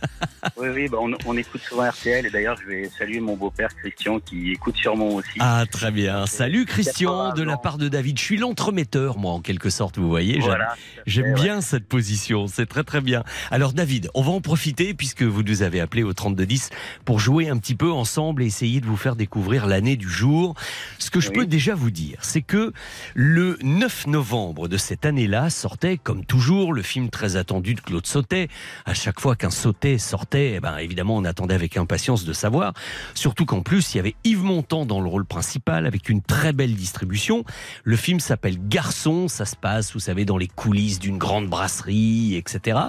Oui, 0.58 0.70
oui, 0.74 0.88
bah, 0.88 0.98
on, 1.00 1.12
on 1.28 1.38
écoute 1.38 1.62
souvent 1.62 1.88
RTL 1.88 2.26
et 2.26 2.30
d'ailleurs 2.32 2.58
je 2.62 2.68
vais 2.68 2.89
saluer 2.98 3.20
mon 3.20 3.36
beau-père 3.36 3.70
Christian 3.76 4.20
qui 4.20 4.52
écoute 4.54 4.76
sûrement 4.76 5.10
aussi. 5.10 5.38
Ah 5.39 5.66
très 5.72 5.92
bien. 5.92 6.26
Salut 6.26 6.66
Christian 6.66 7.30
80 7.30 7.34
de 7.36 7.44
la 7.44 7.58
part 7.58 7.78
de 7.78 7.81
David. 7.90 8.18
Je 8.20 8.24
suis 8.24 8.38
l'entremetteur 8.38 9.18
moi 9.18 9.32
en 9.34 9.42
quelque 9.42 9.70
sorte, 9.70 9.98
vous 9.98 10.10
voyez. 10.10 10.36
J'aime- 10.36 10.44
Voilà, 10.44 10.76
J'aime 11.06 11.26
ouais. 11.28 11.34
bien 11.42 11.62
cette 11.62 11.88
position, 11.88 12.48
c'est 12.48 12.66
très 12.66 12.84
très 12.84 13.02
bien. 13.02 13.24
Alors 13.52 13.74
David, 13.74 14.10
on 14.14 14.22
va 14.22 14.32
en 14.32 14.42
profiter 14.42 14.94
puisque 14.94 15.24
vous 15.24 15.44
nous 15.44 15.62
avez 15.64 15.80
appelé 15.80 16.04
au 16.04 16.14
3210 16.14 16.70
pour 17.06 17.20
jouer 17.20 17.50
un 17.50 17.58
petit 17.58 17.76
peu 17.76 17.92
ensemble 17.92 18.44
et 18.44 18.46
essayer 18.46 18.82
de 18.82 18.86
vous 18.86 18.98
faire 18.98 19.16
découvrir 19.16 19.68
l'année 19.68 19.96
du 19.96 20.10
jour. 20.10 20.56
Ce 21.00 21.10
que 21.10 21.20
je 21.20 21.30
Oui. 21.30 21.36
peux 21.40 21.46
déjà 21.46 21.76
vous 21.76 21.92
dire, 21.92 22.18
c'est 22.22 22.42
que 22.42 22.74
le 23.14 23.58
9 23.62 24.08
novembre 24.08 24.68
de 24.68 24.78
cette 24.78 25.06
année-là 25.06 25.50
sortait 25.50 25.98
comme 25.98 26.26
toujours 26.26 26.74
le 26.74 26.82
film 26.82 27.10
très 27.10 27.36
attendu 27.36 27.74
de 27.76 27.82
Claude 27.82 28.06
Sautet. 28.08 28.48
À 28.86 28.94
chaque 28.94 29.20
fois 29.20 29.36
qu'un 29.36 29.50
Sautet 29.50 29.98
sortait, 29.98 30.54
eh 30.56 30.60
ben 30.60 30.78
évidemment 30.78 31.16
on 31.18 31.26
attendait 31.26 31.56
avec 31.56 31.78
impatience 31.78 32.26
de 32.26 32.34
savoir. 32.34 32.74
Surtout 33.14 33.46
qu'en 33.46 33.62
plus 33.62 33.94
il 33.94 33.98
y 33.98 34.00
avait 34.00 34.16
Yves 34.24 34.44
Montand 34.44 34.86
dans 34.86 35.02
le 35.02 35.08
rôle 35.08 35.26
principal 35.26 35.86
avec 35.86 36.10
une 36.10 36.22
très 36.22 36.54
belle 36.54 36.76
distribution. 36.76 37.44
Le 37.84 37.96
film 37.96 38.20
s'appelle 38.20 38.58
Garçon, 38.68 39.28
ça 39.28 39.46
se 39.46 39.56
passe, 39.56 39.94
vous 39.94 40.00
savez, 40.00 40.26
dans 40.26 40.38
les 40.38 40.48
coulisses 40.48 41.00
d'une 41.00 41.18
grande 41.18 41.48
brasserie, 41.48 42.36
etc. 42.36 42.80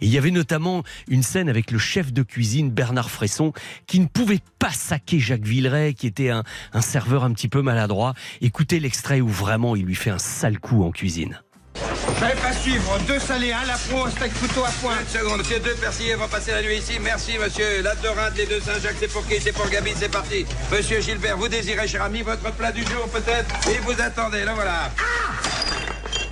Et 0.00 0.06
il 0.06 0.10
y 0.10 0.18
avait 0.18 0.30
notamment 0.30 0.82
une 1.08 1.22
scène 1.22 1.48
avec 1.48 1.70
le 1.70 1.78
chef 1.78 2.12
de 2.12 2.22
cuisine 2.22 2.70
Bernard 2.70 3.10
Fresson 3.10 3.52
qui 3.86 4.00
ne 4.00 4.06
pouvait 4.06 4.40
pas 4.58 4.70
saquer 4.70 5.20
Jacques 5.20 5.44
Villeray, 5.44 5.94
qui 5.94 6.06
était 6.06 6.30
un, 6.30 6.44
serveur 6.80 7.24
un 7.24 7.32
petit 7.32 7.48
peu 7.48 7.62
maladroit. 7.62 8.14
Écoutez 8.40 8.80
l'extrait 8.80 9.20
où 9.20 9.28
vraiment 9.28 9.76
il 9.76 9.84
lui 9.84 9.94
fait 9.94 10.10
un 10.10 10.18
sale 10.18 10.58
coup 10.58 10.82
en 10.84 10.90
cuisine. 10.90 11.40
Je 11.74 12.26
vais 12.26 12.40
pas 12.40 12.52
suivre. 12.52 12.98
Deux 13.06 13.18
salés, 13.18 13.52
un 13.52 13.64
lapro, 13.64 14.06
un 14.06 14.10
steak 14.10 14.32
couteau 14.34 14.64
à 14.64 14.70
point. 14.80 14.94
Une 15.00 15.08
seconde, 15.08 15.38
monsieur, 15.38 15.58
deux 15.58 15.74
persillés 15.74 16.14
vont 16.14 16.28
passer 16.28 16.52
la 16.52 16.62
nuit 16.62 16.76
ici. 16.76 16.92
Merci, 17.02 17.32
monsieur. 17.38 17.82
La 17.82 17.94
de 17.94 18.08
Rinde, 18.08 18.34
les 18.36 18.46
deux 18.46 18.60
Saint-Jacques, 18.60 18.96
c'est 19.00 19.10
pour 19.10 19.26
qui? 19.26 19.40
C'est 19.40 19.52
pour 19.52 19.68
Gabi, 19.68 19.90
c'est 19.96 20.10
parti. 20.10 20.46
Monsieur 20.70 21.00
Gilbert, 21.00 21.36
vous 21.36 21.48
désirez, 21.48 21.88
cher 21.88 22.02
ami, 22.02 22.22
votre 22.22 22.52
plat 22.52 22.70
du 22.72 22.82
jour, 22.82 23.08
peut-être? 23.12 23.68
Et 23.70 23.78
vous 23.80 24.00
attendez, 24.00 24.44
là 24.44 24.54
voilà. 24.54 24.90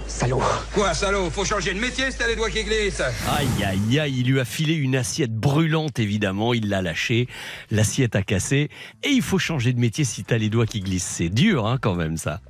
Salaud 0.07 0.43
Quoi, 0.75 0.93
salaud? 0.93 1.31
Faut 1.31 1.47
changer 1.47 1.73
de 1.73 1.81
métier, 1.81 2.05
c'est 2.11 2.29
les 2.29 2.37
doigts 2.37 2.51
qui 2.51 2.63
glissent? 2.63 3.01
Aïe, 3.01 3.49
aïe, 3.65 3.99
aïe, 3.99 4.15
il 4.19 4.31
lui 4.31 4.39
a 4.39 4.45
filé 4.45 4.75
une 4.75 4.95
assiette 4.95 5.35
brûlante, 5.35 5.99
évidemment, 5.99 6.53
il 6.53 6.69
l'a 6.69 6.83
lâchée, 6.83 7.27
l'assiette 7.71 8.17
a 8.17 8.23
cassé, 8.23 8.69
et 9.03 9.09
il 9.09 9.23
faut 9.23 9.39
changer 9.39 9.73
de 9.73 9.81
métier 9.81 10.05
si 10.05 10.23
t'as 10.23 10.37
les 10.37 10.51
doigts 10.51 10.67
qui 10.67 10.81
glissent. 10.81 11.11
C'est 11.17 11.31
dur, 11.31 11.67
hein, 11.67 11.79
quand 11.81 11.95
même, 11.95 12.19
ça. 12.19 12.41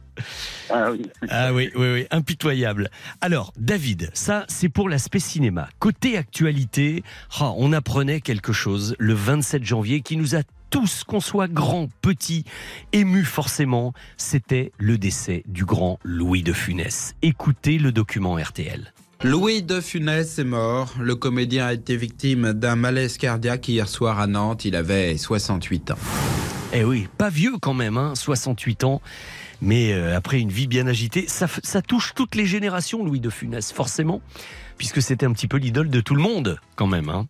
Ah 0.71 0.91
oui. 0.91 1.03
Ah 1.29 1.53
oui, 1.53 1.71
oui, 1.75 1.93
oui, 1.93 2.07
impitoyable. 2.11 2.91
Alors, 3.21 3.53
David, 3.57 4.11
ça, 4.15 4.45
c'est 4.49 4.69
pour 4.69 4.89
l'aspect 4.89 5.19
cinéma. 5.19 5.69
Côté 5.79 6.17
actualité, 6.17 7.03
ah, 7.39 7.53
on 7.57 7.73
apprenait 7.73 8.21
quelque 8.21 8.53
chose 8.53 8.95
le 8.99 9.15
27 9.15 9.65
janvier 9.65 10.01
qui 10.01 10.17
nous 10.17 10.37
a 10.37 10.41
tous, 10.71 11.03
qu'on 11.05 11.21
soit 11.21 11.49
grand, 11.49 11.89
petit, 12.01 12.45
ému 12.93 13.25
forcément, 13.25 13.93
c'était 14.17 14.73
le 14.79 14.99
décès 14.99 15.43
du 15.47 15.65
grand 15.65 15.99
Louis 16.05 16.43
de 16.43 16.53
Funès. 16.53 17.15
Écoutez 17.23 17.79
le 17.79 17.91
document 17.91 18.37
RTL. 18.37 18.93
Louis 19.23 19.63
de 19.63 19.81
Funès 19.81 20.39
est 20.39 20.45
mort. 20.45 20.95
Le 20.99 21.15
comédien 21.15 21.67
a 21.67 21.73
été 21.75 21.95
victime 21.95 22.55
d'un 22.55 22.75
malaise 22.75 23.19
cardiaque 23.19 23.69
hier 23.69 23.87
soir 23.87 24.19
à 24.19 24.27
Nantes. 24.27 24.65
Il 24.65 24.75
avait 24.75 25.19
68 25.19 25.91
ans. 25.91 25.99
Eh 26.73 26.85
oui, 26.85 27.07
pas 27.19 27.29
vieux 27.29 27.59
quand 27.61 27.75
même, 27.75 27.99
hein, 27.99 28.15
68 28.15 28.85
ans. 28.85 29.03
Mais 29.63 29.93
euh, 29.93 30.17
après 30.17 30.41
une 30.41 30.51
vie 30.51 30.67
bien 30.67 30.87
agitée, 30.87 31.27
ça, 31.29 31.47
ça 31.63 31.83
touche 31.83 32.13
toutes 32.15 32.35
les 32.35 32.47
générations, 32.47 33.05
Louis 33.05 33.21
de 33.21 33.31
Funès, 33.31 33.73
forcément, 33.73 34.23
puisque 34.79 35.03
c'était 35.03 35.27
un 35.27 35.33
petit 35.33 35.49
peu 35.49 35.59
l'idole 35.59 35.91
de 35.91 36.01
tout 36.01 36.15
le 36.15 36.23
monde, 36.23 36.59
quand 36.77 36.87
même. 36.87 37.09
Hein. 37.09 37.27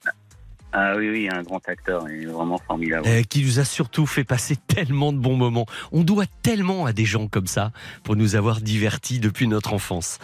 Ah 0.73 0.95
oui, 0.97 1.11
oui, 1.11 1.29
un 1.33 1.43
grand 1.43 1.61
acteur, 1.69 2.05
il 2.09 2.23
est 2.23 2.27
vraiment 2.27 2.59
formidable. 2.65 3.05
Euh, 3.09 3.23
qui 3.25 3.43
nous 3.45 3.59
a 3.59 3.65
surtout 3.65 4.07
fait 4.07 4.23
passer 4.23 4.55
tellement 4.69 5.13
de 5.13 5.19
bons 5.19 5.37
moments. 5.37 5.67
On 5.91 6.03
doit 6.05 6.27
tellement 6.43 6.87
à 6.87 6.93
des 6.93 7.05
gens 7.05 7.27
comme 7.27 7.49
ça 7.49 7.73
pour 8.05 8.15
nous 8.15 8.37
avoir 8.37 8.61
divertis 8.61 9.19
depuis 9.19 9.49
notre 9.49 9.73
enfance. 9.73 10.19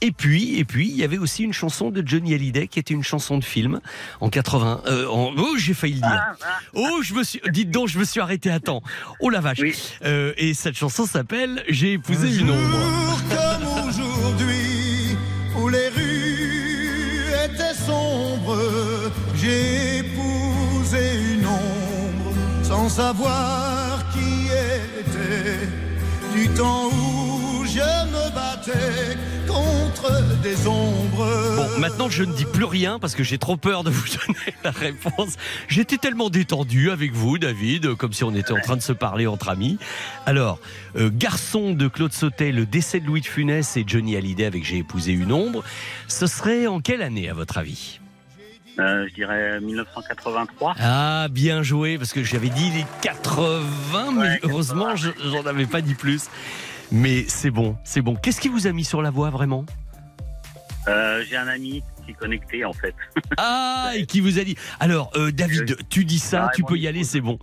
Et 0.00 0.10
puis, 0.12 0.58
et 0.58 0.64
puis, 0.64 0.88
il 0.88 0.96
y 0.96 1.04
avait 1.04 1.18
aussi 1.18 1.42
une 1.42 1.52
chanson 1.52 1.90
de 1.90 2.02
Johnny 2.06 2.32
Hallyday 2.32 2.66
qui 2.68 2.78
était 2.78 2.94
une 2.94 3.02
chanson 3.02 3.36
de 3.36 3.44
film 3.44 3.80
en 4.22 4.30
80. 4.30 4.82
euh, 4.86 5.06
en- 5.08 5.34
oh, 5.36 5.54
j'ai 5.58 5.74
failli 5.74 5.94
le 5.94 6.00
dire. 6.00 6.24
Oh, 6.74 7.00
je 7.02 7.12
me 7.12 7.22
suis. 7.22 7.40
Dites 7.50 7.70
donc, 7.70 7.88
je 7.88 7.98
me 7.98 8.04
suis 8.04 8.20
arrêté 8.20 8.50
à 8.50 8.58
temps. 8.60 8.82
Oh 9.20 9.28
la 9.28 9.40
vache. 9.40 9.60
Euh, 10.04 10.32
et 10.38 10.54
cette 10.54 10.76
chanson 10.76 11.04
s'appelle 11.04 11.62
J'ai 11.68 11.92
épousé 11.92 12.38
une 12.38 12.50
ombre. 12.50 13.20
comme 13.28 13.88
aujourd'hui, 13.88 14.59
savoir 22.90 24.04
qui 24.12 24.46
était. 24.98 25.68
Du 26.34 26.48
temps 26.48 26.88
où 26.88 27.64
je 27.64 27.78
me 27.78 28.34
battais 28.34 29.16
contre 29.46 30.40
des 30.42 30.66
ombres. 30.66 31.56
Bon, 31.56 31.78
maintenant 31.78 32.08
je 32.08 32.24
ne 32.24 32.32
dis 32.32 32.44
plus 32.44 32.64
rien 32.64 32.98
parce 32.98 33.14
que 33.14 33.22
j'ai 33.22 33.38
trop 33.38 33.56
peur 33.56 33.84
de 33.84 33.90
vous 33.90 34.06
donner 34.26 34.54
la 34.64 34.72
réponse. 34.72 35.36
J'étais 35.68 35.98
tellement 35.98 36.30
détendu 36.30 36.90
avec 36.90 37.12
vous, 37.12 37.38
David, 37.38 37.94
comme 37.94 38.12
si 38.12 38.24
on 38.24 38.34
était 38.34 38.52
en 38.52 38.60
train 38.60 38.76
de 38.76 38.82
se 38.82 38.92
parler 38.92 39.28
entre 39.28 39.48
amis. 39.50 39.78
Alors, 40.26 40.58
euh, 40.96 41.10
Garçon 41.12 41.72
de 41.72 41.86
Claude 41.86 42.12
Sautet, 42.12 42.50
le 42.50 42.66
décès 42.66 42.98
de 42.98 43.06
Louis 43.06 43.20
de 43.20 43.26
Funès 43.26 43.76
et 43.76 43.84
Johnny 43.86 44.16
Hallyday 44.16 44.46
avec 44.46 44.64
J'ai 44.64 44.78
épousé 44.78 45.12
une 45.12 45.32
ombre, 45.32 45.62
ce 46.08 46.26
serait 46.26 46.66
en 46.66 46.80
quelle 46.80 47.02
année 47.02 47.28
à 47.28 47.34
votre 47.34 47.58
avis? 47.58 47.99
Euh, 48.80 49.06
je 49.08 49.14
dirais 49.14 49.60
1983. 49.60 50.74
Ah, 50.80 51.28
bien 51.30 51.62
joué, 51.62 51.98
parce 51.98 52.12
que 52.12 52.24
j'avais 52.24 52.48
dit 52.48 52.70
les 52.70 52.84
80, 53.02 54.12
mais 54.12 54.38
heureusement, 54.42 54.96
je- 54.96 55.10
j'en 55.30 55.44
avais 55.46 55.66
pas 55.66 55.80
dit 55.80 55.94
plus. 55.94 56.28
Mais 56.92 57.24
c'est 57.28 57.50
bon, 57.50 57.76
c'est 57.84 58.00
bon. 58.02 58.16
Qu'est-ce 58.16 58.40
qui 58.40 58.48
vous 58.48 58.66
a 58.66 58.72
mis 58.72 58.84
sur 58.84 59.02
la 59.02 59.10
voie 59.10 59.30
vraiment? 59.30 59.64
Euh, 60.88 61.22
j'ai 61.28 61.36
un 61.36 61.46
ami 61.46 61.82
qui 62.04 62.12
est 62.12 62.14
connecté 62.14 62.64
en 62.64 62.72
fait. 62.72 62.94
Ah, 63.36 63.92
et 63.94 64.06
qui 64.06 64.20
vous 64.20 64.38
a 64.38 64.44
dit. 64.44 64.56
Alors, 64.80 65.10
euh, 65.14 65.30
David, 65.30 65.76
tu 65.88 66.04
dis 66.04 66.18
ça, 66.18 66.50
tu 66.54 66.62
peux 66.64 66.76
y 66.76 66.88
aller, 66.88 67.04
c'est 67.04 67.20
bon. 67.20 67.38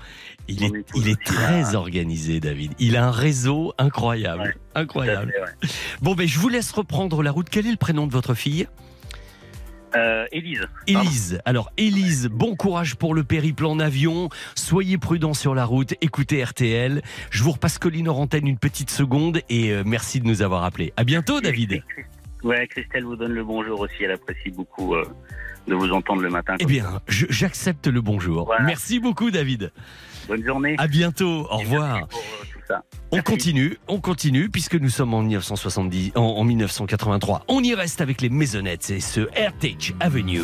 Il 0.48 0.64
est, 0.64 0.72
il 0.96 1.08
est 1.08 1.22
très 1.24 1.76
organisé, 1.76 2.40
David. 2.40 2.74
Il 2.80 2.98
a 2.98 3.06
un 3.06 3.12
réseau 3.12 3.74
incroyable. 3.78 4.56
incroyable. 4.76 5.34
Bon, 6.02 6.14
ben, 6.16 6.28
je 6.28 6.40
vous 6.40 6.50
laisse 6.50 6.72
reprendre 6.72 7.22
la 7.24 7.32
route. 7.32 7.48
Quel 7.50 7.68
est 7.68 7.72
le 7.72 7.78
prénom 7.78 8.06
de 8.08 8.12
votre 8.12 8.34
fille? 8.34 8.68
Euh, 9.96 10.26
Élise. 10.32 10.68
Élise. 10.86 11.42
Alors, 11.46 11.72
Élise, 11.78 12.28
bon 12.28 12.56
courage 12.56 12.96
pour 12.96 13.14
le 13.14 13.24
périple 13.24 13.66
en 13.66 13.80
avion. 13.80 14.30
Soyez 14.56 14.98
prudent 14.98 15.34
sur 15.34 15.56
la 15.56 15.66
route. 15.66 15.94
Écoutez 16.02 16.44
RTL. 16.44 17.02
Je 17.30 17.44
vous 17.44 17.52
repasse 17.52 17.80
Colline 17.80 18.10
en 18.10 18.18
antenne 18.18 18.48
une 18.48 18.58
petite 18.58 18.90
seconde 18.90 19.42
et 19.50 19.72
euh, 19.72 19.84
merci 19.86 20.20
de 20.20 20.28
nous 20.28 20.42
avoir 20.42 20.64
appelés. 20.64 20.94
À 20.98 21.04
bientôt, 21.04 21.42
David. 21.42 21.82
Ouais, 22.44 22.68
Christelle 22.68 23.04
vous 23.04 23.16
donne 23.16 23.34
le 23.34 23.44
bonjour 23.44 23.80
aussi. 23.80 24.04
Elle 24.04 24.12
apprécie 24.12 24.52
beaucoup 24.52 24.94
euh, 24.94 25.06
de 25.68 25.76
vous 25.76 25.92
entendre 25.92 26.22
le 26.22 26.30
matin. 26.30 26.56
Eh 26.60 26.66
bien, 26.66 27.02
j'accepte 27.08 27.88
le 27.88 28.02
bonjour. 28.02 28.54
Merci 28.64 29.00
beaucoup, 29.00 29.32
David. 29.32 29.72
Bonne 30.28 30.46
journée. 30.46 30.76
À 30.78 30.88
bientôt. 30.88 31.48
Au 31.50 31.58
revoir. 31.58 32.08
Pour 32.08 32.22
ça. 32.68 32.84
On 33.12 33.22
continue, 33.22 33.78
on 33.88 34.00
continue, 34.00 34.50
puisque 34.50 34.76
nous 34.76 34.90
sommes 34.90 35.14
en 35.14 35.22
1970, 35.22 36.12
en, 36.16 36.22
en 36.22 36.44
1983. 36.44 37.46
On 37.48 37.64
y 37.64 37.74
reste 37.74 38.02
avec 38.02 38.22
les 38.22 38.30
maisonnettes 38.30 38.90
et 38.90 39.00
ce 39.00 39.28
Heritage 39.36 39.94
Avenue. 40.00 40.42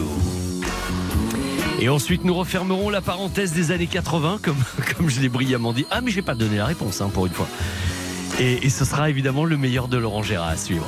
Et 1.80 1.90
ensuite, 1.90 2.24
nous 2.24 2.34
refermerons 2.34 2.90
la 2.90 3.02
parenthèse 3.02 3.52
des 3.52 3.72
années 3.72 3.88
80, 3.88 4.40
comme, 4.42 4.56
comme 4.98 5.10
je 5.10 5.20
l'ai 5.20 5.30
brillamment 5.30 5.74
dit. 5.74 5.86
Ah, 5.92 6.02
mais 6.02 6.12
j'ai 6.12 6.22
pas 6.22 6.36
donné 6.36 6.58
la 6.58 6.66
réponse, 6.66 7.02
hein, 7.02 7.10
pour 7.14 7.26
une 7.26 7.34
fois. 7.34 7.48
Et, 8.40 8.66
et 8.66 8.70
ce 8.70 8.86
sera 8.86 9.10
évidemment 9.10 9.46
le 9.46 9.58
meilleur 9.58 9.88
de 9.88 9.98
Laurent 9.98 10.24
Gérard 10.24 10.50
à 10.50 10.58
suivre. 10.58 10.88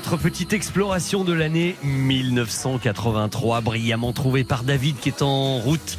Notre 0.00 0.16
petite 0.16 0.54
exploration 0.54 1.24
de 1.24 1.34
l'année 1.34 1.76
1983, 1.82 3.60
brillamment 3.60 4.14
trouvée 4.14 4.44
par 4.44 4.62
David 4.62 4.96
qui 4.96 5.10
est 5.10 5.20
en 5.20 5.58
route 5.58 5.98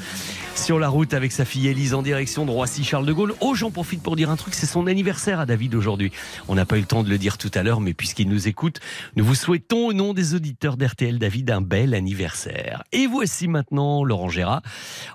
sur 0.56 0.80
la 0.80 0.90
route 0.90 1.14
avec 1.14 1.32
sa 1.32 1.46
fille 1.46 1.68
Élise 1.68 1.94
en 1.94 2.02
direction 2.02 2.44
de 2.44 2.50
Roissy-Charles 2.50 3.06
de 3.06 3.14
Gaulle. 3.14 3.36
Oh, 3.42 3.54
j'en 3.54 3.70
profite 3.70 4.02
pour 4.02 4.16
dire 4.16 4.32
un 4.32 4.38
truc, 4.38 4.56
c'est 4.56 4.66
son 4.66 4.88
anniversaire 4.88 5.40
à 5.40 5.46
David 5.46 5.76
aujourd'hui. 5.76 6.12
On 6.48 6.56
n'a 6.56 6.66
pas 6.66 6.78
eu 6.78 6.80
le 6.80 6.88
temps 6.88 7.04
de 7.04 7.10
le 7.10 7.20
dire 7.20 7.38
tout 7.38 7.52
à 7.54 7.62
l'heure, 7.62 7.80
mais 7.80 7.94
puisqu'il 7.94 8.28
nous 8.28 8.48
écoute, 8.48 8.80
nous 9.18 9.24
vous 9.24 9.36
souhaitons 9.36 9.86
au 9.86 9.94
nom 9.94 10.16
des 10.16 10.34
auditeurs 10.34 10.78
d'RTL 10.78 11.20
David 11.20 11.52
un 11.52 11.62
bel 11.62 11.94
anniversaire. 11.94 12.84
Et 12.92 13.06
voici 13.06 13.48
maintenant 13.48 14.04
Laurent 14.04 14.30
Gérard, 14.30 14.64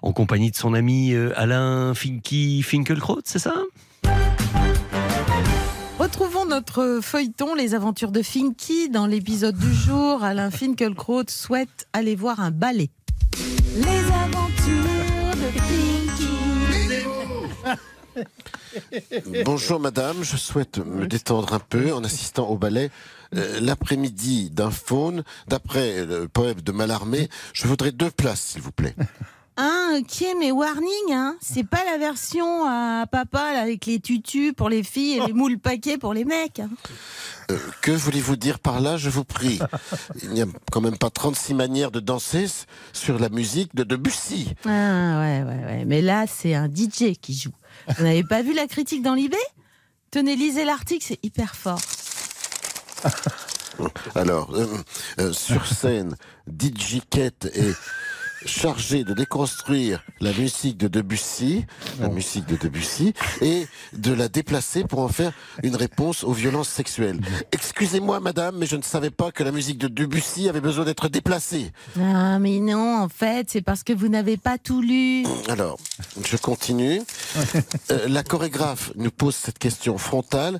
en 0.03 0.13
compagnie 0.13 0.53
de 0.53 0.57
son 0.57 0.75
ami 0.75 1.13
euh, 1.13 1.33
Alain 1.35 1.93
Finky 1.93 2.63
Finkelkraut, 2.63 3.23
c'est 3.25 3.41
ça? 3.41 3.55
Retrouvons 6.07 6.47
notre 6.47 7.01
feuilleton 7.03 7.57
Les 7.57 7.75
aventures 7.75 8.13
de 8.13 8.23
Finky 8.23 8.89
dans 8.89 9.09
l'épisode 9.09 9.57
du 9.57 9.75
jour. 9.75 10.23
Alain 10.23 10.53
Finkielkraut 10.53 11.25
souhaite 11.27 11.89
aller 11.93 12.15
voir 12.15 12.39
un 12.39 12.53
ballet. 12.53 12.91
Les 13.75 14.05
aventures 14.13 15.35
de 15.35 15.51
Finky. 15.67 16.29
Bonjour 19.45 19.81
madame, 19.81 20.23
je 20.23 20.37
souhaite 20.37 20.79
me 20.79 21.09
détendre 21.09 21.53
un 21.53 21.59
peu 21.59 21.93
en 21.93 22.05
assistant 22.05 22.51
au 22.51 22.57
ballet 22.57 22.93
euh, 23.35 23.59
l'après-midi 23.61 24.51
d'un 24.51 24.71
faune. 24.71 25.25
D'après 25.49 26.07
le 26.07 26.29
poème 26.29 26.61
de 26.61 26.71
Mallarmé, 26.71 27.29
je 27.53 27.67
voudrais 27.67 27.91
deux 27.91 28.13
places 28.13 28.43
s'il 28.43 28.63
vous 28.63 28.71
plaît. 28.71 28.95
Ah, 29.59 29.93
ok, 29.99 30.25
mais 30.39 30.51
warning, 30.51 31.13
hein, 31.13 31.37
c'est 31.41 31.67
pas 31.67 31.83
la 31.85 31.97
version 31.97 32.67
à 32.69 33.07
papa 33.11 33.55
là, 33.55 33.61
avec 33.63 33.87
les 33.87 34.01
tutus 34.01 34.53
pour 34.53 34.69
les 34.69 34.83
filles 34.83 35.19
et 35.19 35.27
les 35.27 35.33
moules 35.35 35.59
paquets 35.59 35.97
pour 35.97 36.13
les 36.13 36.27
mecs. 36.27 36.61
hein. 36.61 36.69
Euh, 37.51 37.59
que 37.81 37.91
voulez-vous 37.93 38.37
dire 38.37 38.59
par 38.59 38.81
là, 38.81 38.99
je 38.99 39.09
vous 39.09 39.25
prie? 39.25 39.59
Il 40.23 40.31
n'y 40.31 40.43
a 40.43 40.47
quand 40.71 40.81
même 40.83 40.99
pas 40.99 41.09
36 41.09 41.55
manières 41.55 41.91
de 41.91 42.01
danser 42.01 42.47
sur 42.93 43.19
la 43.19 43.31
musique 43.31 43.75
de 43.75 43.83
Debussy. 43.83 44.53
Ah, 44.67 45.21
ouais, 45.21 45.43
ouais, 45.43 45.65
ouais. 45.65 45.85
Mais 45.87 46.03
là, 46.03 46.27
c'est 46.27 46.55
un 46.55 46.67
DJ 46.69 47.15
qui 47.21 47.33
joue. 47.35 47.53
Vous 47.97 48.05
n'avez 48.05 48.25
pas 48.25 48.43
vu 48.43 48.53
la 48.53 48.67
critique 48.67 49.03
dans 49.03 49.15
l'IB 49.15 49.35
Tenez, 50.11 50.37
lisez 50.37 50.65
l'article, 50.65 51.05
c'est 51.07 51.19
hyper 51.25 51.57
fort. 51.57 51.81
Alors, 54.15 54.55
euh, 54.55 54.67
euh, 55.21 55.33
sur 55.33 55.67
scène, 55.67 56.17
DJ 56.49 57.01
Kett 57.11 57.47
est 57.55 57.75
chargé 58.47 59.05
de 59.05 59.13
déconstruire 59.15 60.05
la 60.21 60.33
musique 60.33 60.77
de 60.79 60.89
Debussy, 60.89 61.67
la 62.01 62.09
musique 62.09 62.47
de 62.47 62.57
Debussy, 62.57 63.13
et 63.41 63.67
de 63.93 64.13
la 64.13 64.29
déplacer 64.29 64.85
pour 64.85 65.01
en 65.01 65.09
faire 65.09 65.33
une 65.63 65.77
réponse 65.77 66.25
aux 66.25 66.33
violences 66.33 66.69
sexuelles. 66.69 67.21
Excusez-moi, 67.53 68.21
madame, 68.21 68.57
mais 68.59 68.67
je 68.67 68.77
ne 68.77 68.83
savais 68.83 69.11
pas 69.11 69.31
que 69.33 69.43
la 69.43 69.53
musique 69.53 69.79
de 69.79 69.89
Debussy 69.89 70.49
avait 70.49 70.61
besoin 70.61 70.85
d'être 70.85 71.09
déplacée. 71.09 71.73
Ah, 72.01 72.39
mais 72.39 72.61
non, 72.61 72.99
en 73.03 73.09
fait, 73.09 73.51
c'est 73.51 73.63
parce 73.63 73.83
que 73.83 73.93
vous 73.93 74.09
n'avez 74.09 74.37
pas 74.37 74.59
tout 74.59 74.81
lu. 74.81 75.25
Alors, 75.49 75.79
je 76.25 76.37
continue. 76.37 77.01
Euh, 77.91 78.09
la 78.09 78.23
chorégraphe 78.25 78.93
nous 78.97 79.11
pose 79.11 79.35
cette 79.35 79.59
question 79.59 79.97
frontale. 79.99 80.59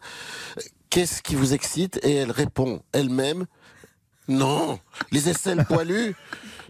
Qu'est-ce 0.91 1.23
qui 1.23 1.35
vous 1.35 1.55
excite? 1.55 1.99
Et 2.05 2.15
elle 2.15 2.31
répond 2.31 2.83
elle-même 2.93 3.47
Non, 4.29 4.79
les 5.11 5.29
aisselles 5.29 5.65
poilues, 5.65 6.15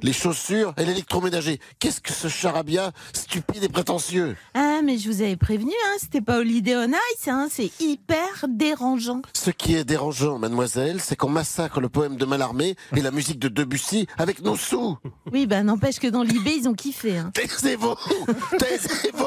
les 0.02 0.12
chaussures 0.12 0.74
et 0.76 0.84
l'électroménager. 0.84 1.60
Qu'est-ce 1.78 2.00
que 2.00 2.12
ce 2.12 2.28
charabia 2.28 2.92
stupide 3.12 3.64
et 3.64 3.68
prétentieux 3.68 4.36
Ah, 4.54 4.80
mais 4.84 4.98
je 4.98 5.10
vous 5.10 5.22
avais 5.22 5.36
prévenu, 5.36 5.70
hein, 5.70 5.96
c'était 5.98 6.20
pas 6.20 6.38
Holiday 6.38 6.76
on 6.76 6.88
Ice, 6.88 7.28
hein, 7.28 7.48
c'est 7.50 7.70
hyper 7.80 8.46
dérangeant. 8.48 9.22
Ce 9.32 9.50
qui 9.50 9.74
est 9.74 9.84
dérangeant, 9.84 10.38
mademoiselle, 10.38 11.00
c'est 11.00 11.16
qu'on 11.16 11.28
massacre 11.28 11.80
le 11.80 11.88
poème 11.88 12.16
de 12.16 12.24
Mallarmé 12.24 12.76
et 12.94 13.00
la 13.00 13.10
musique 13.10 13.38
de 13.38 13.48
Debussy 13.48 14.06
avec 14.18 14.42
nos 14.42 14.56
sous. 14.56 14.96
Oui, 15.32 15.46
bah 15.46 15.62
n'empêche 15.62 15.98
que 15.98 16.08
dans 16.08 16.22
l'IB, 16.22 16.46
ils 16.58 16.68
ont 16.68 16.74
kiffé. 16.74 17.18
Hein. 17.18 17.30
Taisez-vous 17.34 17.94
Taisez-vous 18.58 19.24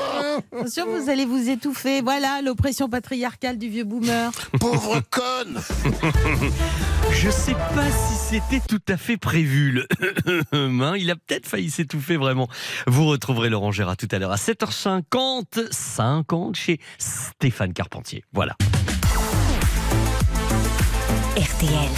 Bien 0.54 0.68
sûr, 0.68 0.86
vous 0.88 1.10
allez 1.10 1.26
vous 1.26 1.50
étouffer. 1.50 2.02
Voilà 2.02 2.42
l'oppression 2.42 2.90
patriarcale 2.90 3.58
du 3.58 3.70
vieux 3.70 3.84
boomer. 3.84 4.32
Pauvre 4.60 5.02
conne 5.10 5.60
Je 7.12 7.30
sais 7.30 7.54
pas 7.54 7.90
si 7.92 8.16
c'était 8.30 8.62
tout 8.66 8.82
à 8.88 8.98
fait 8.98 9.18
prévu. 9.18 9.72
Le 9.72 9.88
il 10.98 11.12
a 11.12 11.16
peut-être 11.16 11.48
failli 11.48 11.70
s'étouffer 11.70 12.18
vraiment. 12.18 12.48
Vous 12.88 13.06
retrouverez 13.06 13.50
Laurent 13.50 13.72
Gérard 13.72 13.98
tout 13.98 14.08
à 14.12 14.20
l'heure 14.20 14.32
à 14.32 14.36
7h50, 14.36 15.72
50 15.72 16.56
chez 16.56 16.80
Stéphane 16.98 17.74
Carpentier. 17.74 18.24
Voilà. 18.34 18.56
RTL. 21.38 21.90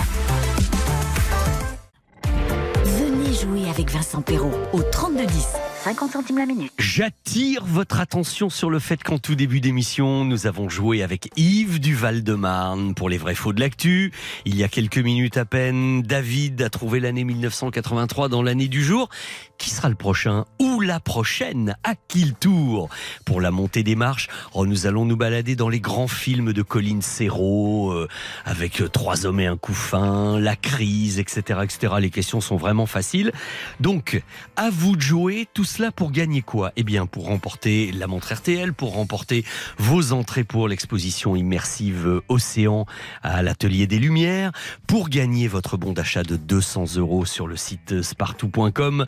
Venez 2.86 3.34
jouer 3.34 3.61
avec 3.82 3.93
Vincent 3.93 4.21
Perrault 4.21 4.53
au 4.73 4.84
3210. 4.84 5.47
50 5.84 6.11
centimes 6.11 6.38
la 6.38 6.45
minute. 6.45 6.71
J'attire 6.77 7.65
votre 7.65 7.99
attention 7.99 8.51
sur 8.51 8.69
le 8.69 8.77
fait 8.77 9.01
qu'en 9.01 9.17
tout 9.17 9.34
début 9.34 9.61
d'émission, 9.61 10.23
nous 10.25 10.45
avons 10.45 10.69
joué 10.69 11.01
avec 11.01 11.32
Yves 11.38 11.79
du 11.79 11.95
Val-de-Marne 11.95 12.93
pour 12.93 13.09
les 13.09 13.17
vrais 13.17 13.34
faux 13.34 13.51
de 13.51 13.59
l'actu. 13.59 14.11
Il 14.45 14.55
y 14.55 14.63
a 14.63 14.67
quelques 14.67 14.99
minutes 14.99 15.38
à 15.38 15.45
peine, 15.45 16.03
David 16.03 16.61
a 16.61 16.69
trouvé 16.69 16.99
l'année 16.99 17.23
1983 17.23 18.29
dans 18.29 18.43
l'année 18.43 18.67
du 18.67 18.84
jour. 18.84 19.09
Qui 19.57 19.71
sera 19.71 19.89
le 19.89 19.95
prochain 19.95 20.45
ou 20.59 20.82
la 20.82 20.99
prochaine 20.99 21.75
À 21.84 21.95
qui 21.95 22.25
le 22.25 22.34
tour? 22.34 22.89
Pour 23.25 23.41
la 23.41 23.49
montée 23.49 23.82
des 23.82 23.95
marches, 23.95 24.27
oh, 24.53 24.67
nous 24.67 24.86
allons 24.86 25.05
nous 25.05 25.17
balader 25.17 25.55
dans 25.55 25.69
les 25.69 25.79
grands 25.79 26.07
films 26.07 26.53
de 26.53 26.61
Colin 26.61 27.01
Serrault, 27.01 27.91
euh, 27.91 28.07
avec 28.45 28.82
euh, 28.82 28.88
Trois 28.88 29.25
hommes 29.25 29.39
et 29.39 29.47
un 29.47 29.57
couffin, 29.57 30.39
La 30.39 30.55
crise, 30.55 31.17
etc., 31.17 31.59
etc. 31.63 31.93
Les 31.99 32.09
questions 32.11 32.41
sont 32.41 32.57
vraiment 32.57 32.86
faciles. 32.86 33.32
Donc, 33.80 34.22
à 34.55 34.69
vous 34.69 34.95
de 34.95 35.01
jouer, 35.01 35.47
tout 35.53 35.63
cela 35.63 35.91
pour 35.91 36.11
gagner 36.11 36.41
quoi? 36.41 36.72
Eh 36.76 36.84
bien, 36.84 37.05
pour 37.05 37.26
remporter 37.26 37.91
la 37.91 38.07
montre 38.07 38.34
RTL, 38.34 38.74
pour 38.74 38.93
remporter 38.93 39.45
vos 39.78 40.11
entrées 40.11 40.43
pour 40.43 40.67
l'exposition 40.67 41.36
immersive 41.36 42.22
Océan 42.28 42.86
à 43.24 43.41
l'Atelier 43.41 43.88
des 43.88 43.99
Lumières, 43.99 44.51
pour 44.88 45.09
gagner 45.09 45.47
votre 45.47 45.78
bon 45.78 45.93
d'achat 45.93 46.24
de 46.24 46.36
200 46.36 46.97
euros 46.97 47.26
sur 47.26 47.47
le 47.47 47.55
site 47.55 48.01
spartou.com, 48.01 49.05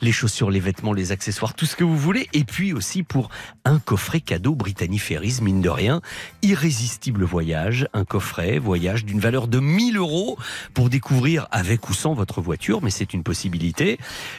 les 0.00 0.12
chaussures, 0.12 0.50
les 0.50 0.60
vêtements, 0.60 0.92
les 0.92 1.12
accessoires, 1.12 1.54
tout 1.54 1.66
ce 1.66 1.76
que 1.76 1.84
vous 1.84 1.98
voulez, 1.98 2.28
et 2.32 2.44
puis 2.44 2.72
aussi 2.72 3.02
pour 3.02 3.30
un 3.64 3.78
coffret 3.78 4.20
cadeau 4.20 4.54
Brittany 4.54 4.98
Ferries, 4.98 5.38
mine 5.42 5.60
de 5.60 5.68
rien, 5.68 6.00
irrésistible 6.42 7.24
voyage, 7.24 7.88
un 7.92 8.04
coffret 8.04 8.58
voyage 8.58 9.04
d'une 9.04 9.20
valeur 9.20 9.48
de 9.48 9.60
1000 9.60 9.96
euros 9.96 10.38
pour 10.72 10.90
découvrir 10.90 11.46
avec 11.50 11.88
ou 11.88 11.94
sans 11.94 12.14
votre 12.14 12.40
voiture, 12.40 12.82
mais 12.82 12.90
c'est 12.90 13.14
une 13.14 13.22
possibilité, 13.22 13.93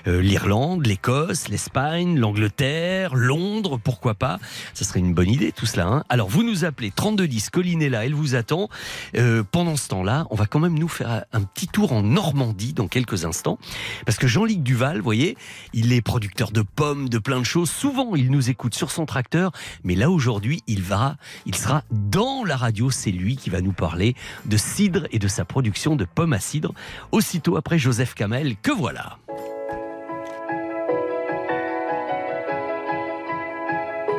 euh, 0.08 0.22
l'Irlande, 0.22 0.86
l'Écosse, 0.86 1.48
l'Espagne, 1.48 2.18
l'Angleterre, 2.20 3.16
Londres, 3.16 3.80
pourquoi 3.84 4.14
pas 4.14 4.40
Ça 4.74 4.86
serait 4.86 5.00
une 5.00 5.14
bonne 5.14 5.30
idée 5.30 5.52
tout 5.52 5.66
cela. 5.66 5.88
hein. 5.88 6.04
Alors 6.10 6.28
vous 6.30 6.44
nous 6.44 6.66
appelez 6.66 6.92
3210, 6.92 7.50
Colline 7.50 7.82
est 7.82 7.90
là, 7.90 8.06
elle 8.06 8.14
vous 8.14 8.36
attend. 8.36 8.70
Euh, 9.16 9.44
pendant 9.50 9.76
ce 9.76 9.88
temps-là, 9.90 10.28
on 10.30 10.36
va 10.36 10.46
quand 10.46 10.60
même 10.60 10.78
nous 10.78 10.88
faire 10.88 11.26
un 11.34 11.42
petit 11.44 11.68
tour 11.68 11.92
en 11.94 12.02
Normandie 12.04 12.74
dans 12.74 12.88
quelques 12.88 13.26
instants, 13.26 13.58
parce 14.06 14.18
que 14.18 14.28
Jean-Luc 14.28 14.64
Duval, 14.64 14.98
vous 14.98 15.04
voyez, 15.04 15.38
il 15.74 15.94
est 15.94 16.02
producteur 16.02 16.52
de 16.52 16.62
pommes, 16.62 17.10
de 17.10 17.18
plein 17.18 17.40
de 17.40 17.46
choses. 17.46 17.70
Souvent, 17.70 18.16
il 18.16 18.32
nous 18.32 18.50
écoute 18.50 18.76
sur 18.76 18.92
son 18.92 19.06
tracteur, 19.06 19.52
mais 19.84 19.96
là 19.96 20.10
aujourd'hui, 20.10 20.62
il 20.68 20.82
va, 20.82 21.18
il 21.46 21.56
sera 21.56 21.84
dans 21.92 22.44
la 22.44 22.58
radio. 22.58 22.90
C'est 22.90 23.12
lui 23.12 23.36
qui 23.36 23.50
va 23.50 23.62
nous 23.62 23.74
parler 23.74 24.16
de 24.46 24.58
cidre 24.58 25.08
et 25.12 25.20
de 25.20 25.28
sa 25.28 25.46
production 25.46 25.96
de 25.96 26.06
pommes 26.06 26.34
à 26.34 26.40
cidre. 26.40 26.74
Aussitôt 27.12 27.58
après 27.58 27.78
Joseph 27.80 28.14
Kamel, 28.14 28.56
que 28.62 28.72
voilà. 28.72 29.18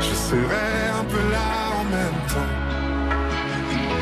Je 0.00 0.14
serai 0.14 0.70
un 1.00 1.04
peu 1.04 1.22
là 1.30 1.48
en 1.80 1.84
même 1.84 2.20
temps. 2.28 2.52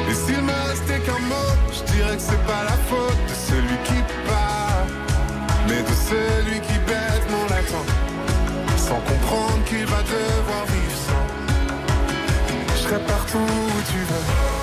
Et 0.09 0.15
s'il 0.15 0.43
me 0.43 0.69
restait 0.69 1.01
qu'un 1.01 1.19
mot, 1.33 1.53
je 1.73 1.93
dirais 1.93 2.17
que 2.17 2.23
c'est 2.23 2.47
pas 2.47 2.65
la 2.65 2.79
faute 2.89 3.21
de 3.29 3.35
celui 3.35 3.77
qui 3.85 4.01
part, 4.29 4.87
mais 5.69 5.83
de 5.83 5.95
celui 6.11 6.61
qui 6.61 6.79
bêtement 6.81 7.45
l'attend, 7.51 7.87
sans 8.77 9.01
comprendre 9.01 9.65
qu'il 9.67 9.87
va 9.87 10.03
devoir 10.03 10.65
vivre 10.67 10.99
sans. 11.07 11.27
Je 12.75 12.81
serai 12.83 13.01
partout 13.01 13.39
où 13.39 13.93
tu 13.93 13.99
veux. 13.99 14.56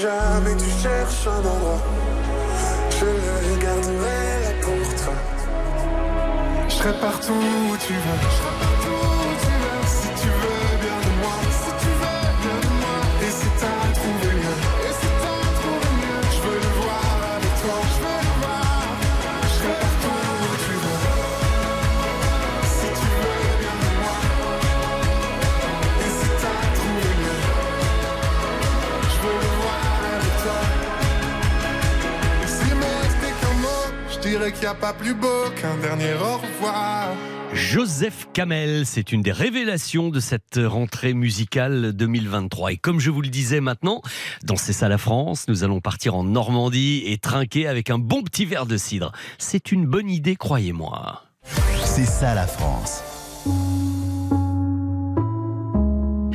Jamais 0.00 0.56
tu 0.56 0.70
cherches 0.82 1.26
un 1.26 1.38
endroit, 1.38 1.82
je 2.98 3.04
le 3.04 3.62
garderai 3.62 4.40
là 4.44 4.52
pour. 4.62 4.74
Je 6.68 6.74
serai 6.74 6.92
partout 7.00 7.32
où 7.32 7.76
tu 7.76 7.92
veux. 7.92 8.79
Qu'il 34.48 34.62
n'y 34.62 34.66
a 34.66 34.74
pas 34.74 34.94
plus 34.94 35.14
beau 35.14 35.50
qu'un 35.60 35.76
dernier 35.76 36.14
au 36.14 36.38
revoir. 36.38 37.08
Joseph 37.52 38.28
Kamel, 38.32 38.86
c'est 38.86 39.12
une 39.12 39.20
des 39.20 39.32
révélations 39.32 40.08
de 40.08 40.18
cette 40.18 40.58
rentrée 40.62 41.12
musicale 41.12 41.92
2023. 41.92 42.72
Et 42.72 42.76
comme 42.78 43.00
je 43.00 43.10
vous 43.10 43.20
le 43.20 43.28
disais 43.28 43.60
maintenant, 43.60 44.00
dans 44.42 44.56
C'est 44.56 44.72
ça 44.72 44.88
la 44.88 44.98
France, 44.98 45.46
nous 45.48 45.62
allons 45.62 45.80
partir 45.80 46.14
en 46.14 46.24
Normandie 46.24 47.02
et 47.06 47.18
trinquer 47.18 47.66
avec 47.66 47.90
un 47.90 47.98
bon 47.98 48.22
petit 48.22 48.46
verre 48.46 48.66
de 48.66 48.78
cidre. 48.78 49.12
C'est 49.38 49.72
une 49.72 49.84
bonne 49.84 50.08
idée, 50.08 50.36
croyez-moi. 50.36 51.24
C'est 51.84 52.06
ça 52.06 52.34
la 52.34 52.46
France. 52.46 53.02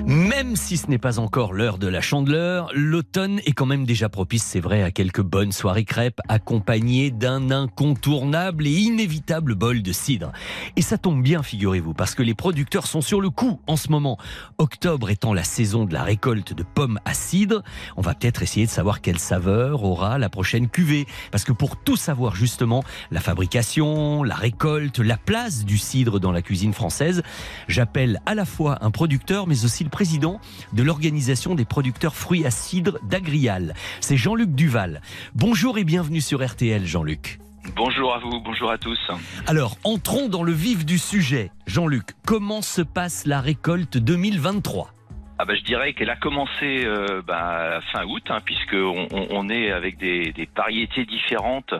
Même 0.07 0.55
si 0.55 0.77
ce 0.77 0.85
n'est 0.87 0.99
pas 0.99 1.17
encore 1.17 1.51
l'heure 1.51 1.79
de 1.79 1.87
la 1.87 1.99
chandeleur, 1.99 2.69
l'automne 2.75 3.39
est 3.47 3.53
quand 3.53 3.65
même 3.65 3.85
déjà 3.85 4.07
propice, 4.07 4.43
c'est 4.43 4.59
vrai, 4.59 4.83
à 4.83 4.91
quelques 4.91 5.23
bonnes 5.23 5.51
soirées 5.51 5.83
crêpes 5.83 6.21
accompagnées 6.29 7.09
d'un 7.09 7.49
incontournable 7.49 8.67
et 8.67 8.71
inévitable 8.71 9.55
bol 9.55 9.81
de 9.81 9.91
cidre. 9.91 10.31
Et 10.75 10.83
ça 10.83 10.99
tombe 10.99 11.23
bien, 11.23 11.41
figurez-vous, 11.41 11.95
parce 11.95 12.13
que 12.13 12.21
les 12.21 12.35
producteurs 12.35 12.85
sont 12.85 13.01
sur 13.01 13.19
le 13.19 13.31
coup 13.31 13.59
en 13.65 13.77
ce 13.77 13.89
moment. 13.89 14.19
Octobre 14.59 15.09
étant 15.09 15.33
la 15.33 15.43
saison 15.43 15.85
de 15.85 15.93
la 15.93 16.03
récolte 16.03 16.53
de 16.53 16.61
pommes 16.61 16.99
à 17.05 17.15
cidre, 17.15 17.63
on 17.97 18.01
va 18.01 18.13
peut-être 18.13 18.43
essayer 18.43 18.67
de 18.67 18.71
savoir 18.71 19.01
quelle 19.01 19.17
saveur 19.17 19.83
aura 19.83 20.19
la 20.19 20.29
prochaine 20.29 20.69
cuvée. 20.69 21.07
Parce 21.31 21.43
que 21.43 21.51
pour 21.51 21.77
tout 21.77 21.97
savoir 21.97 22.35
justement, 22.35 22.83
la 23.09 23.21
fabrication, 23.21 24.21
la 24.21 24.35
récolte, 24.35 24.99
la 24.99 25.17
place 25.17 25.65
du 25.65 25.79
cidre 25.79 26.19
dans 26.19 26.31
la 26.31 26.43
cuisine 26.43 26.73
française, 26.73 27.23
j'appelle 27.67 28.21
à 28.27 28.35
la 28.35 28.45
fois 28.45 28.77
un 28.81 28.91
producteur 28.91 29.47
mais 29.47 29.65
aussi 29.65 29.83
le 29.83 29.94
président 29.95 30.41
de 30.73 30.83
l'organisation 30.83 31.55
des 31.55 31.63
producteurs 31.63 32.17
fruits 32.17 32.45
à 32.45 32.51
cidre 32.51 32.99
d'Agrial. 33.03 33.73
C'est 34.01 34.17
Jean-Luc 34.17 34.53
Duval. 34.53 34.99
Bonjour 35.35 35.77
et 35.77 35.85
bienvenue 35.85 36.19
sur 36.19 36.45
RTL, 36.45 36.85
Jean-Luc. 36.85 37.39
Bonjour 37.77 38.13
à 38.13 38.19
vous, 38.19 38.41
bonjour 38.41 38.71
à 38.71 38.77
tous. 38.77 38.99
Alors, 39.47 39.77
entrons 39.85 40.27
dans 40.27 40.43
le 40.43 40.51
vif 40.51 40.85
du 40.85 40.97
sujet. 40.97 41.49
Jean-Luc, 41.65 42.09
comment 42.25 42.61
se 42.61 42.81
passe 42.81 43.25
la 43.25 43.39
récolte 43.39 43.97
2023 43.97 44.94
ah 45.37 45.43
bah, 45.43 45.53
je 45.55 45.63
dirais 45.63 45.93
qu'elle 45.93 46.09
a 46.09 46.15
commencé 46.15 46.85
euh, 46.85 47.21
bah, 47.21 47.81
fin 47.91 48.05
août, 48.05 48.23
hein, 48.29 48.39
puisque 48.45 48.75
on, 48.75 49.49
est 49.49 49.71
avec 49.71 49.97
des, 49.97 50.31
des 50.31 50.47
variétés 50.55 51.05
différentes 51.05 51.73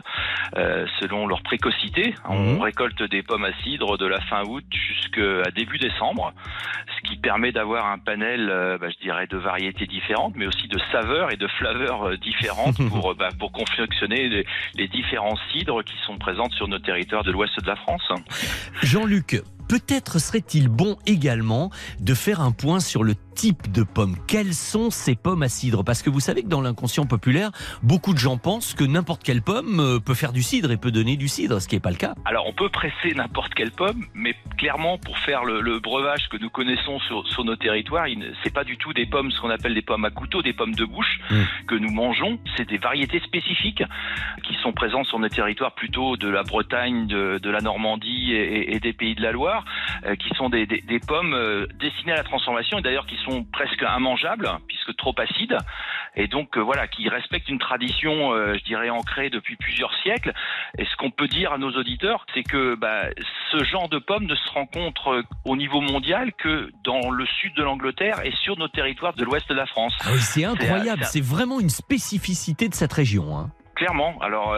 euh, 0.56 0.86
selon 1.00 1.26
leur 1.26 1.42
précocité. 1.42 2.14
On 2.28 2.58
récolte 2.58 3.02
des 3.04 3.22
pommes 3.22 3.44
à 3.44 3.52
cidre 3.62 3.96
de 3.96 4.06
la 4.06 4.20
fin 4.20 4.42
août 4.44 4.64
jusqu'à 4.70 5.50
début 5.54 5.78
décembre, 5.78 6.34
ce 6.96 7.08
qui 7.08 7.16
permet 7.16 7.50
d'avoir 7.50 7.86
un 7.86 7.98
panel, 7.98 8.50
euh, 8.50 8.76
bah, 8.78 8.88
je 8.90 9.02
dirais, 9.02 9.26
de 9.26 9.38
variétés 9.38 9.86
différentes, 9.86 10.34
mais 10.36 10.46
aussi 10.46 10.68
de 10.68 10.78
saveurs 10.92 11.32
et 11.32 11.36
de 11.36 11.48
flaveurs 11.48 12.18
différentes 12.18 12.76
pour, 12.90 13.14
bah, 13.14 13.30
pour 13.38 13.52
confectionner 13.52 14.28
les, 14.28 14.46
les 14.74 14.88
différents 14.88 15.38
cidres 15.50 15.82
qui 15.82 15.96
sont 16.04 16.18
présents 16.18 16.50
sur 16.50 16.68
nos 16.68 16.78
territoires 16.78 17.24
de 17.24 17.32
l'ouest 17.32 17.58
de 17.58 17.66
la 17.66 17.76
France. 17.76 18.06
Jean-Luc, 18.82 19.40
peut-être 19.68 20.18
serait-il 20.18 20.68
bon 20.68 20.96
également 21.06 21.70
de 22.00 22.14
faire 22.14 22.40
un 22.40 22.52
point 22.52 22.80
sur 22.80 23.04
le 23.04 23.14
type 23.34 23.70
de 23.70 23.82
pommes. 23.82 24.16
Quelles 24.26 24.54
sont 24.54 24.90
ces 24.90 25.14
pommes 25.14 25.42
à 25.42 25.48
cidre? 25.48 25.84
Parce 25.84 26.02
que 26.02 26.08
vous 26.08 26.20
savez 26.20 26.42
que 26.42 26.48
dans 26.48 26.62
l'inconscient 26.62 27.04
populaire, 27.04 27.50
beaucoup 27.82 28.14
de 28.14 28.18
gens 28.18 28.38
pensent 28.38 28.72
que 28.74 28.84
n'importe 28.84 29.22
quelle 29.22 29.42
pomme 29.42 29.78
euh, 29.80 29.98
peut 30.00 30.14
faire 30.14 30.32
du 30.32 30.42
cidre 30.42 30.70
et 30.70 30.78
peut 30.78 30.90
donner 30.90 31.16
du 31.16 31.28
cidre, 31.28 31.60
ce 31.60 31.68
qui 31.68 31.74
n'est 31.74 31.80
pas 31.80 31.90
le 31.90 31.96
cas. 31.96 32.14
Alors, 32.24 32.46
on 32.46 32.54
peut 32.54 32.70
presser 32.70 33.14
n'importe 33.14 33.52
quelle 33.54 33.72
pomme, 33.72 34.04
mais 34.14 34.34
clairement, 34.56 34.96
pour 34.98 35.18
faire 35.18 35.44
le, 35.44 35.60
le 35.60 35.80
breuvage 35.80 36.28
que 36.30 36.38
nous 36.38 36.48
connaissons 36.48 36.98
sur, 37.00 37.26
sur 37.28 37.44
nos 37.44 37.56
territoires, 37.56 38.06
c'est 38.42 38.52
pas 38.52 38.64
du 38.64 38.78
tout 38.78 38.92
des 38.94 39.06
pommes, 39.06 39.30
ce 39.30 39.40
qu'on 39.40 39.50
appelle 39.50 39.74
des 39.74 39.82
pommes 39.82 40.04
à 40.04 40.10
couteau, 40.10 40.40
des 40.42 40.52
pommes 40.52 40.74
de 40.74 40.84
bouche 40.84 41.20
que 41.66 41.74
nous 41.74 41.90
mangeons. 41.90 42.38
C'est 42.56 42.68
des 42.68 42.78
variétés 42.78 43.20
spécifiques 43.20 43.82
qui 44.44 44.54
sont 44.62 44.72
présentes 44.72 45.06
sur 45.06 45.18
nos 45.18 45.28
territoires 45.28 45.74
plutôt 45.74 46.16
de 46.16 46.28
la 46.28 46.42
Bretagne, 46.42 47.06
de, 47.06 47.38
de 47.42 47.50
la 47.50 47.60
Normandie 47.60 48.32
et, 48.32 48.74
et 48.74 48.80
des 48.80 48.92
pays 48.92 49.14
de 49.14 49.22
la 49.22 49.32
Loire, 49.32 49.55
euh, 50.04 50.14
qui 50.16 50.28
sont 50.36 50.48
des, 50.48 50.66
des- 50.66 50.80
des 50.82 50.98
pommes 51.00 51.34
euh, 51.34 51.66
destinées 51.78 52.12
à 52.12 52.16
la 52.16 52.24
transformation 52.24 52.78
et 52.78 52.82
d'ailleurs 52.82 53.06
qui 53.06 53.16
sont 53.24 53.44
presque 53.44 53.82
immangeables 53.82 54.48
puisque 54.68 54.94
trop 54.96 55.14
acides 55.18 55.56
et 56.14 56.28
donc 56.28 56.56
euh, 56.56 56.60
voilà 56.62 56.86
qui 56.88 57.08
respectent 57.08 57.48
une 57.48 57.58
tradition, 57.58 58.32
euh, 58.32 58.54
je 58.58 58.64
dirais 58.64 58.88
ancrée 58.90 59.28
depuis 59.30 59.56
plusieurs 59.56 59.92
siècles. 60.02 60.32
Et 60.78 60.84
ce 60.86 60.96
qu'on 60.96 61.10
peut 61.10 61.28
dire 61.28 61.52
à 61.52 61.58
nos 61.58 61.70
auditeurs, 61.72 62.24
c'est 62.34 62.42
que 62.42 62.74
bah, 62.74 63.02
ce 63.50 63.62
genre 63.64 63.88
de 63.90 63.98
pommes 63.98 64.24
ne 64.24 64.34
se 64.34 64.48
rencontre 64.50 65.08
euh, 65.08 65.22
au 65.44 65.56
niveau 65.56 65.80
mondial 65.82 66.32
que 66.32 66.70
dans 66.84 67.10
le 67.10 67.26
sud 67.26 67.54
de 67.54 67.62
l'Angleterre 67.62 68.20
et 68.24 68.32
sur 68.32 68.56
nos 68.58 68.68
territoires 68.68 69.12
de 69.14 69.24
l'ouest 69.24 69.46
de 69.48 69.54
la 69.54 69.66
France. 69.66 69.94
Ah 70.02 70.08
oui, 70.12 70.20
c'est 70.20 70.44
incroyable, 70.44 71.04
C'est- 71.04 71.20
vraiment 71.22 71.60
une 71.60 71.68
spécificité 71.70 72.68
de 72.68 72.74
cette 72.74 72.92
région. 72.94 73.36
hein. 73.36 73.50
Clairement, 73.74 74.18
alors 74.22 74.56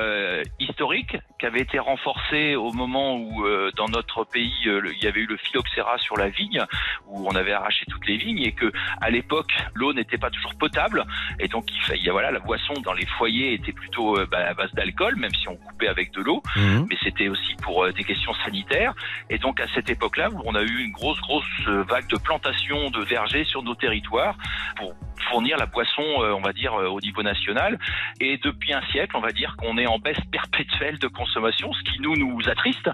historique, 0.61 1.17
qui 1.39 1.47
avait 1.47 1.61
été 1.61 1.79
renforcé 1.79 2.57
au 2.57 2.73
moment 2.73 3.15
où 3.17 3.47
euh, 3.47 3.71
dans 3.77 3.87
notre 3.89 4.25
pays 4.25 4.53
euh, 4.67 4.81
le- 4.81 4.93
il 4.95 5.03
y 5.03 5.07
avait 5.07 5.21
eu 5.21 5.27
le 5.27 5.37
phylloxéra 5.37 5.97
sur 5.99 6.17
la 6.17 6.29
vigne, 6.29 6.63
où 7.07 7.29
on 7.29 7.35
avait 7.37 7.53
arraché 7.53 7.85
toutes 7.89 8.07
les 8.07 8.17
vignes 8.17 8.43
et 8.43 8.53
que 8.53 8.73
à 9.01 9.11
l'époque 9.11 9.53
l'eau 9.75 9.93
n'était 9.93 10.19
pas 10.19 10.31
toujours 10.31 10.55
potable 10.57 11.05
et 11.39 11.47
donc 11.49 11.67
il 11.73 11.81
fallait, 11.83 12.11
voilà, 12.11 12.31
la 12.33 12.41
boisson 12.41 12.75
dans 12.83 12.93
les 12.93 13.07
foyers 13.07 13.55
était 13.55 13.73
plutôt 13.73 14.19
euh, 14.19 14.27
bah, 14.31 14.39
à 14.49 14.55
base 14.55 14.73
d'alcool, 14.73 15.17
même 15.17 15.35
si 15.35 15.49
on 15.49 15.57
coupait 15.57 15.89
avec 15.89 16.13
de 16.13 16.21
l'eau, 16.23 16.43
mais 16.89 16.97
c'était 17.03 17.29
aussi 17.29 17.55
pour 17.63 17.85
euh, 17.85 17.93
des 17.93 18.05
questions 18.05 18.35
sanitaires. 18.45 18.95
Et 19.31 19.39
donc 19.39 19.61
à 19.61 19.67
cette 19.75 19.89
époque-là, 19.91 20.31
on 20.45 20.55
a 20.55 20.63
eu 20.63 20.79
une 20.85 20.93
grosse 20.93 21.21
grosse 21.21 21.45
vague 21.67 22.09
de 22.09 22.17
plantation 22.19 22.91
de 22.91 23.01
vergers 23.05 23.45
sur 23.45 23.63
nos 23.63 23.75
territoires 23.75 24.37
pour 24.77 24.95
fournir 25.31 25.57
la 25.59 25.67
boisson, 25.67 26.03
euh, 26.23 26.33
on 26.33 26.41
va 26.41 26.53
dire, 26.53 26.75
euh, 26.75 26.87
au 26.89 27.01
niveau 27.01 27.23
national. 27.23 27.79
Et 28.21 28.39
depuis 28.39 28.73
un 28.73 28.83
siècle, 28.93 29.17
on 29.17 29.21
va 29.21 29.33
dire 29.33 29.55
qu'on 29.59 29.77
est 29.79 29.87
en 29.87 29.99
baisse 29.99 30.21
perpétuelle 30.33 30.99
de 30.99 31.07
consommation, 31.09 31.28
ce 31.33 31.83
qui 31.91 32.01
nous 32.01 32.17
nous 32.17 32.41
attriste 32.49 32.91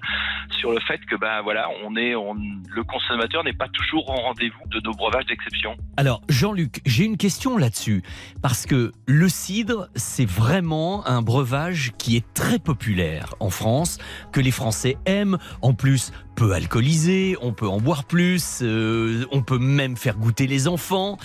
sur 0.58 0.72
le 0.72 0.80
fait 0.80 1.00
que 1.06 1.16
ben 1.16 1.42
voilà, 1.42 1.68
on 1.84 1.96
est, 1.96 2.14
on, 2.14 2.34
le 2.34 2.84
consommateur 2.84 3.44
n'est 3.44 3.52
pas 3.52 3.68
toujours 3.68 4.10
en 4.10 4.16
rendez-vous 4.16 4.68
de 4.68 4.80
nos 4.80 4.92
breuvages 4.92 5.26
d'exception. 5.26 5.76
Alors, 5.96 6.20
Jean-Luc, 6.28 6.80
j'ai 6.86 7.04
une 7.04 7.16
question 7.16 7.56
là-dessus. 7.56 8.02
Parce 8.42 8.66
que 8.66 8.92
le 9.06 9.28
cidre, 9.28 9.88
c'est 9.94 10.28
vraiment 10.28 11.06
un 11.06 11.22
breuvage 11.22 11.92
qui 11.98 12.16
est 12.16 12.34
très 12.34 12.58
populaire 12.58 13.34
en 13.40 13.50
France, 13.50 13.98
que 14.32 14.40
les 14.40 14.50
Français 14.50 14.96
aiment. 15.06 15.38
En 15.62 15.74
plus, 15.74 16.12
peu 16.34 16.52
alcoolisé, 16.52 17.36
on 17.40 17.52
peut 17.52 17.68
en 17.68 17.80
boire 17.80 18.04
plus, 18.04 18.60
euh, 18.62 19.24
on 19.30 19.42
peut 19.42 19.58
même 19.58 19.96
faire 19.96 20.16
goûter 20.16 20.46
les 20.46 20.68
enfants. 20.68 21.16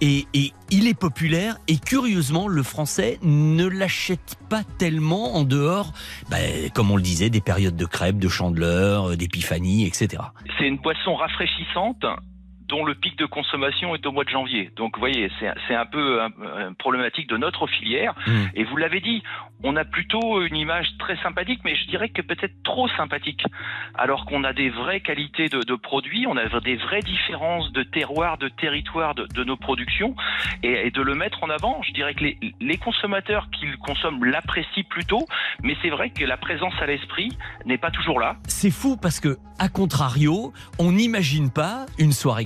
Et, 0.00 0.26
et 0.34 0.52
il 0.70 0.88
est 0.88 0.98
populaire. 0.98 1.58
Et 1.68 1.78
curieusement, 1.78 2.48
le 2.48 2.62
Français 2.62 3.18
ne 3.22 3.66
l'achète 3.66 4.36
pas 4.48 4.62
tellement 4.78 5.36
en 5.36 5.44
dehors, 5.44 5.92
comme 6.74 6.90
on 6.90 6.96
le 6.96 7.02
disait, 7.02 7.30
des 7.30 7.40
périodes 7.40 7.76
de 7.76 7.86
crêpes, 7.86 8.18
de 8.18 8.28
chandeleur, 8.28 9.10
euh, 9.10 9.16
d'épiphanie, 9.16 9.86
etc. 9.86 10.22
C'est 10.58 10.66
une 10.66 10.78
boisson 10.78 11.14
rafraîchissante 11.14 12.04
dont 12.68 12.84
le 12.84 12.94
pic 12.94 13.16
de 13.16 13.26
consommation 13.26 13.94
est 13.94 14.04
au 14.06 14.12
mois 14.12 14.24
de 14.24 14.30
janvier. 14.30 14.70
Donc, 14.76 14.96
vous 14.96 15.00
voyez, 15.00 15.30
c'est 15.68 15.74
un 15.74 15.86
peu 15.86 16.22
un, 16.22 16.30
un 16.58 16.72
problématique 16.72 17.28
de 17.28 17.36
notre 17.36 17.66
filière. 17.66 18.14
Et 18.54 18.64
vous 18.64 18.76
l'avez 18.76 19.00
dit, 19.00 19.22
on 19.62 19.76
a 19.76 19.84
plutôt 19.84 20.42
une 20.42 20.56
image 20.56 20.88
très 20.98 21.16
sympathique, 21.18 21.60
mais 21.64 21.76
je 21.76 21.86
dirais 21.86 22.08
que 22.08 22.22
peut-être 22.22 22.62
trop 22.62 22.88
sympathique. 22.90 23.42
Alors 23.94 24.26
qu'on 24.26 24.44
a 24.44 24.52
des 24.52 24.70
vraies 24.70 25.00
qualités 25.00 25.48
de, 25.48 25.60
de 25.62 25.74
produits, 25.74 26.26
on 26.26 26.36
a 26.36 26.48
des 26.60 26.76
vraies 26.76 27.00
différences 27.00 27.72
de 27.72 27.82
terroir, 27.82 28.38
de 28.38 28.48
territoire 28.48 29.14
de, 29.14 29.26
de 29.32 29.44
nos 29.44 29.56
productions, 29.56 30.14
et, 30.62 30.86
et 30.86 30.90
de 30.90 31.02
le 31.02 31.14
mettre 31.14 31.44
en 31.44 31.50
avant. 31.50 31.80
Je 31.82 31.92
dirais 31.92 32.14
que 32.14 32.24
les, 32.24 32.38
les 32.60 32.76
consommateurs 32.78 33.48
qui 33.50 33.66
le 33.66 33.76
consomment 33.76 34.24
l'apprécient 34.24 34.84
plutôt, 34.88 35.26
mais 35.62 35.76
c'est 35.82 35.90
vrai 35.90 36.10
que 36.10 36.24
la 36.24 36.36
présence 36.36 36.74
à 36.80 36.86
l'esprit 36.86 37.36
n'est 37.64 37.78
pas 37.78 37.90
toujours 37.90 38.20
là. 38.20 38.36
C'est 38.48 38.70
fou 38.70 38.96
parce 38.96 39.20
que, 39.20 39.36
à 39.58 39.68
contrario, 39.68 40.52
on 40.78 40.92
n'imagine 40.92 41.50
pas 41.50 41.86
une 41.98 42.12
soirée 42.12 42.44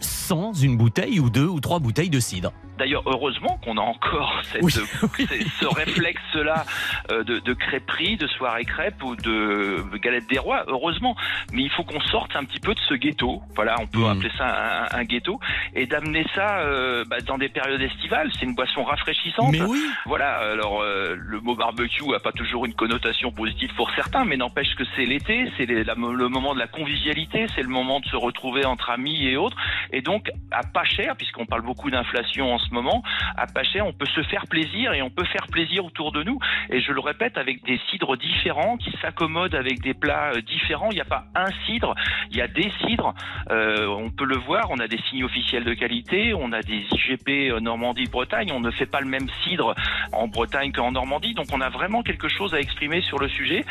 sans 0.00 0.52
une 0.52 0.76
bouteille 0.76 1.20
ou 1.20 1.30
deux 1.30 1.46
ou 1.46 1.60
trois 1.60 1.78
bouteilles 1.78 2.10
de 2.10 2.20
cidre. 2.20 2.52
D'ailleurs, 2.80 3.02
heureusement 3.04 3.60
qu'on 3.62 3.76
a 3.76 3.82
encore 3.82 4.40
cette, 4.44 4.62
Oui, 4.62 4.72
ce 4.72 5.66
réflexe-là 5.66 6.64
euh, 7.10 7.22
de, 7.24 7.38
de 7.38 7.52
crêperie, 7.52 8.16
de 8.16 8.26
soirée 8.26 8.64
crêpe 8.64 9.04
ou 9.04 9.16
de 9.16 9.84
galette 9.98 10.26
des 10.30 10.38
rois. 10.38 10.64
Heureusement, 10.66 11.14
mais 11.52 11.62
il 11.62 11.70
faut 11.70 11.84
qu'on 11.84 12.00
sorte 12.00 12.34
un 12.36 12.44
petit 12.44 12.58
peu 12.58 12.72
de 12.72 12.80
ce 12.88 12.94
ghetto. 12.94 13.42
Voilà, 13.54 13.76
on 13.80 13.86
peut 13.86 14.06
appeler 14.06 14.30
ça 14.38 14.88
un, 14.94 14.98
un 14.98 15.04
ghetto 15.04 15.38
et 15.74 15.84
d'amener 15.84 16.24
ça 16.34 16.60
euh, 16.60 17.04
bah, 17.06 17.20
dans 17.20 17.36
des 17.36 17.50
périodes 17.50 17.82
estivales. 17.82 18.30
C'est 18.32 18.46
une 18.46 18.54
boisson 18.54 18.82
rafraîchissante. 18.82 19.52
Mais 19.52 19.60
oui. 19.60 19.78
Voilà. 20.06 20.36
Alors 20.38 20.80
euh, 20.80 21.14
le 21.18 21.38
mot 21.40 21.54
barbecue 21.54 22.14
a 22.14 22.18
pas 22.18 22.32
toujours 22.32 22.64
une 22.64 22.74
connotation 22.74 23.30
positive 23.30 23.74
pour 23.76 23.90
certains, 23.90 24.24
mais 24.24 24.38
n'empêche 24.38 24.74
que 24.74 24.84
c'est 24.96 25.04
l'été, 25.04 25.52
c'est 25.58 25.66
le 25.66 26.28
moment 26.28 26.54
de 26.54 26.58
la 26.58 26.66
convivialité, 26.66 27.44
c'est 27.54 27.62
le 27.62 27.68
moment 27.68 28.00
de 28.00 28.06
se 28.06 28.16
retrouver 28.16 28.64
entre 28.64 28.88
amis 28.88 29.26
et 29.26 29.36
autres. 29.36 29.58
Et 29.92 30.00
donc 30.00 30.30
à 30.50 30.62
pas 30.62 30.84
cher, 30.84 31.14
puisqu'on 31.16 31.44
parle 31.44 31.62
beaucoup 31.62 31.90
d'inflation 31.90 32.54
en 32.54 32.58
ce 32.58 32.69
moment, 32.72 33.02
à 33.36 33.46
pas 33.46 33.64
cher, 33.64 33.86
on 33.86 33.92
peut 33.92 34.06
se 34.06 34.22
faire 34.22 34.46
plaisir 34.48 34.92
et 34.92 35.02
on 35.02 35.10
peut 35.10 35.24
faire 35.24 35.46
plaisir 35.50 35.84
autour 35.84 36.12
de 36.12 36.22
nous. 36.22 36.38
Et 36.70 36.80
je 36.80 36.92
le 36.92 37.00
répète, 37.00 37.36
avec 37.36 37.64
des 37.64 37.80
cidres 37.90 38.16
différents 38.16 38.76
qui 38.76 38.92
s'accommodent 39.00 39.54
avec 39.54 39.80
des 39.80 39.94
plats 39.94 40.32
euh, 40.34 40.40
différents. 40.42 40.90
Il 40.90 40.94
n'y 40.94 41.00
a 41.00 41.04
pas 41.06 41.24
un 41.34 41.50
cidre, 41.66 41.94
il 42.30 42.36
y 42.36 42.40
a 42.40 42.48
des 42.48 42.70
cidres. 42.84 43.14
Euh, 43.50 43.86
on 43.86 44.10
peut 44.10 44.24
le 44.24 44.36
voir, 44.36 44.66
on 44.70 44.78
a 44.78 44.88
des 44.88 44.98
signes 45.08 45.24
officiels 45.24 45.64
de 45.64 45.74
qualité, 45.74 46.34
on 46.34 46.52
a 46.52 46.62
des 46.62 46.84
IGP 46.92 47.50
euh, 47.50 47.60
Normandie-Bretagne. 47.60 48.52
On 48.52 48.60
ne 48.60 48.70
fait 48.70 48.86
pas 48.86 49.00
le 49.00 49.06
même 49.06 49.28
cidre 49.44 49.74
en 50.12 50.28
Bretagne 50.28 50.72
qu'en 50.72 50.92
Normandie. 50.92 51.34
Donc 51.34 51.46
on 51.52 51.60
a 51.60 51.68
vraiment 51.68 52.02
quelque 52.02 52.28
chose 52.28 52.54
à 52.54 52.60
exprimer 52.60 53.00
sur 53.02 53.18
le 53.18 53.28
sujet. 53.28 53.64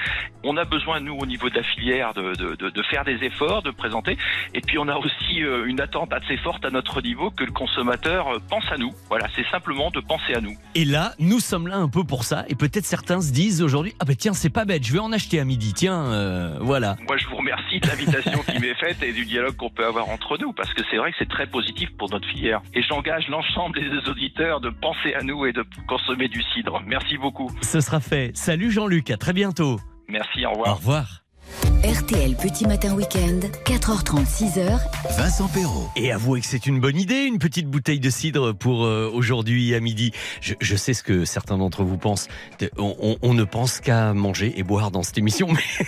On 0.43 0.58
a 0.58 0.66
besoin, 0.66 1.00
nous, 1.00 1.16
au 1.16 1.26
niveau 1.26 1.50
de 1.50 1.56
la 1.56 1.64
filière, 1.64 2.14
de, 2.14 2.84
faire 2.89 3.04
des 3.04 3.24
efforts, 3.24 3.62
de 3.62 3.72
présenter. 3.72 4.18
Et 4.54 4.62
puis 4.62 4.78
on 4.78 4.88
a 4.88 4.97
aussi 4.97 5.39
une 5.39 5.82
attente 5.82 6.14
assez 6.14 6.38
forte 6.38 6.66
à 6.66 6.70
notre 6.70 7.02
niveau 7.02 7.30
que 7.30 7.43
le 7.43 7.52
consommateur 7.52 8.39
pense 8.50 8.72
à 8.72 8.78
nous. 8.78 8.89
Voilà, 9.08 9.28
c'est 9.36 9.46
simplement 9.50 9.92
de 9.92 10.00
penser 10.00 10.34
à 10.34 10.42
nous. 10.42 10.56
Et 10.76 10.86
là, 10.86 11.14
nous 11.20 11.40
sommes 11.40 11.68
là 11.68 11.78
un 11.78 11.90
peu 11.90 12.04
pour 12.04 12.24
ça. 12.24 12.46
Et 12.48 12.56
peut-être 12.56 12.86
certains 12.86 13.22
se 13.22 13.32
disent 13.32 13.62
aujourd'hui 13.62 13.94
Ah 14.00 14.06
ben 14.06 14.16
tiens, 14.16 14.34
c'est 14.34 14.50
pas 14.50 14.66
bête, 14.66 14.86
je 14.86 14.94
vais 14.94 15.00
en 15.00 15.12
acheter 15.12 15.40
à 15.40 15.46
midi. 15.46 15.74
Tiens, 15.74 16.06
euh, 16.06 16.58
voilà. 16.62 16.98
Moi, 17.08 17.18
je 17.18 17.28
vous 17.28 17.36
remercie 17.36 17.80
de 17.80 17.88
l'invitation 17.88 18.40
qui 18.44 18.60
m'est 18.60 18.76
faite 18.76 19.02
et 19.04 19.14
du 19.14 19.26
dialogue 19.26 19.56
qu'on 19.56 19.70
peut 19.70 19.86
avoir 19.86 20.10
entre 20.10 20.38
nous, 20.38 20.54
parce 20.54 20.74
que 20.74 20.82
c'est 20.90 20.98
vrai 20.98 21.12
que 21.12 21.18
c'est 21.20 21.30
très 21.30 21.48
positif 21.48 21.90
pour 21.98 22.10
notre 22.12 22.28
filière. 22.28 22.62
Et 22.74 22.82
j'engage 22.82 23.28
l'ensemble 23.28 23.80
des 23.80 24.10
auditeurs 24.10 24.62
de 24.62 24.70
penser 24.70 25.14
à 25.14 25.24
nous 25.24 25.46
et 25.46 25.54
de 25.54 25.66
consommer 25.88 26.28
du 26.28 26.42
cidre. 26.54 26.82
Merci 26.86 27.18
beaucoup. 27.18 27.52
Ce 27.62 27.82
sera 27.82 28.00
fait. 28.00 28.36
Salut 28.36 28.72
Jean-Luc, 28.72 29.12
à 29.12 29.18
très 29.18 29.34
bientôt. 29.34 29.80
Merci, 30.08 30.46
au 30.46 30.52
revoir. 30.52 30.70
Au 30.70 30.76
revoir. 30.76 31.28
RTL 31.84 32.36
Petit 32.36 32.68
Matin 32.68 32.93
Week-end, 32.93 33.39
4h30, 33.66 34.26
6h. 34.28 34.80
Vincent 35.18 35.47
Perrault. 35.47 35.89
Et 35.95 36.12
avouez 36.12 36.41
que 36.41 36.45
c'est 36.45 36.66
une 36.66 36.80
bonne 36.80 36.97
idée, 36.97 37.24
une 37.24 37.39
petite 37.39 37.68
bouteille 37.68 38.00
de 38.02 38.10
cidre 38.10 38.54
pour 38.54 38.84
euh, 38.86 39.10
aujourd'hui 39.14 39.74
à 39.74 39.80
midi. 39.80 40.12
Je, 40.41 40.56
je 40.60 40.76
sais 40.76 40.93
ce 40.93 41.04
que 41.04 41.24
certains 41.26 41.58
d'entre 41.58 41.84
vous 41.84 41.97
pensent. 41.97 42.28
On, 42.78 42.95
on- 43.00 43.18
on 43.22 43.34
ne 43.34 43.43
pense 43.45 43.80
qu'à 43.80 44.14
manger 44.14 44.54
et 44.58 44.64
boire 44.64 44.91
dans 44.91 45.04
cette 45.04 45.18
émission, 45.18 45.47
mais 45.54 45.86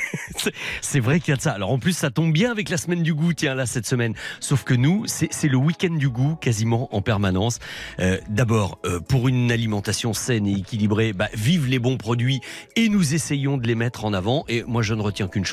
C'est- 0.81 0.99
vrai 1.01 1.19
qu'il 1.19 1.31
y 1.31 1.33
a 1.33 1.37
de 1.37 1.41
ça. 1.41 1.51
Alors 1.51 1.71
en 1.71 1.79
plus, 1.79 1.93
ça 1.93 2.09
tombe 2.09 2.31
bien 2.31 2.51
avec 2.51 2.69
la 2.69 2.77
semaine 2.77 3.03
du 3.03 3.13
goût, 3.13 3.33
tiens, 3.33 3.55
là, 3.55 3.65
cette 3.65 3.85
semaine. 3.87 4.13
Sauf 4.39 4.63
que 4.63 4.73
nous, 4.73 5.03
c'est 5.07 5.27
c'est 5.31 5.47
le 5.49 5.57
week-end 5.57 5.93
du 5.95 6.09
goût 6.09 6.35
quasiment 6.35 6.93
en 6.95 7.01
permanence. 7.01 7.59
Euh, 7.99 8.17
D'abord, 8.29 8.79
euh, 8.85 8.99
pour 8.99 9.27
une 9.27 9.51
alimentation 9.51 10.13
saine 10.13 10.47
et 10.47 10.53
équilibrée, 10.53 11.11
bah, 11.13 11.27
vive 11.33 11.67
les 11.67 11.79
bons 11.79 11.97
produits 11.97 12.39
et 12.75 12.87
nous 12.87 13.13
essayons 13.13 13.57
de 13.57 13.67
les 13.67 13.75
mettre 13.75 14.05
en 14.05 14.13
avant. 14.13 14.45
Et 14.47 14.63
moi, 14.63 14.81
je 14.83 14.93
ne 14.93 15.01
retiens 15.01 15.27
qu'une 15.27 15.43
chose, 15.45 15.50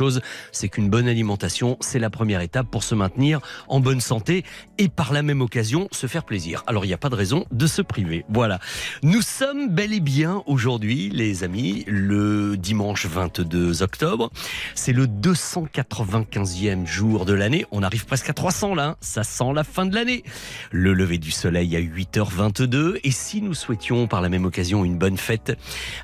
c'est 0.52 0.68
qu'une 0.68 0.88
bonne 0.88 1.08
alimentation, 1.08 1.76
c'est 1.80 1.98
la 1.98 2.10
première 2.10 2.40
étape 2.40 2.68
pour 2.70 2.82
se 2.82 2.94
maintenir 2.94 3.40
en 3.68 3.80
bonne 3.80 4.00
santé 4.00 4.44
et 4.78 4.88
par 4.88 5.12
la 5.12 5.22
même 5.22 5.40
occasion 5.40 5.88
se 5.92 6.06
faire 6.06 6.24
plaisir. 6.24 6.64
Alors 6.66 6.84
il 6.84 6.88
n'y 6.88 6.94
a 6.94 6.98
pas 6.98 7.08
de 7.08 7.14
raison 7.14 7.44
de 7.50 7.66
se 7.66 7.82
priver. 7.82 8.24
Voilà. 8.28 8.60
Nous 9.02 9.22
sommes 9.22 9.68
bel 9.68 9.92
et 9.92 10.00
bien 10.00 10.42
aujourd'hui, 10.46 11.10
les 11.10 11.44
amis, 11.44 11.84
le 11.86 12.56
dimanche 12.56 13.06
22 13.06 13.82
octobre. 13.82 14.30
C'est 14.74 14.92
le 14.92 15.06
295e 15.06 16.86
jour 16.86 17.24
de 17.24 17.32
l'année. 17.32 17.66
On 17.70 17.82
arrive 17.82 18.06
presque 18.06 18.30
à 18.30 18.32
300 18.32 18.74
là. 18.74 18.86
hein. 18.88 18.96
Ça 19.00 19.24
sent 19.24 19.52
la 19.54 19.64
fin 19.64 19.86
de 19.86 19.94
l'année. 19.94 20.24
Le 20.70 20.92
lever 20.92 21.18
du 21.18 21.30
soleil 21.30 21.76
à 21.76 21.80
8h22. 21.80 23.00
Et 23.04 23.10
si 23.10 23.42
nous 23.42 23.54
souhaitions 23.54 24.06
par 24.06 24.20
la 24.20 24.28
même 24.28 24.44
occasion 24.44 24.84
une 24.84 24.98
bonne 24.98 25.16
fête 25.16 25.56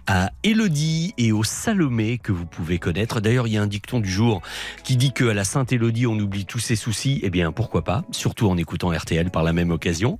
à 0.07 0.31
Élodie 0.43 1.15
et 1.19 1.33
au 1.33 1.45
Salomé 1.45 2.19
que 2.19 2.33
vous 2.33 2.47
pouvez 2.47 2.79
connaître. 2.79 3.21
D'ailleurs, 3.21 3.47
il 3.47 3.55
y 3.55 3.57
a 3.59 3.63
un 3.63 3.67
dicton 3.85 4.01
du 4.01 4.09
jour 4.11 4.41
qui 4.82 4.97
dit 4.97 5.12
que 5.12 5.28
à 5.28 5.35
la 5.35 5.45
Sainte 5.45 5.70
Élodie 5.70 6.07
on 6.07 6.18
oublie 6.18 6.47
tous 6.47 6.59
ses 6.59 6.74
soucis. 6.74 7.20
Eh 7.22 7.28
bien, 7.28 7.53
pourquoi 7.53 7.85
pas? 7.85 8.03
Surtout 8.12 8.49
en 8.49 8.57
écoutant 8.57 8.91
RTL 8.91 9.30
par 9.30 9.43
la 9.43 9.53
même 9.53 9.70
occasion. 9.70 10.18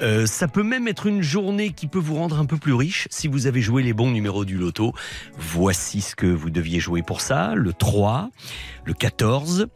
Euh, 0.00 0.24
ça 0.24 0.48
peut 0.48 0.62
même 0.62 0.88
être 0.88 1.06
une 1.06 1.20
journée 1.20 1.72
qui 1.72 1.86
peut 1.86 1.98
vous 1.98 2.14
rendre 2.14 2.38
un 2.38 2.46
peu 2.46 2.56
plus 2.56 2.72
riche 2.72 3.06
si 3.10 3.28
vous 3.28 3.46
avez 3.46 3.60
joué 3.60 3.82
les 3.82 3.92
bons 3.92 4.10
numéros 4.10 4.46
du 4.46 4.56
loto. 4.56 4.94
Voici 5.36 6.00
ce 6.00 6.16
que 6.16 6.26
vous 6.26 6.48
deviez 6.48 6.80
jouer 6.80 7.02
pour 7.02 7.20
ça. 7.20 7.54
Le 7.54 7.74
3, 7.74 8.30
le 8.86 8.94
14, 8.94 9.66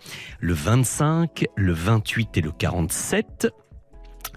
le 0.40 0.54
25, 0.54 1.44
le 1.54 1.72
28 1.74 2.38
et 2.38 2.40
le 2.40 2.50
47. 2.50 3.48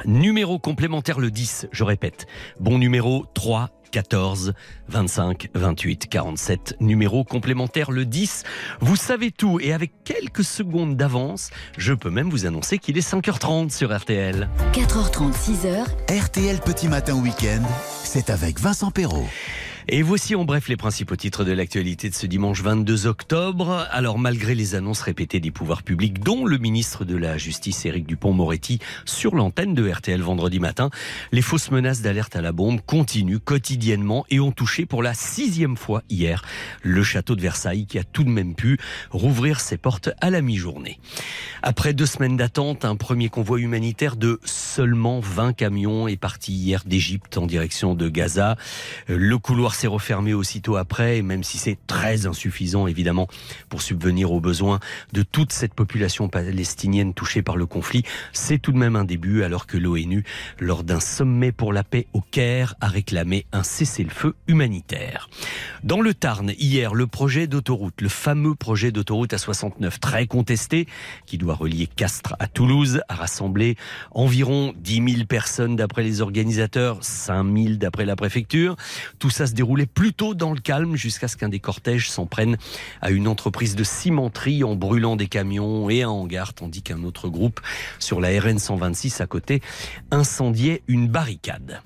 Numéro 0.03 0.59
complémentaire 0.59 1.19
le 1.19 1.31
10, 1.31 1.67
je 1.71 1.83
répète. 1.85 2.25
Bon 2.59 2.77
numéro 2.77 3.25
3, 3.35 3.69
14, 3.91 4.53
25, 4.87 5.49
28, 5.53 6.07
47. 6.09 6.77
Numéro 6.79 7.23
complémentaire 7.23 7.91
le 7.91 8.05
10. 8.05 8.43
Vous 8.79 8.95
savez 8.95 9.31
tout 9.31 9.59
et 9.61 9.73
avec 9.73 9.91
quelques 10.03 10.43
secondes 10.43 10.97
d'avance, 10.97 11.49
je 11.77 11.93
peux 11.93 12.09
même 12.09 12.29
vous 12.29 12.45
annoncer 12.45 12.77
qu'il 12.77 12.97
est 12.97 13.07
5h30 13.07 13.69
sur 13.69 13.95
RTL. 13.95 14.49
4h30, 14.73 15.33
6h. 15.33 16.23
RTL 16.25 16.59
Petit 16.61 16.87
Matin 16.87 17.15
Week-end, 17.15 17.63
c'est 18.03 18.29
avec 18.29 18.59
Vincent 18.59 18.91
Perrault. 18.91 19.27
Et 19.87 20.03
voici 20.03 20.35
en 20.35 20.45
bref 20.45 20.67
les 20.67 20.77
principaux 20.77 21.15
titres 21.15 21.43
de 21.43 21.51
l'actualité 21.51 22.07
de 22.07 22.13
ce 22.13 22.27
dimanche 22.27 22.61
22 22.61 23.07
octobre. 23.07 23.87
Alors 23.89 24.19
malgré 24.19 24.53
les 24.53 24.75
annonces 24.75 25.01
répétées 25.01 25.39
des 25.39 25.49
pouvoirs 25.49 25.81
publics, 25.81 26.19
dont 26.19 26.45
le 26.45 26.59
ministre 26.59 27.03
de 27.03 27.17
la 27.17 27.39
Justice 27.39 27.83
Éric 27.85 28.05
Dupont-Moretti 28.05 28.77
sur 29.05 29.33
l'antenne 29.33 29.73
de 29.73 29.89
RTL 29.89 30.21
vendredi 30.21 30.59
matin, 30.59 30.91
les 31.31 31.41
fausses 31.41 31.71
menaces 31.71 32.01
d'alerte 32.01 32.35
à 32.35 32.41
la 32.41 32.51
bombe 32.51 32.79
continuent 32.85 33.39
quotidiennement 33.39 34.23
et 34.29 34.39
ont 34.39 34.51
touché 34.51 34.85
pour 34.85 35.01
la 35.01 35.15
sixième 35.15 35.75
fois 35.75 36.03
hier 36.09 36.43
le 36.83 37.01
château 37.01 37.35
de 37.35 37.41
Versailles 37.41 37.87
qui 37.87 37.97
a 37.97 38.03
tout 38.03 38.23
de 38.23 38.29
même 38.29 38.53
pu 38.53 38.77
rouvrir 39.09 39.59
ses 39.59 39.77
portes 39.77 40.11
à 40.21 40.29
la 40.29 40.41
mi-journée. 40.41 40.99
Après 41.63 41.93
deux 41.93 42.05
semaines 42.05 42.37
d'attente, 42.37 42.85
un 42.85 42.95
premier 42.95 43.29
convoi 43.29 43.59
humanitaire 43.59 44.15
de 44.15 44.39
seulement 44.45 45.19
20 45.21 45.53
camions 45.53 46.07
est 46.07 46.17
parti 46.17 46.53
hier 46.53 46.83
d'Égypte 46.85 47.37
en 47.39 47.47
direction 47.47 47.95
de 47.95 48.09
Gaza. 48.09 48.57
Le 49.07 49.37
couloir 49.39 49.70
s'est 49.75 49.87
refermé 49.87 50.33
aussitôt 50.33 50.75
après, 50.75 51.21
même 51.21 51.43
si 51.43 51.57
c'est 51.57 51.77
très 51.87 52.25
insuffisant 52.25 52.87
évidemment 52.87 53.27
pour 53.69 53.81
subvenir 53.81 54.31
aux 54.31 54.39
besoins 54.39 54.79
de 55.13 55.23
toute 55.23 55.51
cette 55.51 55.73
population 55.73 56.29
palestinienne 56.29 57.13
touchée 57.13 57.41
par 57.41 57.57
le 57.57 57.65
conflit, 57.65 58.03
c'est 58.33 58.59
tout 58.59 58.71
de 58.71 58.77
même 58.77 58.95
un 58.95 59.05
début 59.05 59.43
alors 59.43 59.67
que 59.67 59.77
l'ONU, 59.77 60.23
lors 60.59 60.83
d'un 60.83 60.99
sommet 60.99 61.51
pour 61.51 61.73
la 61.73 61.83
paix 61.83 62.07
au 62.13 62.21
Caire, 62.21 62.75
a 62.81 62.87
réclamé 62.87 63.45
un 63.51 63.63
cessez-le-feu 63.63 64.35
humanitaire. 64.47 65.29
Dans 65.83 66.01
le 66.01 66.13
Tarn, 66.13 66.51
hier, 66.57 66.93
le 66.93 67.07
projet 67.07 67.47
d'autoroute, 67.47 68.01
le 68.01 68.09
fameux 68.09 68.55
projet 68.55 68.91
d'autoroute 68.91 69.33
A69 69.33 69.99
très 69.99 70.27
contesté, 70.27 70.87
qui 71.25 71.37
doit 71.37 71.55
relier 71.55 71.87
Castres 71.87 72.35
à 72.39 72.47
Toulouse, 72.47 73.01
a 73.09 73.15
rassemblé 73.15 73.75
environ 74.11 74.73
10 74.77 75.13
000 75.13 75.25
personnes 75.25 75.75
d'après 75.75 76.03
les 76.03 76.21
organisateurs, 76.21 76.97
5 77.01 77.43
000 77.43 77.75
d'après 77.75 78.05
la 78.05 78.15
préfecture. 78.15 78.75
Tout 79.19 79.29
ça 79.29 79.47
se 79.47 79.53
déroulait 79.61 79.85
plutôt 79.85 80.33
dans 80.33 80.53
le 80.53 80.59
calme 80.59 80.95
jusqu'à 80.95 81.27
ce 81.27 81.37
qu'un 81.37 81.47
des 81.47 81.59
cortèges 81.59 82.09
s'en 82.09 82.25
prenne 82.25 82.57
à 82.99 83.11
une 83.11 83.27
entreprise 83.27 83.75
de 83.75 83.83
cimenterie 83.83 84.63
en 84.63 84.75
brûlant 84.75 85.15
des 85.15 85.27
camions 85.27 85.87
et 85.87 86.01
un 86.01 86.09
hangar, 86.09 86.55
tandis 86.55 86.81
qu'un 86.81 87.03
autre 87.03 87.29
groupe 87.29 87.61
sur 87.99 88.19
la 88.21 88.29
RN 88.41 88.57
126 88.57 89.21
à 89.21 89.27
côté 89.27 89.61
incendiait 90.09 90.81
une 90.87 91.07
barricade. 91.07 91.83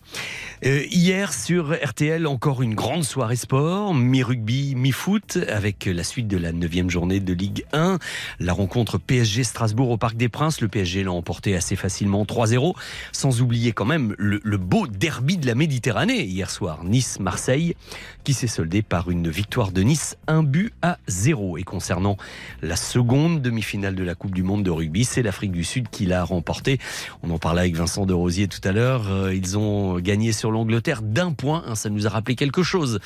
Euh, 0.63 0.85
hier 0.89 1.33
sur 1.33 1.73
RTL, 1.73 2.25
encore 2.27 2.61
une 2.61 2.75
grande 2.75 3.03
soirée 3.03 3.35
sport, 3.35 3.93
mi-rugby, 3.93 4.73
mi-foot, 4.75 5.37
avec 5.49 5.85
la 5.85 6.03
suite 6.03 6.29
de 6.29 6.37
la 6.37 6.53
neuvième 6.53 6.89
journée 6.89 7.19
de 7.19 7.33
Ligue 7.33 7.65
1. 7.73 7.99
La 8.39 8.53
rencontre 8.53 8.97
PSG 8.97 9.43
Strasbourg 9.43 9.89
au 9.89 9.97
Parc 9.97 10.15
des 10.15 10.29
Princes, 10.29 10.61
le 10.61 10.69
PSG 10.69 11.03
l'a 11.03 11.11
emporté 11.11 11.57
assez 11.57 11.75
facilement 11.75 12.23
3-0, 12.23 12.73
sans 13.11 13.41
oublier 13.41 13.73
quand 13.73 13.85
même 13.85 14.15
le, 14.17 14.39
beau 14.57 14.87
derby 14.87 15.37
de 15.37 15.45
la 15.45 15.55
Méditerranée 15.55 16.23
hier 16.23 16.49
soir, 16.49 16.85
Nice-Marseille, 16.85 17.75
qui 18.23 18.33
s'est 18.33 18.47
soldé 18.47 18.81
par 18.81 19.11
une 19.11 19.29
victoire 19.29 19.71
de 19.71 19.81
Nice, 19.81 20.15
un 20.27 20.41
but 20.41 20.73
à 20.81 20.97
0. 21.07 21.57
Et 21.57 21.63
concernant 21.63 22.15
la 22.61 22.77
seconde 22.77 23.41
demi-finale 23.41 23.95
de 23.95 24.03
la 24.03 24.15
Coupe 24.15 24.33
du 24.33 24.43
Monde 24.43 24.63
de 24.63 24.71
rugby, 24.71 25.03
c'est 25.03 25.21
l'Afrique 25.21 25.51
du 25.51 25.65
Sud 25.65 25.89
qui 25.89 26.05
l'a 26.05 26.23
remporté. 26.23 26.79
On 27.23 27.29
en 27.29 27.39
parlait 27.39 27.61
avec 27.61 27.75
Vincent 27.75 28.05
de 28.05 28.13
Rosier 28.13 28.47
tout 28.47 28.61
à 28.63 28.71
l'heure. 28.71 29.11
Euh, 29.11 29.35
Ils 29.35 29.57
ont 29.57 29.99
gagné 29.99 30.31
sur 30.31 30.45
l'Angleterre 30.55 31.01
d'un 31.01 31.31
point. 31.31 31.63
Hein, 31.67 31.75
ça 31.75 31.89
nous 31.89 32.07
a 32.07 32.09
rappelé 32.09 32.35
quelque 32.35 32.63
chose. 32.63 32.99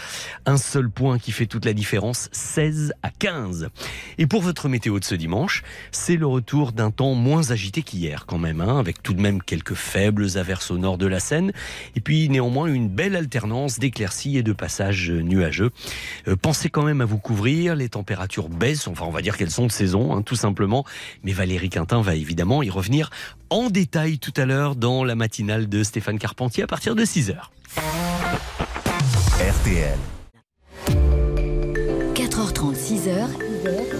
Un 0.45 0.57
seul 0.57 0.89
point 0.89 1.19
qui 1.19 1.31
fait 1.31 1.45
toute 1.45 1.65
la 1.65 1.73
différence, 1.73 2.29
16 2.31 2.93
à 3.03 3.09
15. 3.09 3.69
Et 4.17 4.27
pour 4.27 4.41
votre 4.41 4.69
météo 4.69 4.99
de 4.99 5.05
ce 5.05 5.15
dimanche, 5.15 5.63
c'est 5.91 6.15
le 6.15 6.27
retour 6.27 6.71
d'un 6.71 6.91
temps 6.91 7.13
moins 7.13 7.51
agité 7.51 7.81
qu'hier 7.81 8.25
quand 8.25 8.37
même, 8.37 8.61
hein, 8.61 8.79
avec 8.79 9.03
tout 9.03 9.13
de 9.13 9.21
même 9.21 9.41
quelques 9.41 9.73
faibles 9.73 10.37
averses 10.37 10.71
au 10.71 10.77
nord 10.77 10.97
de 10.97 11.07
la 11.07 11.19
Seine, 11.19 11.51
et 11.95 12.01
puis 12.01 12.29
néanmoins 12.29 12.67
une 12.67 12.89
belle 12.89 13.15
alternance 13.15 13.79
d'éclaircies 13.79 14.37
et 14.37 14.43
de 14.43 14.53
passages 14.53 15.11
nuageux. 15.11 15.71
Euh, 16.27 16.35
pensez 16.35 16.69
quand 16.69 16.83
même 16.83 17.01
à 17.01 17.05
vous 17.05 17.17
couvrir, 17.17 17.75
les 17.75 17.89
températures 17.89 18.49
baissent, 18.49 18.87
enfin 18.87 19.05
on 19.05 19.11
va 19.11 19.21
dire 19.21 19.37
qu'elles 19.37 19.51
sont 19.51 19.65
de 19.65 19.71
saison, 19.71 20.15
hein, 20.15 20.21
tout 20.21 20.35
simplement, 20.35 20.85
mais 21.23 21.31
Valérie 21.31 21.69
Quintin 21.69 22.01
va 22.01 22.15
évidemment 22.15 22.63
y 22.63 22.69
revenir 22.69 23.09
en 23.49 23.69
détail 23.69 24.19
tout 24.19 24.33
à 24.37 24.45
l'heure 24.45 24.75
dans 24.75 25.03
la 25.03 25.15
matinale 25.15 25.67
de 25.67 25.83
Stéphane 25.83 26.19
Carpentier 26.19 26.63
à 26.63 26.67
partir 26.67 26.95
de 26.95 27.03
6h. 27.03 27.28
10h. 27.29 27.47
RTL. 29.39 29.99
4h30, 32.15 32.75
6h. 32.75 33.98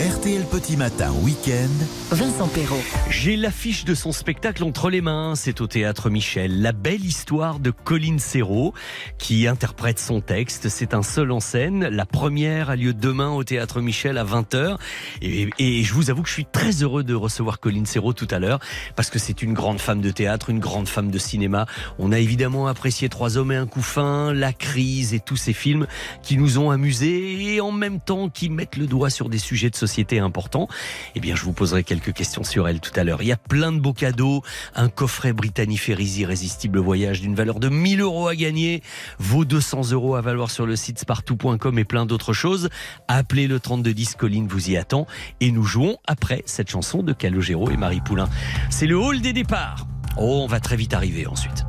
RTL 0.00 0.42
Petit 0.50 0.76
Matin 0.76 1.12
Week-end. 1.22 1.70
Vincent 2.10 2.48
Perrault. 2.48 2.82
J'ai 3.10 3.36
l'affiche 3.36 3.84
de 3.84 3.94
son 3.94 4.10
spectacle 4.10 4.64
entre 4.64 4.90
les 4.90 5.00
mains. 5.00 5.36
C'est 5.36 5.60
au 5.60 5.68
théâtre 5.68 6.10
Michel. 6.10 6.62
La 6.62 6.72
belle 6.72 7.04
histoire 7.04 7.60
de 7.60 7.70
Colline 7.70 8.18
Serrault 8.18 8.74
qui 9.18 9.46
interprète 9.46 10.00
son 10.00 10.20
texte. 10.20 10.68
C'est 10.68 10.94
un 10.94 11.04
seul 11.04 11.30
en 11.30 11.38
scène. 11.38 11.86
La 11.86 12.06
première 12.06 12.70
a 12.70 12.76
lieu 12.76 12.92
demain 12.92 13.30
au 13.30 13.44
théâtre 13.44 13.80
Michel 13.80 14.18
à 14.18 14.24
20h. 14.24 14.78
Et, 15.22 15.48
et 15.58 15.84
je 15.84 15.94
vous 15.94 16.10
avoue 16.10 16.22
que 16.22 16.28
je 16.28 16.34
suis 16.34 16.46
très 16.46 16.82
heureux 16.82 17.04
de 17.04 17.14
recevoir 17.14 17.60
Colline 17.60 17.86
Serrault 17.86 18.14
tout 18.14 18.28
à 18.32 18.40
l'heure 18.40 18.58
parce 18.96 19.10
que 19.10 19.20
c'est 19.20 19.42
une 19.42 19.54
grande 19.54 19.78
femme 19.78 20.00
de 20.00 20.10
théâtre, 20.10 20.50
une 20.50 20.60
grande 20.60 20.88
femme 20.88 21.12
de 21.12 21.18
cinéma. 21.18 21.66
On 22.00 22.10
a 22.10 22.18
évidemment 22.18 22.66
apprécié 22.66 23.08
Trois 23.08 23.38
hommes 23.38 23.52
et 23.52 23.56
un 23.56 23.66
couffin, 23.66 24.32
La 24.32 24.52
crise 24.52 25.14
et 25.14 25.20
tous 25.20 25.36
ces 25.36 25.52
films 25.52 25.86
qui 26.24 26.36
nous 26.36 26.58
ont 26.58 26.72
amusés 26.72 27.54
et 27.54 27.60
en 27.60 27.70
même 27.70 28.00
temps 28.00 28.28
qui 28.28 28.50
mettent 28.50 28.76
le 28.76 28.88
doigt 28.88 29.10
sur 29.10 29.28
des 29.28 29.38
sujets 29.38 29.70
de 29.70 29.83
société 29.86 30.18
importants. 30.18 30.68
Eh 31.14 31.20
bien, 31.20 31.36
je 31.36 31.44
vous 31.44 31.52
poserai 31.52 31.84
quelques 31.84 32.12
questions 32.12 32.44
sur 32.44 32.68
elle 32.68 32.80
tout 32.80 32.92
à 32.96 33.04
l'heure. 33.04 33.22
Il 33.22 33.28
y 33.28 33.32
a 33.32 33.36
plein 33.36 33.72
de 33.72 33.78
beaux 33.78 33.92
cadeaux, 33.92 34.42
un 34.74 34.88
coffret 34.88 35.32
Brittany 35.32 35.76
Ferries 35.76 36.20
irrésistible 36.20 36.78
voyage 36.78 37.20
d'une 37.20 37.34
valeur 37.34 37.60
de 37.60 37.68
1000 37.68 38.00
euros 38.00 38.28
à 38.28 38.36
gagner, 38.36 38.82
vos 39.18 39.44
200 39.44 39.90
euros 39.92 40.14
à 40.14 40.20
valoir 40.20 40.50
sur 40.50 40.66
le 40.66 40.76
site 40.76 40.98
spartou.com 40.98 41.78
et 41.78 41.84
plein 41.84 42.06
d'autres 42.06 42.32
choses. 42.32 42.68
Appelez 43.08 43.46
le 43.46 43.60
3210, 43.60 44.14
Colline 44.14 44.46
vous 44.46 44.70
y 44.70 44.76
attend 44.76 45.06
et 45.40 45.50
nous 45.50 45.64
jouons 45.64 45.98
après 46.06 46.42
cette 46.46 46.70
chanson 46.70 47.02
de 47.02 47.12
Calogero 47.12 47.70
et 47.70 47.76
Marie 47.76 48.00
Poulain. 48.00 48.28
C'est 48.70 48.86
le 48.86 48.96
hall 48.96 49.20
des 49.20 49.32
départs. 49.32 49.86
Oh, 50.16 50.40
on 50.44 50.46
va 50.46 50.60
très 50.60 50.76
vite 50.76 50.94
arriver 50.94 51.26
ensuite. 51.26 51.64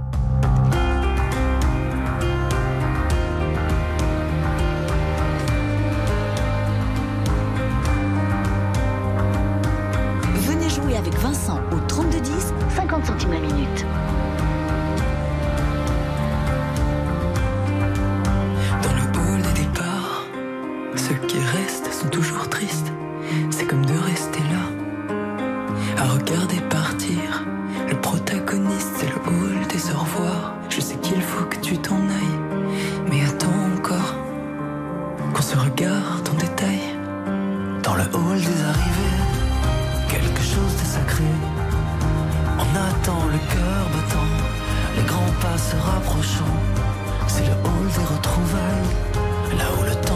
Vincent 11.26 11.60
au 11.72 11.80
3210, 11.88 12.54
50 12.76 13.04
centimes 13.04 13.32
la 13.32 13.40
minute. 13.40 13.86
Dans 18.84 18.94
le 18.94 19.02
hall 19.02 19.42
des 19.42 19.62
départs, 19.62 20.24
ce 20.96 21.14
qui 21.28 21.40
reste 21.40 21.86
tristes 21.86 21.92
sont 21.92 22.10
toujours 22.10 22.48
tristes. 22.50 22.92
C'est 23.50 23.66
comme 23.66 23.84
de 23.88 23.98
rester 23.98 24.40
là, 24.52 26.04
à 26.04 26.10
regarder 26.10 26.62
partir. 26.70 27.44
Le 27.90 28.00
protagoniste, 28.00 28.92
c'est 28.98 29.08
le 29.08 29.16
hall 29.26 29.68
des 29.68 29.92
au 29.96 29.98
revoir. 29.98 30.54
Je 30.70 30.80
sais 30.80 30.98
qu'il 30.98 31.24
faut 31.24 31.46
que 31.46 31.58
tu 31.58 31.76
t'en 31.80 31.96
ailles, 31.96 32.40
mais 33.10 33.26
attends 33.26 33.48
encore 33.76 34.16
qu'on 35.34 35.42
se 35.42 35.58
regarde 35.58 36.30
en 36.32 36.36
détail. 36.36 36.82
Dans 37.82 37.96
le 37.96 38.04
hall 38.14 38.38
des 38.38 38.62
arrivées, 38.64 38.95
se 45.70 45.76
rapprochant. 45.78 46.56
C'est 47.28 47.46
le 47.46 47.56
hall 47.66 47.88
des 47.98 48.08
retrouvailles, 48.14 48.92
là 49.58 49.66
où 49.78 49.84
le 49.84 49.96
temps 50.08 50.15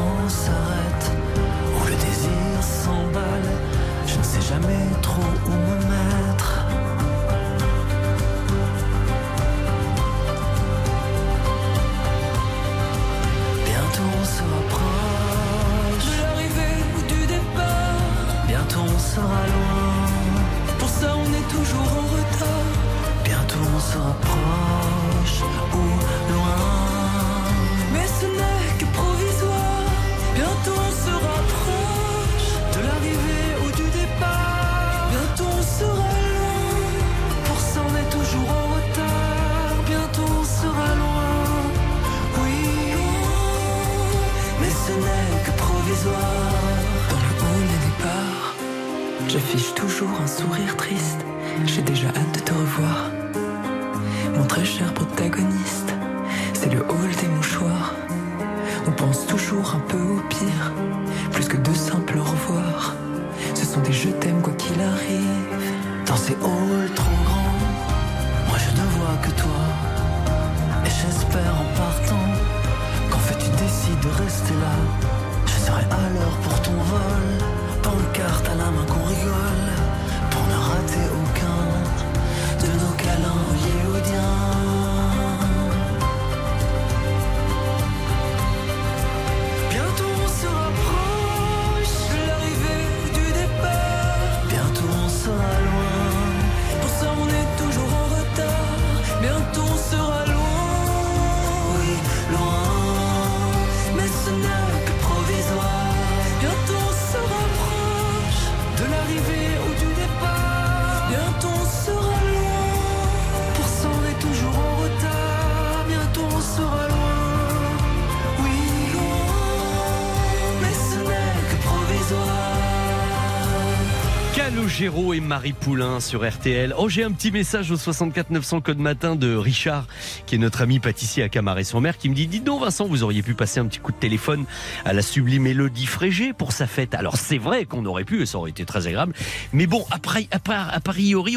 Calogero 124.79 125.13
et 125.13 125.19
Marie 125.19 125.51
Poulain 125.51 125.99
sur 125.99 126.25
RTL. 126.25 126.73
Oh, 126.77 126.87
j'ai 126.87 127.03
un 127.03 127.11
petit 127.11 127.31
message 127.31 127.69
au 127.69 127.75
64 127.75 128.29
900 128.29 128.61
code 128.61 128.77
matin 128.77 129.17
de 129.17 129.35
Richard, 129.35 129.85
qui 130.25 130.35
est 130.35 130.37
notre 130.37 130.61
ami 130.61 130.79
pâtissier 130.79 131.21
à 131.21 131.27
Camaret-sur-Mer, 131.27 131.97
qui 131.97 132.07
me 132.07 132.15
dit 132.15 132.27
Dites 132.27 132.45
donc, 132.45 132.61
Vincent, 132.61 132.85
vous 132.85 133.03
auriez 133.03 133.21
pu 133.21 133.33
passer 133.33 133.59
un 133.59 133.65
petit 133.65 133.79
coup 133.79 133.91
de 133.91 133.97
téléphone 133.97 134.45
à 134.85 134.93
la 134.93 135.01
sublime 135.01 135.47
Élodie 135.47 135.85
Frégé 135.85 136.31
pour 136.31 136.53
sa 136.53 136.65
fête. 136.65 136.93
Alors, 136.93 137.17
c'est 137.17 137.37
vrai 137.37 137.65
qu'on 137.65 137.85
aurait 137.85 138.05
pu, 138.05 138.21
et 138.21 138.25
ça 138.25 138.37
aurait 138.37 138.51
été 138.51 138.63
très 138.63 138.87
agréable. 138.87 139.11
Mais 139.51 139.67
bon, 139.67 139.85
après, 139.91 140.29
à, 140.31 140.39
part- 140.39 140.71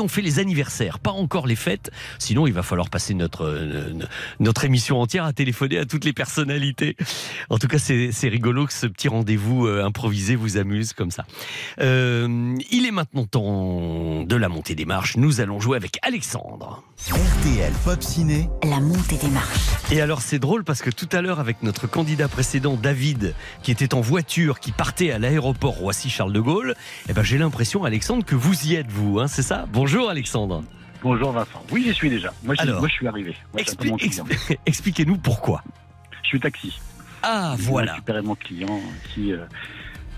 on 0.00 0.08
fait 0.08 0.22
les 0.22 0.38
anniversaires, 0.38 1.00
pas 1.00 1.10
encore 1.10 1.48
les 1.48 1.56
fêtes. 1.56 1.90
Sinon, 2.20 2.46
il 2.46 2.52
va 2.52 2.62
falloir 2.62 2.90
passer 2.90 3.12
notre, 3.12 3.44
euh, 3.44 3.92
notre 4.38 4.64
émission 4.64 5.00
entière 5.00 5.24
à 5.24 5.32
téléphoner 5.32 5.78
à 5.78 5.84
toutes 5.84 6.04
les 6.04 6.12
personnalités. 6.12 6.96
En 7.50 7.58
tout 7.58 7.66
cas, 7.66 7.78
c'est 7.78 8.10
c'est 8.12 8.28
rigolo 8.28 8.66
que 8.66 8.72
ce 8.72 8.86
petit 8.86 9.08
rendez-vous 9.08 9.66
euh, 9.66 9.84
improvisé 9.84 10.36
vous 10.36 10.58
amuse 10.58 10.92
comme 10.92 11.10
ça. 11.10 11.24
Euh, 11.80 12.54
il 12.70 12.86
est 12.86 12.90
maintenant 12.92 13.26
temps 13.32 14.24
de 14.24 14.36
la 14.36 14.48
montée 14.50 14.74
des 14.74 14.84
marches. 14.84 15.16
Nous 15.16 15.40
allons 15.40 15.58
jouer 15.58 15.76
avec 15.78 15.98
Alexandre. 16.02 16.82
RTL 17.08 17.72
Pop 17.84 18.02
Ciné. 18.02 18.48
La 18.62 18.78
montée 18.78 19.16
des 19.16 19.28
marches. 19.30 19.70
Et 19.90 20.02
alors 20.02 20.20
c'est 20.20 20.38
drôle 20.38 20.64
parce 20.64 20.82
que 20.82 20.90
tout 20.90 21.08
à 21.12 21.22
l'heure 21.22 21.40
avec 21.40 21.62
notre 21.62 21.86
candidat 21.86 22.28
précédent 22.28 22.74
David 22.74 23.34
qui 23.62 23.70
était 23.70 23.94
en 23.94 24.02
voiture 24.02 24.60
qui 24.60 24.70
partait 24.70 25.12
à 25.12 25.18
l'aéroport 25.18 25.72
Roissy 25.74 26.10
Charles 26.10 26.34
de 26.34 26.40
Gaulle, 26.40 26.74
eh 27.08 27.14
ben 27.14 27.22
j'ai 27.22 27.38
l'impression 27.38 27.84
Alexandre 27.84 28.22
que 28.24 28.34
vous 28.34 28.66
y 28.66 28.74
êtes 28.74 28.90
vous, 28.92 29.18
hein, 29.18 29.28
c'est 29.28 29.42
ça? 29.42 29.64
Bonjour 29.72 30.10
Alexandre. 30.10 30.62
Bonjour 31.02 31.32
Vincent. 31.32 31.64
Oui, 31.72 31.84
j'y 31.86 31.94
suis 31.94 32.10
déjà. 32.10 32.32
Moi, 32.44 32.54
j'y- 32.54 32.60
Alors, 32.60 32.80
moi 32.80 32.88
je 32.88 32.94
suis 32.94 33.08
arrivé. 33.08 33.34
Expli- 33.56 33.96
expli- 33.98 34.58
Expliquez-nous 34.66 35.16
pourquoi. 35.16 35.64
Je 36.22 36.28
suis 36.28 36.38
taxi. 36.40 36.78
Ah 37.22 37.56
voilà. 37.58 37.94
récupérer 37.94 38.20
mon 38.20 38.34
client 38.34 38.78
qui, 39.14 39.32
euh, 39.32 39.38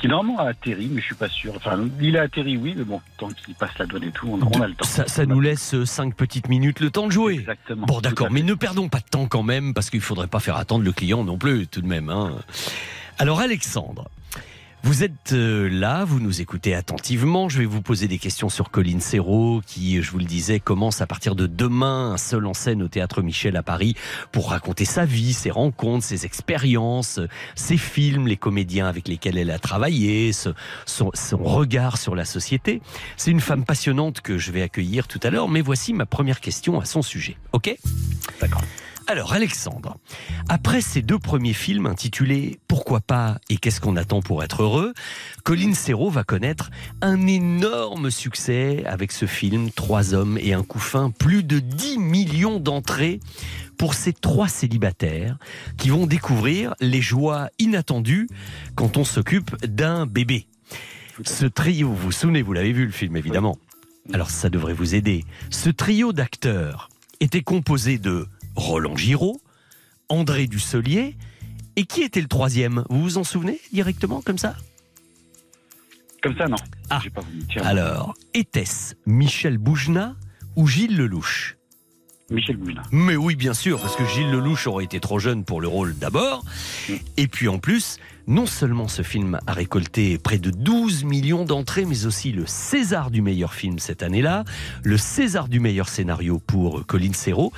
qui 0.04 0.08
normalement 0.08 0.38
a 0.38 0.48
atterri, 0.50 0.90
mais 0.92 1.00
je 1.00 1.06
suis 1.06 1.14
pas 1.14 1.30
sûr. 1.30 1.54
Enfin, 1.56 1.80
il 1.98 2.18
a 2.18 2.22
atterri, 2.22 2.58
oui, 2.58 2.74
mais 2.76 2.84
bon, 2.84 3.00
tant 3.16 3.28
qu'il 3.28 3.54
passe 3.54 3.70
la 3.78 3.86
douane 3.86 4.04
et 4.04 4.10
tout, 4.10 4.28
on, 4.28 4.38
on 4.54 4.60
a 4.60 4.68
le 4.68 4.74
temps. 4.74 4.84
Ça, 4.84 5.08
ça 5.08 5.24
nous 5.24 5.40
laisse 5.40 5.82
5 5.82 6.14
petites 6.14 6.48
minutes 6.50 6.80
le 6.80 6.90
temps 6.90 7.06
de 7.06 7.12
jouer. 7.12 7.36
Exactement. 7.36 7.86
Bon 7.86 8.00
d'accord, 8.02 8.30
mais 8.30 8.42
ne 8.42 8.52
perdons 8.52 8.90
pas 8.90 8.98
de 8.98 9.06
temps 9.10 9.26
quand 9.26 9.42
même 9.42 9.72
parce 9.72 9.88
qu'il 9.88 10.02
faudrait 10.02 10.26
pas 10.26 10.40
faire 10.40 10.56
attendre 10.56 10.84
le 10.84 10.92
client 10.92 11.24
non 11.24 11.38
plus 11.38 11.66
tout 11.68 11.80
de 11.80 11.86
même. 11.86 12.10
hein. 12.10 12.32
Alors 13.18 13.40
Alexandre, 13.40 14.10
vous 14.84 15.02
êtes 15.02 15.32
euh, 15.32 15.70
là, 15.70 16.04
vous 16.04 16.20
nous 16.20 16.42
écoutez 16.42 16.74
attentivement. 16.74 17.48
Je 17.48 17.58
vais 17.58 17.64
vous 17.64 17.80
poser 17.80 18.06
des 18.06 18.18
questions 18.18 18.50
sur 18.50 18.70
Colline 18.70 19.00
Serrault, 19.00 19.62
qui, 19.66 20.02
je 20.02 20.10
vous 20.10 20.18
le 20.18 20.26
disais, 20.26 20.60
commence 20.60 21.00
à 21.00 21.06
partir 21.06 21.34
de 21.34 21.46
demain 21.46 22.12
un 22.12 22.18
seul 22.18 22.44
en 22.44 22.52
scène 22.52 22.82
au 22.82 22.88
Théâtre 22.88 23.22
Michel 23.22 23.56
à 23.56 23.62
Paris 23.62 23.96
pour 24.30 24.50
raconter 24.50 24.84
sa 24.84 25.06
vie, 25.06 25.32
ses 25.32 25.50
rencontres, 25.50 26.04
ses 26.04 26.26
expériences, 26.26 27.18
ses 27.54 27.78
films, 27.78 28.28
les 28.28 28.36
comédiens 28.36 28.86
avec 28.86 29.08
lesquels 29.08 29.38
elle 29.38 29.50
a 29.50 29.58
travaillé, 29.58 30.32
son, 30.32 30.54
son 30.86 31.38
regard 31.38 31.96
sur 31.96 32.14
la 32.14 32.26
société. 32.26 32.82
C'est 33.16 33.30
une 33.30 33.40
femme 33.40 33.64
passionnante 33.64 34.20
que 34.20 34.36
je 34.36 34.52
vais 34.52 34.60
accueillir 34.60 35.08
tout 35.08 35.20
à 35.22 35.30
l'heure, 35.30 35.48
mais 35.48 35.62
voici 35.62 35.94
ma 35.94 36.04
première 36.04 36.40
question 36.40 36.78
à 36.78 36.84
son 36.84 37.00
sujet. 37.00 37.38
Ok? 37.52 37.74
D'accord. 38.38 38.62
Alors 39.06 39.34
Alexandre, 39.34 39.98
après 40.48 40.80
ces 40.80 41.02
deux 41.02 41.18
premiers 41.18 41.52
films 41.52 41.86
intitulés 41.86 42.58
Pourquoi 42.68 43.00
pas 43.00 43.38
et 43.50 43.58
qu'est-ce 43.58 43.80
qu'on 43.80 43.96
attend 43.96 44.22
pour 44.22 44.42
être 44.42 44.62
heureux, 44.62 44.94
Colline 45.42 45.74
Serrault 45.74 46.08
va 46.08 46.24
connaître 46.24 46.70
un 47.02 47.26
énorme 47.26 48.10
succès 48.10 48.82
avec 48.86 49.12
ce 49.12 49.26
film 49.26 49.70
Trois 49.70 50.14
hommes 50.14 50.38
et 50.40 50.54
un 50.54 50.62
couffin, 50.62 51.10
plus 51.10 51.42
de 51.42 51.58
10 51.58 51.98
millions 51.98 52.60
d'entrées 52.60 53.20
pour 53.76 53.92
ces 53.92 54.14
trois 54.14 54.48
célibataires 54.48 55.36
qui 55.76 55.90
vont 55.90 56.06
découvrir 56.06 56.74
les 56.80 57.02
joies 57.02 57.50
inattendues 57.58 58.28
quand 58.74 58.96
on 58.96 59.04
s'occupe 59.04 59.54
d'un 59.66 60.06
bébé. 60.06 60.46
Ce 61.24 61.44
trio, 61.44 61.88
vous 61.88 61.96
vous 61.96 62.12
souvenez, 62.12 62.40
vous 62.40 62.54
l'avez 62.54 62.72
vu 62.72 62.86
le 62.86 62.92
film 62.92 63.16
évidemment. 63.16 63.58
Alors 64.14 64.30
ça 64.30 64.48
devrait 64.48 64.72
vous 64.74 64.94
aider. 64.94 65.24
Ce 65.50 65.68
trio 65.68 66.14
d'acteurs 66.14 66.88
était 67.20 67.42
composé 67.42 67.98
de 67.98 68.26
Roland 68.56 68.96
Giraud, 68.96 69.40
André 70.08 70.46
Dusselier, 70.46 71.16
et 71.76 71.86
qui 71.86 72.02
était 72.02 72.20
le 72.20 72.28
troisième? 72.28 72.84
Vous 72.88 73.02
vous 73.02 73.18
en 73.18 73.24
souvenez 73.24 73.60
directement 73.72 74.20
comme 74.20 74.38
ça? 74.38 74.56
Comme 76.22 76.36
ça, 76.36 76.46
non. 76.46 76.56
Ah. 76.88 77.00
Pas. 77.14 77.22
Alors, 77.62 78.14
était-ce 78.32 78.94
Michel 79.06 79.58
Boujna 79.58 80.14
ou 80.56 80.66
Gilles 80.66 80.96
Lelouch? 80.96 81.56
Michel 82.30 82.56
Boujna. 82.56 82.82
Mais 82.92 83.16
oui, 83.16 83.36
bien 83.36 83.52
sûr, 83.52 83.80
parce 83.80 83.96
que 83.96 84.06
Gilles 84.06 84.30
Lelouch 84.30 84.66
aurait 84.66 84.84
été 84.84 85.00
trop 85.00 85.18
jeune 85.18 85.44
pour 85.44 85.60
le 85.60 85.68
rôle 85.68 85.94
d'abord. 85.98 86.44
Et 87.16 87.28
puis 87.28 87.48
en 87.48 87.58
plus, 87.58 87.98
non 88.26 88.46
seulement 88.46 88.88
ce 88.88 89.02
film 89.02 89.38
a 89.46 89.52
récolté 89.52 90.18
près 90.18 90.38
de 90.38 90.50
12 90.50 91.04
millions 91.04 91.44
d'entrées, 91.44 91.84
mais 91.84 92.06
aussi 92.06 92.32
le 92.32 92.46
César 92.46 93.10
du 93.10 93.22
meilleur 93.22 93.54
film 93.54 93.78
cette 93.78 94.02
année-là, 94.02 94.44
le 94.82 94.96
César 94.96 95.48
du 95.48 95.60
meilleur 95.60 95.88
scénario 95.88 96.38
pour 96.38 96.86
Colin 96.86 97.12
Serrault 97.12 97.52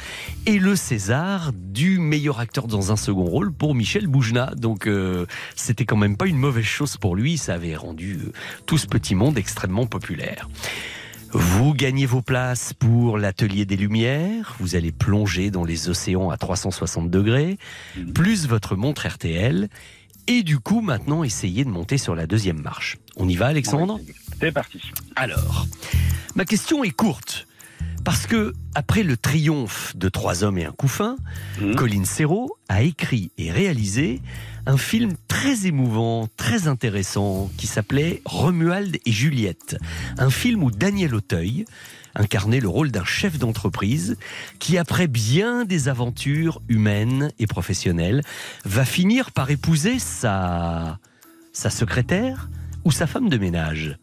et 0.47 0.59
le 0.59 0.77
César 0.77 1.53
du 1.53 1.99
meilleur 1.99 2.41
acteur 2.41 2.67
dans 2.67 2.93
un 2.93 2.97
second 2.97 3.25
rôle 3.25 3.53
pour 3.53 3.75
Michel 3.75 4.07
Boujna. 4.07 4.53
Donc 4.57 4.87
euh, 4.87 5.27
c'était 5.55 5.85
quand 5.85 5.97
même 5.97 6.17
pas 6.17 6.27
une 6.27 6.39
mauvaise 6.39 6.65
chose 6.65 6.97
pour 6.97 7.17
lui, 7.17 7.39
ça 7.39 7.55
avait 7.55 7.77
rendu 7.77 8.21
euh, 8.25 8.33
tout 8.67 8.79
ce 8.79 8.87
petit 8.87 9.15
monde 9.15 9.39
extrêmement 9.39 9.87
populaire. 9.87 10.49
Vous 11.33 11.75
gagnez 11.75 12.07
vos 12.07 12.23
places 12.23 12.73
pour 12.73 13.19
l'atelier 13.19 13.67
des 13.67 13.77
Lumières, 13.77 14.57
vous 14.59 14.75
allez 14.75 14.93
plonger 14.93 15.51
dans 15.51 15.65
les 15.65 15.89
océans 15.89 16.31
à 16.31 16.37
360 16.37 17.11
degrés, 17.11 17.59
plus 18.15 18.47
votre 18.47 18.77
montre 18.77 19.07
RTL, 19.07 19.69
et 20.27 20.43
du 20.43 20.59
coup 20.59 20.81
maintenant 20.81 21.25
essayez 21.25 21.65
de 21.65 21.71
monter 21.71 21.99
sur 21.99 22.15
la 22.15 22.27
deuxième 22.27 22.61
marche. 22.61 22.99
On 23.17 23.29
y 23.29 23.37
va 23.37 23.47
Alexandre 23.47 24.01
C'est 24.41 24.53
parti. 24.53 24.81
Alors, 25.15 25.67
ma 26.35 26.45
question 26.45 26.85
est 26.85 26.91
courte. 26.91 27.47
Parce 28.05 28.29
que, 28.29 28.55
après 28.77 29.03
le 29.03 29.17
triomphe 29.17 29.97
de 29.97 30.09
Trois 30.09 30.45
hommes 30.45 30.59
et 30.59 30.65
un 30.65 30.71
couffin, 30.71 31.17
Colin 31.77 32.05
Serrault 32.05 32.57
a 32.69 32.83
écrit 32.83 33.33
et 33.37 33.51
réalisé 33.51 34.23
un 34.67 34.77
film 34.77 35.15
très 35.27 35.67
émouvant, 35.67 36.29
très 36.37 36.69
intéressant, 36.69 37.51
qui 37.57 37.67
s'appelait 37.67 38.23
Romuald 38.25 38.99
et 39.05 39.13
Juliette. 39.13 39.77
Un 40.19 40.31
film 40.31 40.63
où 40.63 40.71
Daniel 40.71 41.17
Auteuil 41.17 41.65
incarnait 42.17 42.61
le 42.61 42.69
rôle 42.69 42.91
d'un 42.91 43.05
chef 43.05 43.39
d'entreprise 43.39 44.17
qui, 44.59 44.79
après 44.79 45.07
bien 45.07 45.65
des 45.65 45.89
aventures 45.89 46.61
humaines 46.69 47.31
et 47.39 47.47
professionnelles, 47.47 48.23
va 48.65 48.85
finir 48.85 49.31
par 49.31 49.51
épouser 49.51 49.99
sa, 49.99 50.99
sa 51.53 51.71
secrétaire 51.71 52.49
ou 52.85 52.91
sa 52.91 53.07
femme 53.07 53.29
de 53.29 53.39
ménage. 53.39 53.99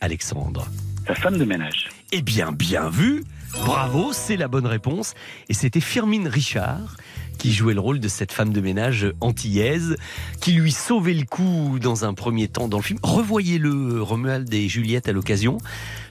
Alexandre. 0.00 0.66
Sa 1.06 1.14
femme 1.14 1.38
de 1.38 1.44
ménage. 1.44 1.88
Eh 2.12 2.22
bien, 2.22 2.50
bien 2.50 2.88
vu. 2.90 3.24
Bravo, 3.64 4.12
c'est 4.12 4.36
la 4.36 4.48
bonne 4.48 4.66
réponse. 4.66 5.14
Et 5.48 5.54
c'était 5.54 5.80
Firmine 5.80 6.26
Richard 6.26 6.96
qui 7.38 7.52
jouait 7.52 7.72
le 7.72 7.80
rôle 7.80 8.00
de 8.00 8.08
cette 8.08 8.32
femme 8.32 8.52
de 8.52 8.60
ménage 8.60 9.10
antillaise, 9.22 9.96
qui 10.42 10.52
lui 10.52 10.72
sauvait 10.72 11.14
le 11.14 11.24
coup 11.24 11.78
dans 11.80 12.04
un 12.04 12.12
premier 12.12 12.48
temps 12.48 12.68
dans 12.68 12.76
le 12.76 12.82
film. 12.82 12.98
Revoyez-le, 13.02 14.02
Romuald 14.02 14.52
et 14.52 14.68
Juliette, 14.68 15.08
à 15.08 15.12
l'occasion, 15.12 15.56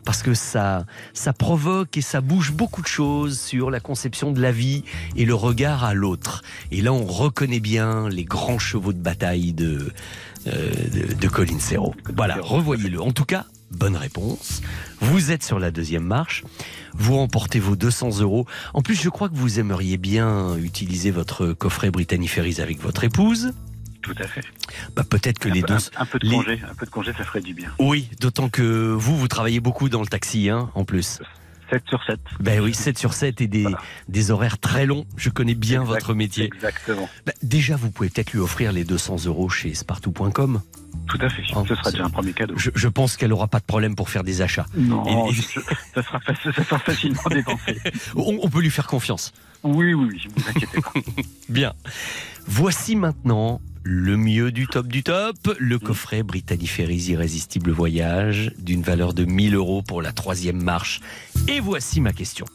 parce 0.05 0.23
que 0.23 0.33
ça, 0.33 0.87
ça 1.13 1.31
provoque 1.31 1.97
et 1.97 2.01
ça 2.01 2.21
bouge 2.21 2.51
beaucoup 2.51 2.81
de 2.81 2.87
choses 2.87 3.39
sur 3.39 3.69
la 3.69 3.79
conception 3.79 4.31
de 4.31 4.41
la 4.41 4.51
vie 4.51 4.83
et 5.15 5.25
le 5.25 5.35
regard 5.35 5.83
à 5.83 5.93
l'autre. 5.93 6.41
Et 6.71 6.81
là, 6.81 6.93
on 6.93 7.05
reconnaît 7.05 7.59
bien 7.59 8.09
les 8.09 8.23
grands 8.23 8.57
chevaux 8.57 8.93
de 8.93 8.97
bataille 8.97 9.53
de, 9.53 9.93
euh, 10.47 10.71
de, 10.71 11.13
de 11.13 11.27
Colin 11.27 11.59
Serrault. 11.59 11.93
Voilà, 12.15 12.37
revoyez-le. 12.41 12.99
En 12.99 13.11
tout 13.11 13.25
cas, 13.25 13.45
bonne 13.71 13.95
réponse. 13.95 14.61
Vous 15.01 15.31
êtes 15.31 15.43
sur 15.43 15.59
la 15.59 15.71
deuxième 15.71 16.03
marche. 16.03 16.43
Vous 16.93 17.15
remportez 17.17 17.59
vos 17.59 17.75
200 17.75 18.19
euros. 18.19 18.45
En 18.73 18.81
plus, 18.81 18.95
je 19.01 19.09
crois 19.09 19.29
que 19.29 19.35
vous 19.35 19.59
aimeriez 19.59 19.97
bien 19.97 20.55
utiliser 20.57 21.11
votre 21.11 21.53
coffret 21.53 21.91
Ferries 22.27 22.59
avec 22.61 22.79
votre 22.81 23.03
épouse. 23.03 23.53
Tout 24.01 24.15
à 24.17 24.27
fait. 24.27 24.43
Bah, 24.95 25.03
peut-être 25.03 25.39
que 25.39 25.49
un 25.49 25.53
les 25.53 25.61
peu, 25.61 25.67
deux. 25.67 25.79
Un, 25.97 26.01
un 26.01 26.05
peu 26.05 26.19
de 26.19 26.25
les- 26.27 26.35
congé, 26.35 26.61
un 26.69 26.73
peu 26.73 26.85
de 26.85 26.91
congé, 26.91 27.11
ça 27.17 27.23
ferait 27.25 27.41
du 27.41 27.53
bien. 27.53 27.69
Oui, 27.79 28.09
d'autant 28.21 28.49
que 28.49 28.91
vous, 28.93 29.17
vous 29.17 29.27
travaillez 29.27 29.59
beaucoup 29.59 29.89
dans 29.89 30.01
le 30.01 30.07
taxi, 30.07 30.49
hein, 30.49 30.69
en 30.73 30.85
plus. 30.85 31.19
7 31.69 31.83
sur 31.87 32.03
7. 32.03 32.19
Ben 32.39 32.61
oui, 32.61 32.73
7 32.73 32.97
sur 32.97 33.13
7 33.13 33.41
et 33.41 33.47
des, 33.47 33.65
des 34.07 34.31
horaires 34.31 34.57
très 34.57 34.85
longs. 34.85 35.05
Je 35.17 35.29
connais 35.29 35.55
bien 35.55 35.81
Exact- 35.81 35.93
votre 35.93 36.13
métier. 36.13 36.45
Exactement. 36.45 37.07
Bah, 37.25 37.33
déjà, 37.43 37.75
vous 37.75 37.91
pouvez 37.91 38.09
peut-être 38.09 38.31
lui 38.33 38.39
offrir 38.39 38.71
les 38.71 38.83
200 38.83 39.25
euros 39.25 39.49
chez 39.49 39.73
spartou.com. 39.73 40.61
Tout 41.07 41.17
à 41.21 41.29
fait. 41.29 41.43
Ce 41.43 41.75
sera 41.75 41.91
déjà 41.91 42.05
un 42.05 42.09
premier 42.09 42.33
cadeau. 42.33 42.55
Je, 42.57 42.71
je 42.73 42.87
pense 42.87 43.17
qu'elle 43.17 43.33
aura 43.33 43.47
pas 43.47 43.59
de 43.59 43.65
problème 43.65 43.95
pour 43.95 44.09
faire 44.09 44.23
des 44.23 44.41
achats. 44.41 44.65
Non, 44.75 45.27
Et- 45.27 45.31
et- 45.31 45.33
je- 45.33 45.59
ça, 45.95 46.03
sera, 46.03 46.17
faci- 46.19 46.53
ça 46.53 46.63
sera 46.63 46.79
facilement 46.79 47.21
dépensé. 47.29 47.77
on, 48.15 48.39
on 48.41 48.49
peut 48.49 48.61
lui 48.61 48.69
faire 48.71 48.87
confiance. 48.87 49.31
Oui, 49.63 49.93
oui, 49.93 50.09
oui, 50.11 50.21
ne 50.35 50.41
vous 50.41 50.49
inquiétez 50.49 50.81
pas. 50.81 50.93
Bien. 51.49 51.73
Voici 52.47 52.95
maintenant 52.95 53.61
le 53.83 54.17
mieux 54.17 54.51
du 54.51 54.67
top 54.67 54.87
du 54.87 55.03
top, 55.03 55.55
le 55.59 55.79
coffret 55.79 56.23
Brittany 56.23 56.67
Ferries 56.67 57.05
Irrésistible 57.09 57.71
Voyage 57.71 58.51
d'une 58.57 58.81
valeur 58.81 59.13
de 59.13 59.25
1000 59.25 59.55
euros 59.55 59.81
pour 59.81 60.01
la 60.01 60.11
troisième 60.11 60.61
marche. 60.61 60.99
Et 61.47 61.59
voici 61.59 62.01
ma 62.01 62.13
question. 62.13 62.45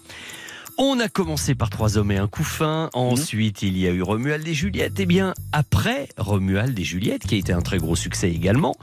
On 0.77 0.99
a 0.99 1.09
commencé 1.09 1.55
par 1.55 1.71
Trois 1.71 1.99
hommes 1.99 2.11
et 2.11 2.19
un 2.19 2.27
couffin, 2.27 2.91
ensuite 2.95 3.63
il 3.63 3.79
y 3.79 3.87
a 3.87 3.91
eu 3.91 4.03
Romuald 4.03 4.47
et 4.47 4.55
Juliette. 4.55 4.99
Et 4.99 5.07
bien, 5.07 5.33
après 5.53 6.09
Romuald 6.17 6.77
et 6.77 6.85
Juliette, 6.85 7.27
qui 7.27 7.37
a 7.37 7.39
été 7.39 7.53
un 7.53 7.63
très 7.63 7.79
gros 7.79 7.95
succès 7.95 8.31
également, 8.31 8.75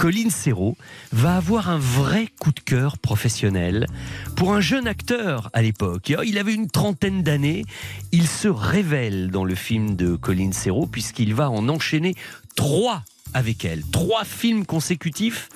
Colin 0.00 0.30
Serrault 0.30 0.78
va 1.12 1.36
avoir 1.36 1.68
un 1.68 1.76
vrai 1.76 2.26
coup 2.38 2.52
de 2.52 2.60
cœur 2.60 2.96
professionnel 2.96 3.86
pour 4.34 4.54
un 4.54 4.60
jeune 4.62 4.88
acteur 4.88 5.50
à 5.52 5.60
l'époque. 5.60 6.14
Il 6.24 6.38
avait 6.38 6.54
une 6.54 6.70
trentaine 6.70 7.22
d'années. 7.22 7.66
Il 8.10 8.26
se 8.26 8.48
révèle 8.48 9.30
dans 9.30 9.44
le 9.44 9.54
film 9.54 9.96
de 9.96 10.16
Colin 10.16 10.52
Serrault 10.52 10.86
puisqu'il 10.86 11.34
va 11.34 11.50
en 11.50 11.68
enchaîner 11.68 12.14
trois 12.56 13.02
avec 13.34 13.66
elle. 13.66 13.82
Trois 13.92 14.24
films 14.24 14.64
consécutifs 14.64 15.50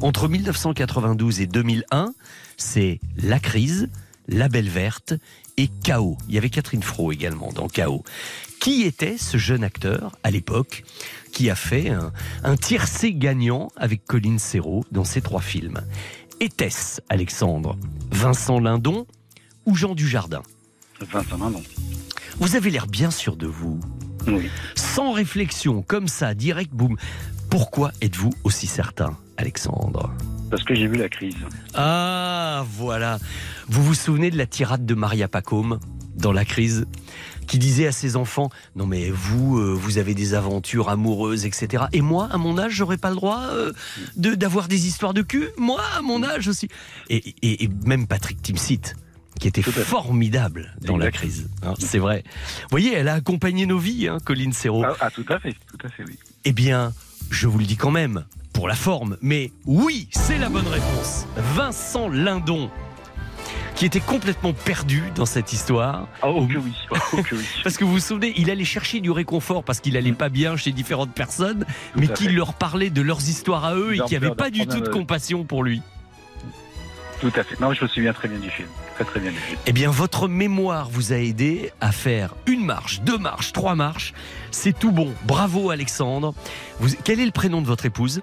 entre 0.00 0.26
1992 0.26 1.40
et 1.40 1.46
2001. 1.46 2.14
C'est 2.56 2.98
La 3.16 3.38
crise, 3.38 3.90
La 4.26 4.48
Belle 4.48 4.70
Verte 4.70 5.14
et 5.56 5.68
Chaos. 5.84 6.18
Il 6.28 6.34
y 6.34 6.38
avait 6.38 6.50
Catherine 6.50 6.82
Fro 6.82 7.12
également 7.12 7.52
dans 7.52 7.68
Chaos. 7.68 8.02
Qui 8.60 8.82
était 8.82 9.18
ce 9.18 9.36
jeune 9.36 9.62
acteur 9.62 10.16
à 10.22 10.30
l'époque 10.30 10.84
qui 11.32 11.50
a 11.50 11.54
fait 11.54 11.90
un, 11.90 12.12
un 12.42 12.56
tiercé 12.56 13.12
gagnant 13.12 13.70
avec 13.76 14.04
Colin 14.06 14.38
Serrault 14.38 14.84
dans 14.90 15.04
ces 15.04 15.20
trois 15.20 15.42
films? 15.42 15.80
Était-ce, 16.40 17.00
Alexandre, 17.08 17.76
Vincent 18.10 18.58
Lindon 18.58 19.06
ou 19.66 19.74
Jean 19.74 19.94
Dujardin? 19.94 20.42
Vincent 21.00 21.36
Lindon. 21.38 21.62
Vous 22.38 22.56
avez 22.56 22.70
l'air 22.70 22.86
bien 22.86 23.10
sûr 23.10 23.36
de 23.36 23.46
vous. 23.46 23.78
Oui. 24.26 24.48
Sans 24.74 25.12
réflexion, 25.12 25.82
comme 25.82 26.08
ça, 26.08 26.34
direct, 26.34 26.72
boum. 26.72 26.96
Pourquoi 27.50 27.92
êtes-vous 28.00 28.32
aussi 28.42 28.66
certain, 28.66 29.16
Alexandre? 29.36 30.12
Parce 30.50 30.64
que 30.64 30.74
j'ai 30.74 30.86
vu 30.86 30.96
la 30.96 31.08
crise. 31.08 31.36
Ah, 31.74 32.64
voilà. 32.72 33.18
Vous 33.68 33.82
vous 33.84 33.94
souvenez 33.94 34.30
de 34.30 34.38
la 34.38 34.46
tirade 34.46 34.86
de 34.86 34.94
Maria 34.94 35.28
Pacôme 35.28 35.78
dans 36.16 36.32
la 36.32 36.44
crise? 36.44 36.86
Qui 37.46 37.58
disait 37.58 37.86
à 37.86 37.92
ses 37.92 38.16
enfants 38.16 38.50
non 38.76 38.86
mais 38.86 39.10
vous 39.10 39.58
euh, 39.58 39.72
vous 39.72 39.98
avez 39.98 40.14
des 40.14 40.34
aventures 40.34 40.88
amoureuses 40.88 41.44
etc 41.46 41.84
et 41.92 42.00
moi 42.00 42.28
à 42.32 42.38
mon 42.38 42.58
âge 42.58 42.72
j'aurais 42.72 42.96
pas 42.98 43.10
le 43.10 43.16
droit 43.16 43.42
euh, 43.50 43.72
de 44.16 44.34
d'avoir 44.34 44.68
des 44.68 44.86
histoires 44.86 45.14
de 45.14 45.22
cul. 45.22 45.48
Moi 45.56 45.80
à 45.96 46.02
mon 46.02 46.22
âge 46.22 46.48
aussi. 46.48 46.68
Et, 47.10 47.16
et- 47.42 47.64
et 47.64 47.68
même 47.86 48.06
Patrick 48.06 48.40
Timsit 48.42 48.94
qui 49.40 49.48
était 49.48 49.62
formidable 49.62 50.74
dans 50.82 50.96
la 50.96 51.10
crise 51.10 51.48
hein, 51.62 51.74
c'est 51.78 51.98
vrai. 51.98 52.22
Vous 52.62 52.68
voyez 52.70 52.92
elle 52.94 53.08
a 53.08 53.14
accompagné 53.14 53.66
nos 53.66 53.78
vies 53.78 54.08
hein, 54.08 54.18
Colline 54.24 54.52
Serrault. 54.52 54.84
Ah, 54.86 54.96
ah, 55.00 55.10
tout 55.10 55.24
à 55.28 55.38
fait, 55.38 55.54
tout 55.68 55.86
à 55.86 55.88
fait, 55.88 56.04
oui. 56.06 56.18
eh 56.44 56.52
bien, 56.52 56.92
je 57.30 57.46
vous 57.48 57.58
le 57.58 57.64
dis 57.64 57.76
quand 57.76 57.90
même, 57.90 58.24
pour 58.52 58.68
la 58.68 58.74
forme, 58.76 59.16
mais 59.22 59.50
oui, 59.66 60.08
c'est 60.12 60.38
la 60.38 60.48
bonne 60.48 60.66
réponse. 60.68 61.26
Vincent 61.56 62.08
Lindon, 62.08 62.70
qui 63.74 63.86
était 63.86 64.00
complètement 64.00 64.52
perdu 64.52 65.02
dans 65.14 65.26
cette 65.26 65.52
histoire. 65.52 66.06
Oh 66.22 66.46
que 66.46 66.58
oui, 66.58 66.72
oh 66.90 67.22
que 67.22 67.34
oui. 67.34 67.44
Parce 67.62 67.76
que 67.76 67.84
vous 67.84 67.92
vous 67.92 67.98
souvenez, 68.00 68.32
il 68.36 68.50
allait 68.50 68.64
chercher 68.64 69.00
du 69.00 69.10
réconfort 69.10 69.64
parce 69.64 69.80
qu'il 69.80 69.96
allait 69.96 70.12
pas 70.12 70.28
bien 70.28 70.56
chez 70.56 70.72
différentes 70.72 71.12
personnes, 71.12 71.64
mais 71.96 72.08
qui 72.08 72.28
leur 72.28 72.54
parlait 72.54 72.90
de 72.90 73.02
leurs 73.02 73.28
histoires 73.28 73.64
à 73.64 73.74
eux 73.74 73.94
et 73.96 74.00
qui 74.00 74.14
n'avaient 74.14 74.34
pas 74.34 74.50
du 74.50 74.66
tout 74.66 74.80
de 74.80 74.88
compassion 74.88 75.44
pour 75.44 75.64
lui. 75.64 75.82
Tout 77.20 77.32
à 77.36 77.42
fait. 77.44 77.58
Non, 77.60 77.72
je 77.72 77.82
me 77.84 77.88
souviens 77.88 78.12
très 78.12 78.28
bien 78.28 78.38
du 78.38 78.50
film. 78.50 78.68
Très 78.96 79.04
très 79.04 79.18
bien 79.20 79.30
du 79.30 79.38
film. 79.38 79.58
Eh 79.66 79.72
bien, 79.72 79.90
votre 79.90 80.28
mémoire 80.28 80.88
vous 80.90 81.12
a 81.12 81.16
aidé 81.16 81.72
à 81.80 81.90
faire 81.90 82.34
une 82.46 82.64
marche, 82.64 83.00
deux 83.00 83.18
marches, 83.18 83.52
trois 83.52 83.74
marches. 83.74 84.12
C'est 84.50 84.76
tout 84.78 84.90
bon. 84.92 85.12
Bravo, 85.24 85.70
Alexandre. 85.70 86.34
Vous- 86.80 86.94
quel 87.02 87.20
est 87.20 87.24
le 87.24 87.30
prénom 87.32 87.62
de 87.62 87.66
votre 87.66 87.86
épouse? 87.86 88.20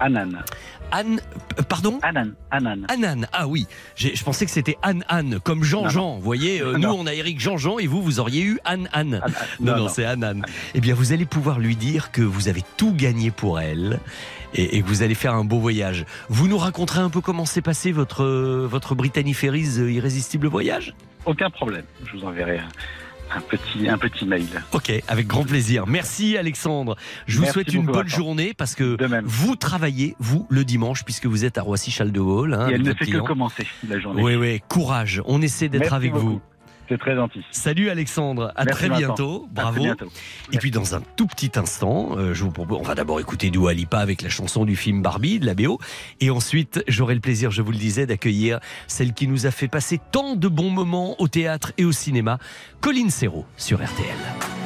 Anan. 0.00 0.42
Anne, 0.90 1.20
pardon 1.68 1.98
Anan. 2.02 2.32
Anan. 2.50 2.86
Anan, 2.88 3.26
ah 3.32 3.46
oui, 3.46 3.66
je 3.96 4.22
pensais 4.24 4.46
que 4.46 4.50
c'était 4.50 4.76
Anne 4.82 5.04
Anne, 5.08 5.38
comme 5.42 5.62
Jean-Jean. 5.62 6.16
Vous 6.16 6.22
voyez, 6.22 6.60
euh, 6.60 6.78
nous 6.78 6.88
on 6.88 7.06
a 7.06 7.14
Eric 7.14 7.40
Jean-Jean 7.40 7.78
et 7.78 7.86
vous, 7.86 8.02
vous 8.02 8.20
auriez 8.20 8.42
eu 8.42 8.58
Anne 8.64 8.88
Anne. 8.92 9.20
non, 9.60 9.72
non, 9.72 9.84
non, 9.84 9.88
c'est 9.88 10.04
Anne. 10.04 10.42
Eh 10.74 10.80
bien, 10.80 10.94
vous 10.94 11.12
allez 11.12 11.26
pouvoir 11.26 11.58
lui 11.58 11.76
dire 11.76 12.10
que 12.10 12.22
vous 12.22 12.48
avez 12.48 12.62
tout 12.76 12.94
gagné 12.94 13.30
pour 13.30 13.60
elle 13.60 14.00
et, 14.54 14.76
et 14.76 14.82
que 14.82 14.86
vous 14.86 15.02
allez 15.02 15.14
faire 15.14 15.34
un 15.34 15.44
beau 15.44 15.58
voyage. 15.58 16.06
Vous 16.28 16.48
nous 16.48 16.58
raconterez 16.58 17.00
un 17.00 17.10
peu 17.10 17.20
comment 17.20 17.44
s'est 17.44 17.62
passé 17.62 17.92
votre, 17.92 18.24
euh, 18.24 18.66
votre 18.68 18.96
Ferries 19.34 19.78
euh, 19.78 19.90
Irrésistible 19.90 20.46
Voyage? 20.46 20.94
Aucun 21.26 21.50
problème. 21.50 21.84
Je 22.04 22.16
vous 22.16 22.24
enverrai 22.24 22.58
un, 22.58 22.68
un 23.34 23.40
petit, 23.40 23.88
un 23.88 23.98
petit 23.98 24.26
mail. 24.26 24.46
Ok, 24.72 24.92
avec 25.08 25.26
grand 25.26 25.44
plaisir. 25.44 25.86
Merci 25.86 26.36
Alexandre. 26.36 26.96
Je 27.26 27.36
vous 27.36 27.42
Merci 27.42 27.52
souhaite 27.54 27.72
une 27.74 27.86
bonne 27.86 28.08
journée 28.08 28.54
parce 28.54 28.74
que 28.74 28.96
vous 29.24 29.56
travaillez, 29.56 30.16
vous, 30.18 30.46
le 30.50 30.64
dimanche, 30.64 31.04
puisque 31.04 31.26
vous 31.26 31.44
êtes 31.44 31.58
à 31.58 31.62
Roissy-Charles 31.62 32.12
de 32.12 32.20
Gaulle. 32.20 32.54
hein, 32.54 32.68
Et 32.70 32.74
elle 32.74 32.82
ne 32.82 32.94
fait 32.94 33.06
que 33.06 33.18
commencer 33.18 33.66
la 33.88 33.98
journée. 33.98 34.22
Oui, 34.22 34.36
oui, 34.36 34.60
courage. 34.68 35.22
On 35.26 35.42
essaie 35.42 35.68
d'être 35.68 35.92
avec 35.92 36.12
beaucoup. 36.12 36.26
vous. 36.26 36.40
C'est 36.88 36.98
très 36.98 37.14
gentil. 37.14 37.44
Salut 37.50 37.90
Alexandre, 37.90 38.52
à 38.56 38.64
Merci, 38.64 38.86
très 38.86 38.96
bientôt, 38.96 39.48
bravo. 39.50 39.82
bientôt. 39.82 40.08
Et 40.52 40.58
puis 40.58 40.70
dans 40.70 40.94
un 40.94 41.02
tout 41.16 41.26
petit 41.26 41.52
instant, 41.56 42.16
euh, 42.16 42.34
je 42.34 42.44
vous 42.44 42.50
propose, 42.50 42.78
on 42.78 42.82
va 42.82 42.94
d'abord 42.94 43.20
écouter 43.20 43.50
Dua 43.50 43.74
Lipa 43.74 43.98
avec 43.98 44.22
la 44.22 44.28
chanson 44.28 44.64
du 44.64 44.76
film 44.76 45.02
Barbie 45.02 45.38
de 45.38 45.46
la 45.46 45.54
BO, 45.54 45.78
et 46.20 46.30
ensuite 46.30 46.82
j'aurai 46.88 47.14
le 47.14 47.20
plaisir, 47.20 47.50
je 47.50 47.62
vous 47.62 47.72
le 47.72 47.78
disais, 47.78 48.06
d'accueillir 48.06 48.60
celle 48.86 49.12
qui 49.12 49.28
nous 49.28 49.46
a 49.46 49.50
fait 49.50 49.68
passer 49.68 50.00
tant 50.12 50.34
de 50.34 50.48
bons 50.48 50.70
moments 50.70 51.20
au 51.20 51.28
théâtre 51.28 51.72
et 51.78 51.84
au 51.84 51.92
cinéma, 51.92 52.38
Colline 52.80 53.10
Serrault 53.10 53.46
sur 53.56 53.84
RTL. 53.84 54.57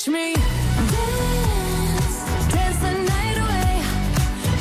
Watch 0.00 0.08
me 0.08 0.32
dance, 0.32 2.16
dance 2.48 2.78
the 2.78 2.92
night 3.04 3.36
away. 3.36 3.82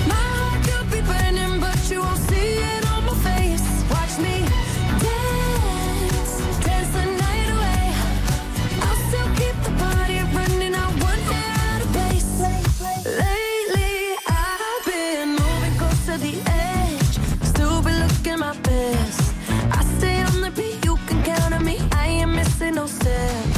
My 0.05 0.25
heart 0.35 0.61
could 0.67 0.91
be 0.91 0.99
burning, 0.99 1.61
but 1.61 1.79
you 1.89 2.01
won't 2.01 2.19
see 2.27 2.59
it 2.59 2.85
on 2.91 3.05
my 3.05 3.13
face. 3.23 3.63
Watch 3.89 4.17
me 4.19 4.43
dance, 4.99 6.33
dance 6.59 6.91
the 6.91 7.05
night 7.23 7.49
away. 7.55 7.83
I'll 8.83 8.99
still 9.07 9.29
keep 9.39 9.55
the 9.63 9.71
party 9.79 10.19
running. 10.35 10.75
I 10.75 10.91
place. 11.93 13.05
Lately, 13.05 14.17
I've 14.27 14.85
been 14.85 15.29
moving 15.39 15.75
close 15.79 16.05
to 16.07 16.17
the 16.17 16.35
edge. 16.47 17.15
Still 17.47 17.81
be 17.81 17.93
looking 17.93 18.39
my 18.39 18.57
best. 18.59 19.33
I 19.71 19.85
stay 19.99 20.21
on 20.21 20.41
the 20.41 20.51
beat, 20.51 20.83
you 20.83 20.97
can 21.07 21.23
count 21.23 21.53
on 21.53 21.63
me. 21.63 21.79
I 21.93 22.07
ain't 22.07 22.31
missing 22.31 22.75
no 22.75 22.87
steps. 22.87 23.48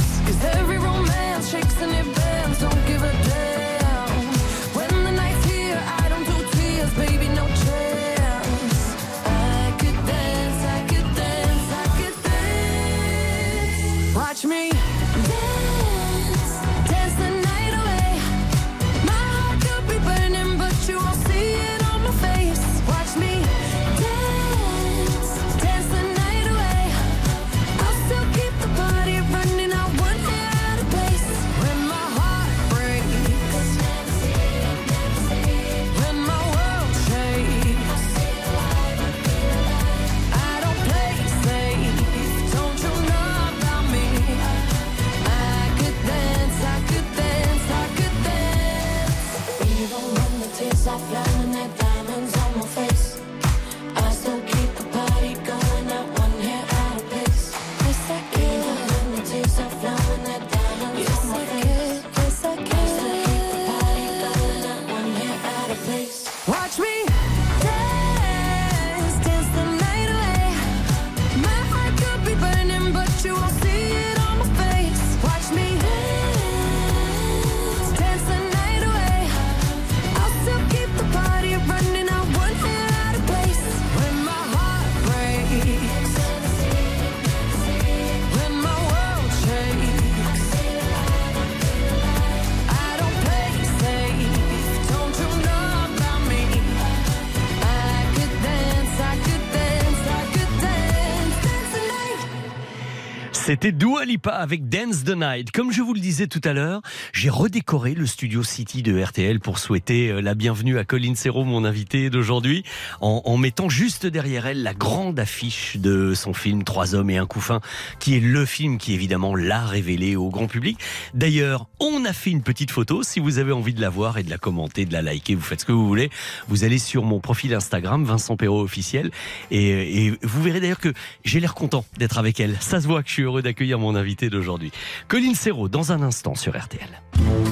C'était 103.62 103.78
Dua 103.78 104.04
Lipa 104.04 104.32
avec 104.32 104.68
Dance 104.68 105.04
the 105.04 105.14
Night. 105.14 105.52
Comme 105.52 105.70
je 105.70 105.82
vous 105.82 105.94
le 105.94 106.00
disais 106.00 106.26
tout 106.26 106.40
à 106.42 106.52
l'heure, 106.52 106.82
j'ai 107.12 107.30
redécoré 107.30 107.94
le 107.94 108.06
studio 108.06 108.42
City 108.42 108.82
de 108.82 109.00
RTL 109.00 109.38
pour 109.38 109.60
souhaiter 109.60 110.10
euh, 110.10 110.20
la 110.20 110.34
bienvenue 110.34 110.78
à 110.78 110.84
Colline 110.84 111.14
Serrault, 111.14 111.44
mon 111.44 111.64
invité 111.64 112.10
d'aujourd'hui, 112.10 112.64
en, 113.00 113.22
en 113.24 113.36
mettant 113.36 113.68
juste 113.68 114.04
derrière 114.04 114.46
elle 114.46 114.64
la 114.64 114.74
grande 114.74 115.20
affiche 115.20 115.76
de 115.76 116.12
son 116.12 116.34
film 116.34 116.64
Trois 116.64 116.96
hommes 116.96 117.08
et 117.10 117.18
un 117.18 117.26
couffin, 117.26 117.60
qui 118.00 118.16
est 118.16 118.20
le 118.20 118.44
film 118.46 118.78
qui 118.78 118.94
évidemment 118.94 119.36
l'a 119.36 119.64
révélé 119.64 120.16
au 120.16 120.28
grand 120.28 120.48
public. 120.48 120.80
D'ailleurs, 121.14 121.68
on 121.78 122.04
a 122.04 122.12
fait 122.12 122.30
une 122.30 122.42
petite 122.42 122.72
photo. 122.72 123.04
Si 123.04 123.20
vous 123.20 123.38
avez 123.38 123.52
envie 123.52 123.74
de 123.74 123.80
la 123.80 123.90
voir 123.90 124.18
et 124.18 124.24
de 124.24 124.30
la 124.30 124.38
commenter, 124.38 124.86
de 124.86 124.92
la 124.92 125.02
liker, 125.02 125.36
vous 125.36 125.40
faites 125.40 125.60
ce 125.60 125.66
que 125.66 125.72
vous 125.72 125.86
voulez. 125.86 126.10
Vous 126.48 126.64
allez 126.64 126.78
sur 126.78 127.04
mon 127.04 127.20
profil 127.20 127.54
Instagram, 127.54 128.02
Vincent 128.02 128.36
Perrault 128.36 128.62
officiel, 128.62 129.12
et, 129.52 130.06
et 130.06 130.18
vous 130.20 130.42
verrez 130.42 130.58
d'ailleurs 130.58 130.80
que 130.80 130.92
j'ai 131.24 131.38
l'air 131.38 131.54
content 131.54 131.84
d'être 131.96 132.18
avec 132.18 132.40
elle. 132.40 132.56
Ça 132.58 132.80
se 132.80 132.88
voit 132.88 133.04
que 133.04 133.08
je 133.08 133.14
suis 133.14 133.22
heureux 133.22 133.40
d'accueillir 133.40 133.51
mon 133.78 133.94
invité 133.94 134.30
d'aujourd'hui. 134.30 134.72
Colline 135.08 135.34
Serrault, 135.34 135.68
dans 135.68 135.92
un 135.92 136.02
instant 136.02 136.34
sur 136.34 136.58
RTL. 136.58 136.88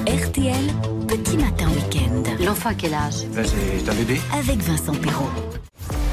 RTL, 0.07 0.73
petit 1.07 1.37
matin 1.37 1.67
week-end. 1.69 2.43
L'enfant 2.43 2.69
à 2.69 2.73
quel 2.73 2.93
âge? 2.93 3.25
C'est 3.33 3.89
un 3.89 3.93
bébé 3.93 4.19
Avec 4.33 4.59
Vincent 4.59 4.95
Perrault. 4.95 5.29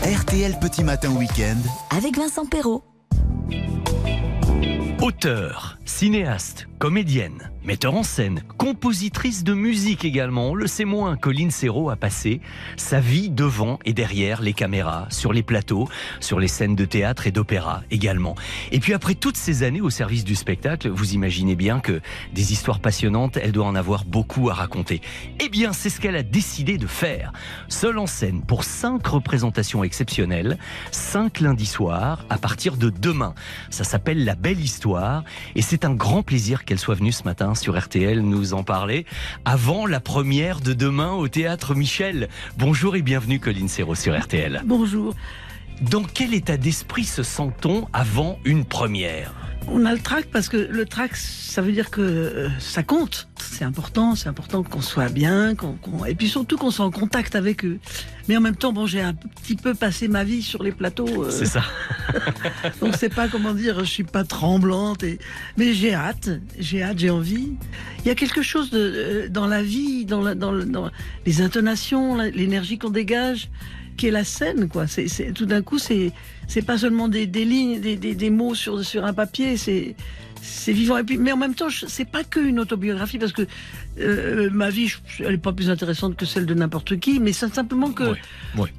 RTL 0.05 0.59
Petit 0.61 0.85
Matin 0.85 1.11
Week-end. 1.11 1.59
Avec 1.97 2.17
Vincent 2.17 2.47
Perrault. 2.47 2.85
Auteur, 5.03 5.77
cinéaste, 5.85 6.69
comédienne, 6.79 7.51
metteur 7.69 7.95
en 7.95 8.03
scène, 8.03 8.43
compositrice 8.57 9.45
de 9.45 9.53
musique 9.53 10.07
également, 10.07 10.53
on 10.53 10.55
le 10.55 10.67
sait 10.67 10.87
moins, 10.87 11.19
Colline 11.19 11.51
Serrault 11.51 11.91
a 11.91 11.97
passé 11.97 12.41
sa 12.79 12.99
vie 12.99 13.29
devant 13.29 13.79
et 13.85 13.93
derrière 13.93 14.41
les 14.41 14.55
caméras, 14.55 15.07
sur 15.11 15.35
les 15.35 15.43
plateaux, 15.43 15.87
sur 16.19 16.41
les 16.41 16.49
scènes 16.49 16.75
de 16.75 16.87
théâtre 16.87 17.27
et 17.27 17.31
d'opéra 17.31 17.83
également. 17.91 18.37
Et 18.73 18.81
puis 18.81 18.95
après 18.95 19.15
toutes 19.15 19.37
ces 19.37 19.65
années 19.65 19.83
au 19.83 19.91
service 19.91 20.25
du 20.25 20.35
spectacle, 20.35 20.89
vous 20.89 21.13
imaginez 21.13 21.57
bien 21.57 21.79
que 21.79 22.01
des 22.33 22.55
histoires 22.55 22.81
passionnantes, 22.81 23.37
elle 23.37 23.53
doit 23.53 23.67
en 23.67 23.75
avoir 23.75 24.07
beaucoup 24.07 24.49
à 24.49 24.55
raconter. 24.55 25.03
Eh 25.39 25.51
bien, 25.51 25.75
c'est 25.75 25.91
ce 25.91 26.01
qu'elle 26.01 26.17
a 26.17 26.23
décidé 26.23 26.79
de 26.79 26.87
faire. 26.87 27.35
Seule 27.69 27.99
en 27.99 28.07
scène 28.07 28.41
pour 28.41 28.65
cinq 28.65 29.07
représentations 29.07 29.85
exceptionnelles, 29.85 30.57
cinq 30.91 31.41
lundis 31.41 31.67
soirs, 31.67 32.25
à 32.31 32.39
partir 32.39 32.79
de 32.79 32.89
demain. 32.89 33.35
Ça 33.69 33.85
s'appelle 33.85 34.25
La 34.25 34.37
Belle 34.37 34.59
Histoire 34.59 35.23
et 35.55 35.61
c'est 35.61 35.85
un 35.85 35.93
grand 35.93 36.23
plaisir 36.23 36.65
qu'elle 36.65 36.79
soit 36.79 36.95
venue 36.95 37.13
ce 37.13 37.25
matin 37.25 37.55
sur 37.59 37.79
RTL 37.79 38.21
nous 38.21 38.55
en 38.55 38.63
parler 38.63 39.05
avant 39.45 39.87
la 39.87 40.01
première 40.01 40.61
de 40.61 40.73
demain 40.73 41.13
au 41.13 41.29
théâtre 41.29 41.75
Michel. 41.75 42.29
Bonjour 42.57 42.97
et 42.97 43.03
bienvenue 43.03 43.41
Colline 43.41 43.69
Serrault 43.69 43.97
sur 43.97 44.19
RTL. 44.19 44.63
Bonjour. 44.65 45.15
Dans 45.81 46.05
quel 46.05 46.35
état 46.35 46.57
d'esprit 46.57 47.05
se 47.05 47.23
sent-on 47.23 47.87
avant 47.93 48.39
une 48.45 48.65
première? 48.65 49.48
On 49.71 49.85
a 49.85 49.93
le 49.93 49.99
trac 50.01 50.27
parce 50.33 50.49
que 50.49 50.57
le 50.57 50.85
trac, 50.87 51.15
ça 51.15 51.61
veut 51.63 51.73
dire 51.73 51.91
que 51.91 52.01
euh, 52.01 52.49
ça 52.59 52.83
compte. 52.83 53.29
C'est 53.39 53.65
important, 53.65 54.15
c'est 54.15 54.29
important 54.29 54.63
qu'on 54.63 54.81
soit 54.81 55.09
bien, 55.09 55.55
qu'on, 55.55 55.73
qu'on- 55.75 56.05
et 56.05 56.15
puis 56.15 56.29
surtout 56.29 56.57
qu'on 56.57 56.71
soit 56.71 56.85
en 56.87 56.91
contact 56.91 57.35
avec 57.37 57.65
eux. 57.65 57.79
Mais 58.29 58.37
en 58.37 58.41
même 58.41 58.57
temps, 58.57 58.73
bon, 58.73 58.87
j'ai 58.87 59.01
un 59.01 59.15
petit 59.15 59.57
peu 59.57 59.75
passé 59.75 60.09
ma 60.09 60.25
vie 60.25 60.43
sur 60.43 60.63
les 60.63 60.73
plateaux. 60.73 61.25
euh, 61.25 61.31
C'est 61.31 61.45
ça. 61.47 61.63
donc 62.81 62.95
c'est 62.97 63.15
pas 63.15 63.29
comment 63.29 63.53
dire, 63.55 63.81
je 63.81 63.85
suis 63.91 64.05
pas 64.05 64.25
tremblante, 64.25 65.03
et... 65.03 65.19
mais 65.57 65.75
j'ai 65.75 65.95
hâte, 65.95 66.31
j'ai 66.59 66.83
hâte, 66.83 66.99
j'ai 66.99 67.11
envie. 67.11 67.53
Il 68.01 68.09
y 68.09 68.11
a 68.11 68.15
quelque 68.15 68.43
chose 68.43 68.71
de, 68.71 68.79
euh, 68.79 69.29
dans 69.29 69.47
la 69.47 69.63
vie, 69.63 70.05
dans, 70.05 70.23
la- 70.23 70.35
dans, 70.35 70.53
le- 70.53 70.65
dans 70.65 70.91
les 71.27 71.43
intonations, 71.43 72.17
l'énergie 72.17 72.79
qu'on 72.79 72.91
dégage, 72.91 73.51
qui 73.99 74.07
est 74.07 74.11
la 74.11 74.25
scène, 74.25 74.69
quoi. 74.69 74.87
C'est, 74.87 75.09
c'est- 75.09 75.33
tout 75.33 75.45
d'un 75.45 75.61
coup, 75.61 75.79
c'est, 75.79 76.13
c'est 76.47 76.63
pas 76.63 76.79
seulement 76.79 77.09
des, 77.09 77.27
des 77.27 77.45
lignes, 77.45 77.81
des, 77.81 77.97
des, 77.97 78.15
des 78.15 78.31
mots 78.31 78.55
sur, 78.55 78.83
sur 78.85 79.05
un 79.05 79.13
papier, 79.13 79.59
c'est, 79.59 79.95
c'est 80.41 80.73
vivant. 80.73 80.97
Et 80.97 81.05
puis, 81.05 81.19
mais 81.19 81.33
en 81.33 81.37
même 81.37 81.55
temps, 81.55 81.69
c'est 81.71 82.09
pas 82.09 82.25
que 82.25 82.41
une 82.41 82.59
autobiographie 82.61 83.19
parce 83.19 83.33
que 83.33 83.43
euh, 84.01 84.49
ma 84.51 84.71
vie, 84.71 84.91
elle 85.19 85.35
est 85.35 85.39
pas 85.39 85.53
plus 85.53 85.69
intéressante 85.69 86.17
que 86.17 86.25
celle 86.25 86.47
de 86.47 86.55
n'importe 86.55 86.99
qui, 87.01 87.19
mais 87.21 87.33
c'est 87.35 87.53
simplement 87.53 87.91
que 87.91 88.05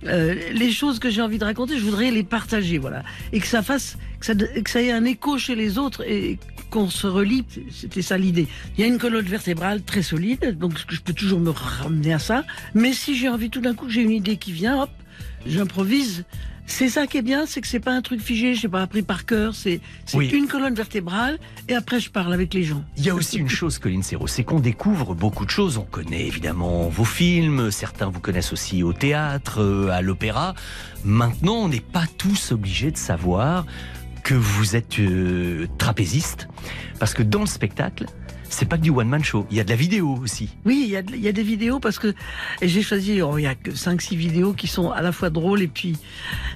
euh, 0.08 0.36
les 0.54 0.72
choses 0.72 0.98
que 1.00 1.10
j'ai 1.10 1.22
envie 1.22 1.38
de 1.38 1.44
raconter, 1.46 1.78
je 1.78 1.84
voudrais 1.84 2.10
les 2.12 2.24
partager, 2.24 2.78
voilà, 2.78 3.04
et 3.34 3.40
que 3.40 3.48
ça 3.48 3.62
fasse, 3.62 3.98
que 4.20 4.26
ça, 4.26 4.34
que 4.36 4.70
ça 4.70 4.82
ait 4.82 4.92
un 4.92 5.04
écho 5.06 5.38
chez 5.38 5.56
les 5.56 5.78
autres 5.78 6.04
et 6.08 6.40
qu'on 6.72 6.90
se 6.90 7.08
relie. 7.08 7.44
C'était 7.72 8.02
ça 8.04 8.18
l'idée. 8.18 8.48
Il 8.78 8.82
y 8.82 8.84
a 8.84 8.88
une 8.88 9.00
colonne 9.00 9.26
vertébrale 9.26 9.82
très 9.84 10.04
solide, 10.04 10.58
donc 10.58 10.74
je 10.88 11.00
peux 11.02 11.14
toujours 11.14 11.40
me 11.42 11.50
ramener 11.50 12.14
à 12.14 12.20
ça. 12.20 12.46
Mais 12.74 12.94
si 12.94 13.18
j'ai 13.18 13.28
envie 13.28 13.50
tout 13.50 13.60
d'un 13.62 13.74
coup, 13.76 13.90
j'ai 13.90 14.02
une 14.04 14.12
idée 14.12 14.38
qui 14.38 14.52
vient, 14.54 14.84
hop, 14.84 14.90
j'improvise. 15.46 16.26
C'est 16.66 16.90
ça 16.90 17.08
qui 17.08 17.18
est 17.18 17.24
bien, 17.24 17.48
c'est 17.48 17.62
que 17.62 17.68
c'est 17.68 17.80
pas 17.80 17.94
un 17.94 18.04
truc 18.04 18.22
figé, 18.22 18.54
je 18.54 18.68
n'ai 18.68 18.72
pas 18.72 18.84
appris 18.84 19.02
par 19.02 19.26
cœur, 19.26 19.56
c'est 19.56 19.82
Oui. 20.14 20.28
une 20.28 20.48
colonne 20.48 20.76
vertébrale 20.76 21.40
et 21.68 21.74
après 21.74 22.00
je 22.00 22.12
parle 22.12 22.32
avec 22.32 22.54
les 22.54 22.64
gens. 22.64 22.84
Il 22.96 23.04
y 23.04 23.10
a 23.10 23.16
aussi 23.16 23.38
une 23.40 23.50
chose, 23.50 23.80
Colline 23.80 24.04
Serrault, 24.04 24.28
c'est 24.28 24.44
qu'on 24.44 24.60
découvre 24.60 25.16
beaucoup 25.16 25.46
de 25.46 25.50
choses. 25.50 25.78
On 25.78 25.84
connaît 25.86 26.28
évidemment 26.28 26.88
vos 26.88 27.06
films, 27.06 27.72
certains 27.72 28.06
vous 28.10 28.20
connaissent 28.20 28.54
aussi 28.54 28.84
au 28.84 28.94
théâtre, 28.94 29.62
euh, 29.64 29.90
à 29.90 30.04
l'opéra. 30.04 30.54
Maintenant, 31.04 31.56
on 31.56 31.70
n'est 31.70 31.80
pas 31.80 32.06
tous 32.20 32.52
obligés 32.52 32.92
de 32.92 32.98
savoir 32.98 33.66
que 34.24 34.36
vous 34.36 34.76
êtes 34.76 35.00
euh, 35.00 35.66
trapéziste, 35.80 36.50
parce 37.00 37.16
que 37.16 37.24
dans 37.24 37.40
le 37.42 37.48
spectacle, 37.48 38.06
c'est 38.50 38.66
pas 38.68 38.78
que 38.78 38.84
du 38.84 38.90
one-man 38.90 39.24
show, 39.24 39.46
il 39.52 39.58
y 39.58 39.60
a 39.60 39.64
de 39.64 39.70
la 39.70 39.76
vidéo 39.76 40.18
aussi. 40.22 40.50
Oui, 40.66 40.82
il 40.86 40.90
y, 40.92 40.96
a 40.96 41.02
de- 41.02 41.14
il 41.16 41.22
y 41.22 41.28
a 41.28 41.32
des 41.32 41.44
vidéos 41.44 41.80
parce 41.80 42.00
que 42.00 42.14
j'ai 42.62 42.82
choisi, 42.82 43.22
oh, 43.22 43.38
il 43.38 43.44
y 43.44 43.48
a 43.48 43.56
que 43.56 43.72
5-6 43.72 44.16
vidéos 44.16 44.54
qui 44.54 44.68
sont 44.68 44.92
à 44.92 45.02
la 45.02 45.12
fois 45.12 45.30
drôles 45.30 45.62
et 45.62 45.68
puis 45.68 45.96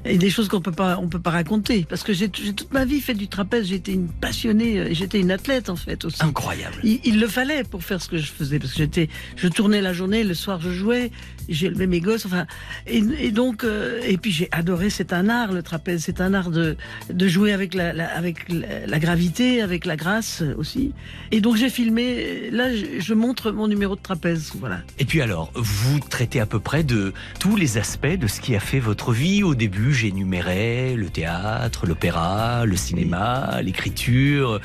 et 0.06 0.18
des 0.18 0.30
choses 0.30 0.48
qu'on 0.50 0.62
peut 0.62 0.72
pas, 0.72 0.98
on 1.02 1.08
peut 1.08 1.20
pas 1.20 1.32
raconter. 1.32 1.86
Parce 1.88 2.04
que 2.04 2.14
j'ai 2.14 2.30
j'ai 2.34 2.54
toute 2.54 2.74
ma 2.74 2.86
vie 2.86 3.00
fait 3.02 3.14
du 3.14 3.28
trapèze, 3.28 3.68
j'étais 3.68 3.94
une 3.94 4.08
passionnée, 4.10 4.80
euh, 4.80 4.88
j'étais 4.92 5.20
une 5.20 5.32
athlète 5.32 5.70
en 5.70 5.76
fait 5.76 6.04
aussi. 6.06 6.22
Incroyable. 6.24 6.76
Il, 6.84 7.00
il 7.04 7.20
le 7.20 7.28
fallait 7.28 7.64
pour 7.64 7.84
faire 7.84 8.02
ce 8.02 8.10
que 8.10 8.18
je 8.18 8.32
faisais 8.32 8.60
parce 8.60 8.72
que 8.74 8.80
j'étais, 8.80 9.10
je 9.36 9.48
tournais 9.48 9.82
la 9.82 9.94
journée, 9.94 10.24
le 10.24 10.34
soir 10.34 10.60
je 10.62 10.72
jouais, 10.72 11.12
j'ai 11.50 11.68
élevé 11.68 11.88
mes 11.88 12.00
gosses, 12.00 12.26
enfin 12.26 12.46
et, 12.88 13.04
et 13.20 13.32
donc 13.32 13.64
euh, 13.64 14.00
et 14.08 14.18
puis 14.18 14.32
j'ai 14.32 14.48
adoré, 14.52 14.90
c'est 14.90 15.14
un 15.14 15.30
art 15.30 15.52
le 15.52 15.62
trapèze, 15.64 16.04
c'est 16.04 16.22
un 16.22 16.34
art 16.34 16.50
de 16.52 16.76
de 17.10 17.28
jouer 17.28 17.52
avec 17.54 17.74
la, 17.74 17.94
la- 17.94 18.16
avec 18.16 18.50
la, 18.50 18.86
la 18.88 19.00
gravité, 19.00 19.62
avec 19.62 19.86
la 19.86 19.96
grâce 19.96 20.44
aussi. 20.58 20.92
Et 21.32 21.42
donc 21.42 21.56
j'ai 21.58 21.70
filmé, 21.70 22.50
là 22.52 22.76
je, 22.76 23.00
je 23.00 23.14
montre 23.14 23.52
mon 23.52 23.68
numéro 23.68 23.96
de 23.96 24.02
trapèze, 24.02 24.52
voilà. 24.60 24.82
Et 25.00 25.06
puis 25.06 25.22
alors, 25.22 25.52
vous 25.56 26.00
traitez 26.00 26.40
à 26.40 26.46
peu 26.46 26.60
près 26.60 26.84
de 26.84 27.14
tous 27.40 27.56
les 27.56 27.78
aspects 27.78 28.06
de 28.08 28.28
ce 28.28 28.40
qui 28.42 28.56
a 28.56 28.60
fait 28.60 28.80
votre 28.80 29.12
vie. 29.12 29.44
Au 29.44 29.56
début, 29.56 29.94
j'énumérais 29.94 30.96
le 30.96 31.10
théâtre, 31.10 31.86
l'opéra, 31.86 32.66
le 32.66 32.76
cinéma, 32.76 33.60
l'écriture. 33.62 34.60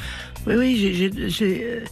Oui, 0.47 0.55
oui, 0.57 0.77
j'ai- 1.29 1.83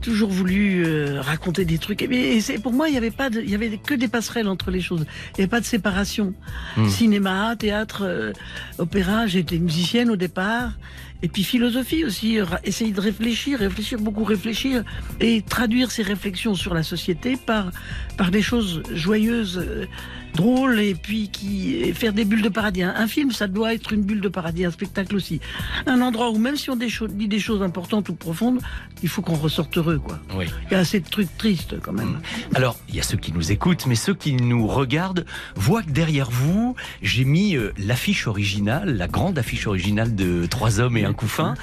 toujours 0.00 0.30
voulu 0.30 0.84
euh, 0.86 1.20
raconter 1.20 1.64
des 1.64 1.78
trucs. 1.78 2.02
Et, 2.02 2.36
et 2.36 2.40
c'est 2.40 2.58
pour 2.58 2.72
moi, 2.72 2.88
il 2.88 2.94
y 2.94 2.98
avait 2.98 3.10
pas, 3.10 3.30
de- 3.30 3.40
il 3.40 3.50
y 3.50 3.54
avait 3.54 3.78
que 3.78 3.94
des 3.94 4.08
passerelles 4.08 4.48
entre 4.48 4.70
les 4.70 4.80
choses. 4.80 5.04
Il 5.32 5.38
n'y 5.38 5.44
avait 5.44 5.50
pas 5.50 5.60
de 5.60 5.64
séparation. 5.66 6.34
Hmm. 6.76 6.88
Cinéma, 6.88 7.56
théâtre, 7.58 8.02
euh, 8.04 8.32
opéra. 8.78 9.26
J'étais 9.26 9.58
musicienne 9.58 10.10
au 10.10 10.16
départ. 10.16 10.72
Et 11.22 11.28
puis 11.28 11.44
philosophie 11.44 12.04
aussi, 12.04 12.38
essayer 12.64 12.92
de 12.92 13.00
réfléchir, 13.00 13.58
réfléchir, 13.58 13.98
beaucoup 13.98 14.24
réfléchir, 14.24 14.84
et 15.20 15.42
traduire 15.42 15.90
ces 15.90 16.02
réflexions 16.02 16.54
sur 16.54 16.74
la 16.74 16.82
société 16.82 17.36
par, 17.36 17.70
par 18.16 18.30
des 18.30 18.42
choses 18.42 18.82
joyeuses, 18.92 19.58
euh, 19.58 19.86
drôles, 20.34 20.78
et 20.80 20.94
puis 20.94 21.30
qui 21.30 21.76
et 21.76 21.92
faire 21.92 22.12
des 22.12 22.24
bulles 22.24 22.42
de 22.42 22.48
paradis. 22.48 22.82
Un, 22.82 23.06
film, 23.06 23.32
ça 23.32 23.48
doit 23.48 23.74
être 23.74 23.92
une 23.92 24.02
bulle 24.02 24.20
de 24.20 24.28
paradis, 24.28 24.64
un 24.64 24.70
spectacle 24.70 25.16
aussi. 25.16 25.40
Un 25.86 26.00
endroit 26.02 26.30
où 26.30 26.38
même 26.38 26.56
si 26.56 26.70
on 26.70 26.76
dit 26.76 27.28
des 27.28 27.38
choses 27.38 27.62
importantes 27.62 28.08
ou 28.08 28.14
profondes, 28.14 28.60
il 29.02 29.08
faut 29.08 29.22
qu'on 29.22 29.34
ressorte 29.34 29.76
heureux, 29.78 29.98
quoi. 29.98 30.20
Oui. 30.36 30.46
Il 30.66 30.72
y 30.72 30.74
a 30.76 30.80
assez 30.80 31.00
de 31.00 31.08
trucs 31.08 31.34
tristes 31.38 31.80
quand 31.80 31.92
même. 31.92 32.20
Alors, 32.54 32.78
il 32.88 32.96
y 32.96 33.00
a 33.00 33.02
ceux 33.02 33.16
qui 33.16 33.32
nous 33.32 33.50
écoutent, 33.50 33.86
mais 33.86 33.94
ceux 33.94 34.14
qui 34.14 34.34
nous 34.34 34.66
regardent 34.66 35.24
voient 35.54 35.82
que 35.82 35.90
derrière 35.90 36.30
vous, 36.30 36.76
j'ai 37.02 37.24
mis 37.24 37.56
euh, 37.56 37.72
l'affiche 37.78 38.26
originale, 38.26 38.96
la 38.96 39.08
grande 39.08 39.38
affiche 39.38 39.66
originale 39.66 40.14
de 40.14 40.46
Trois 40.46 40.80
hommes 40.80 40.96
et 40.96 41.05
un 41.06 41.12
couffin. 41.12 41.54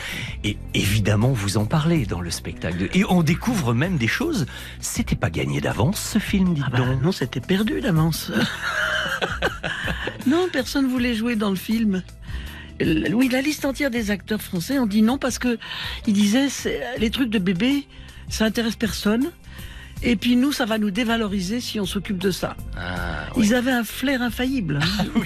Et 0.43 0.57
évidemment, 0.73 1.31
vous 1.31 1.57
en 1.57 1.65
parlez 1.65 2.05
dans 2.05 2.21
le 2.21 2.31
spectacle. 2.31 2.89
Et 2.93 3.03
on 3.09 3.23
découvre 3.23 3.73
même 3.73 3.97
des 3.97 4.07
choses. 4.07 4.45
C'était 4.79 5.15
pas 5.15 5.29
gagné 5.29 5.61
d'avance, 5.61 5.99
ce 6.13 6.19
film, 6.19 6.53
dites. 6.53 6.63
Ah 6.67 6.77
bah 6.77 6.85
Non, 7.01 7.11
c'était 7.11 7.39
perdu 7.41 7.81
d'avance. 7.81 8.31
non, 10.27 10.47
personne 10.51 10.87
voulait 10.87 11.15
jouer 11.15 11.35
dans 11.35 11.49
le 11.49 11.55
film. 11.55 12.03
Euh, 12.81 13.09
Oui, 13.13 13.29
la 13.29 13.41
liste 13.41 13.65
entière 13.65 13.91
des 13.91 14.11
acteurs 14.11 14.41
français 14.41 14.79
ont 14.79 14.87
dit 14.87 15.01
non 15.01 15.17
parce 15.17 15.39
que 15.39 15.57
ils 16.07 16.13
disaient 16.13 16.47
les 16.97 17.09
trucs 17.09 17.29
de 17.29 17.39
bébé, 17.39 17.87
ça 18.29 18.45
intéresse 18.45 18.75
personne. 18.75 19.31
Et 20.05 20.17
puis 20.17 20.35
nous, 20.35 20.51
ça 20.51 20.65
va 20.65 20.77
nous 20.77 20.91
dévaloriser 20.91 21.61
si 21.61 21.79
on 21.79 21.85
s'occupe 21.85 22.17
de 22.17 22.29
ça. 22.31 22.57
Ah, 22.77 23.25
Ils 23.37 23.53
avaient 23.55 23.71
un 23.71 23.85
flair 23.85 24.21
infaillible. 24.21 24.79
hein. 24.81 25.05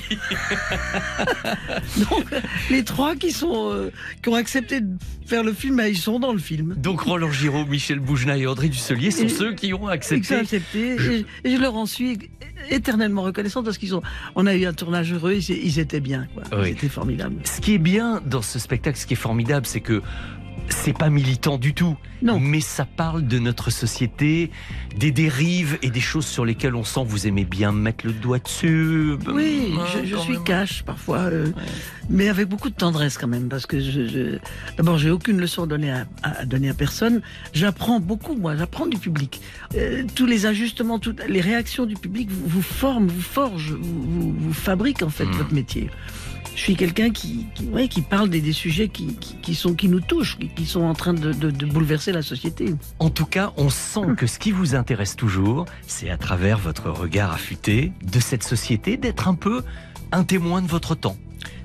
Donc 2.09 2.25
les 2.69 2.83
trois 2.83 3.15
qui 3.15 3.31
sont 3.31 3.71
euh, 3.73 3.91
qui 4.21 4.29
ont 4.29 4.35
accepté 4.35 4.81
de 4.81 4.95
faire 5.25 5.43
le 5.43 5.53
film, 5.53 5.77
bah, 5.77 5.87
ils 5.89 5.97
sont 5.97 6.19
dans 6.19 6.33
le 6.33 6.39
film. 6.39 6.75
Donc 6.77 7.01
Roland 7.01 7.31
Giraud, 7.31 7.65
Michel 7.65 7.99
Boujna 7.99 8.37
et 8.37 8.45
Audrey 8.45 8.69
Dusselier 8.69 9.11
sont 9.11 9.23
Et- 9.23 9.29
ceux 9.29 9.53
qui 9.53 9.73
ont 9.73 9.79
Ils 9.79 9.83
ont 9.83 9.87
accepté. 9.87 10.35
accepté. 10.35 10.95
Et, 11.43 11.43
et 11.43 11.55
je 11.55 11.61
leur 11.61 11.75
en 11.75 11.85
suis 11.85 12.17
éternellement 12.69 13.23
reconnaissante 13.23 13.65
parce 13.65 13.77
qu'ils 13.77 13.95
ont. 13.95 14.01
On 14.35 14.45
a 14.45 14.55
eu 14.55 14.65
un 14.65 14.73
tournage 14.73 15.11
heureux. 15.13 15.33
Ils, 15.33 15.49
ils 15.65 15.79
étaient 15.79 15.99
bien. 15.99 16.27
Quoi. 16.33 16.43
Oui. 16.59 16.69
C'était 16.69 16.89
formidable. 16.89 17.35
Ce 17.43 17.61
qui 17.61 17.73
est 17.73 17.77
bien 17.79 18.21
dans 18.25 18.41
ce 18.41 18.59
spectacle, 18.59 18.97
ce 18.97 19.05
qui 19.05 19.13
est 19.13 19.17
formidable, 19.17 19.65
c'est 19.65 19.81
que 19.81 20.01
c'est 20.69 20.97
pas 20.97 21.09
militant 21.09 21.57
du 21.57 21.73
tout. 21.73 21.95
Non. 22.23 22.39
Mais 22.39 22.61
ça 22.61 22.85
parle 22.85 23.27
de 23.27 23.37
notre 23.37 23.69
société, 23.69 24.49
des 24.97 25.11
dérives 25.11 25.77
et 25.83 25.91
des 25.91 25.99
choses 25.99 26.25
sur 26.25 26.45
lesquelles 26.45 26.73
on 26.73 26.83
sent 26.83 27.03
vous 27.05 27.27
aimez 27.27 27.45
bien 27.45 27.71
mettre 27.71 28.07
le 28.07 28.11
doigt 28.13 28.39
dessus. 28.39 29.11
Oui, 29.31 29.73
Hein, 29.77 29.83
je, 30.03 30.15
suis 30.15 30.33
même. 30.33 30.43
cash 30.43 30.83
parfois, 30.83 31.19
euh, 31.19 31.51
mais 32.09 32.27
avec 32.29 32.47
beaucoup 32.47 32.69
de 32.69 32.75
tendresse 32.75 33.19
quand 33.19 33.27
même, 33.27 33.49
parce 33.49 33.67
que 33.67 33.79
je, 33.79 34.07
je- 34.07 34.37
d'abord 34.77 34.97
j'ai 34.97 35.11
aucune 35.11 35.39
leçon 35.39 35.63
à 35.63 35.67
donner 35.67 35.91
à, 35.91 36.07
à 36.23 36.45
donner 36.45 36.69
à 36.69 36.73
personne. 36.73 37.21
J'apprends 37.53 37.99
beaucoup, 37.99 38.35
moi, 38.35 38.55
j'apprends 38.55 38.87
du 38.87 38.97
public. 38.97 39.39
Euh, 39.75 40.03
tous 40.15 40.25
les 40.25 40.47
ajustements, 40.47 40.97
toutes 40.97 41.21
les 41.27 41.41
réactions 41.41 41.85
du 41.85 41.95
public 41.95 42.29
vous, 42.31 42.47
vous 42.47 42.61
forment, 42.63 43.07
vous 43.09 43.21
forgent, 43.21 43.73
vous, 43.79 44.01
vous, 44.03 44.35
vous 44.39 44.53
fabriquent 44.53 45.03
en 45.03 45.09
fait 45.09 45.25
Mm. 45.25 45.31
votre 45.33 45.53
métier. 45.53 45.89
Je 46.57 46.63
suis 46.63 46.75
quelqu'un 46.75 47.11
qui, 47.11 47.45
qui, 47.53 47.65
ouais, 47.65 47.87
qui 47.87 48.01
parle 48.01 48.29
des, 48.29 48.41
des 48.41 48.51
sujets 48.51 48.87
qui, 48.89 49.53
sont, 49.53 49.75
qui 49.75 49.87
nous 49.89 49.99
touchent, 49.99 50.39
qui, 50.55 50.65
sont 50.65 50.81
en 50.81 50.95
train 50.95 51.13
de, 51.13 51.31
de- 51.31 51.51
de 51.51 51.65
bouleverser 51.67 52.11
la 52.11 52.23
société. 52.23 52.73
En 52.97 53.11
tout 53.11 53.27
cas, 53.27 53.53
on 53.57 53.69
sent 53.69 54.15
que 54.17 54.25
ce 54.25 54.39
qui 54.39 54.51
vous 54.51 54.73
intéresse 54.73 55.15
toujours, 55.15 55.65
c'est 55.85 56.09
à 56.09 56.17
travers 56.17 56.57
votre 56.57 56.89
regard 56.89 57.31
affûté 57.31 57.91
de 58.11 58.19
cette 58.19 58.41
société 58.41 58.97
d'être 58.97 59.27
un 59.27 59.35
peu 59.35 59.61
un 60.11 60.23
témoin 60.23 60.63
de 60.63 60.67
votre 60.67 60.95
temps. 60.95 61.15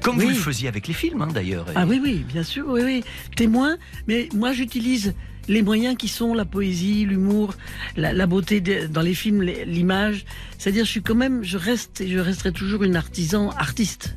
Comme 0.03 0.19
vous 0.21 0.29
le 0.29 0.35
faisiez 0.35 0.69
avec 0.69 0.87
les 0.89 0.95
films, 0.95 1.23
hein, 1.23 1.29
d'ailleurs. 1.33 1.65
Ah 1.75 1.87
oui, 1.89 1.99
oui, 2.03 2.25
bien 2.29 2.43
sûr, 2.43 2.67
oui, 2.69 2.83
oui. 2.85 3.05
Témoin, 3.35 3.79
mais 4.09 4.29
moi 4.35 4.53
j'utilise 4.53 5.15
les 5.49 5.63
moyens 5.63 5.97
qui 5.97 6.09
sont 6.09 6.35
la 6.35 6.45
poésie, 6.45 7.07
l'humour, 7.07 7.55
la, 7.97 8.13
la 8.13 8.27
beauté 8.27 8.61
de- 8.61 8.87
dans 8.89 9.01
les 9.01 9.15
films, 9.15 9.43
l'image. 9.43 10.27
C'est-à-dire, 10.59 10.85
je 10.85 10.91
suis 10.91 11.03
quand 11.03 11.15
même, 11.15 11.43
je 11.43 11.57
reste 11.57 12.03
et 12.03 12.09
je 12.09 12.19
resterai 12.19 12.53
toujours 12.53 12.83
une 12.83 12.95
artisan 12.95 13.49
artiste. 13.53 14.17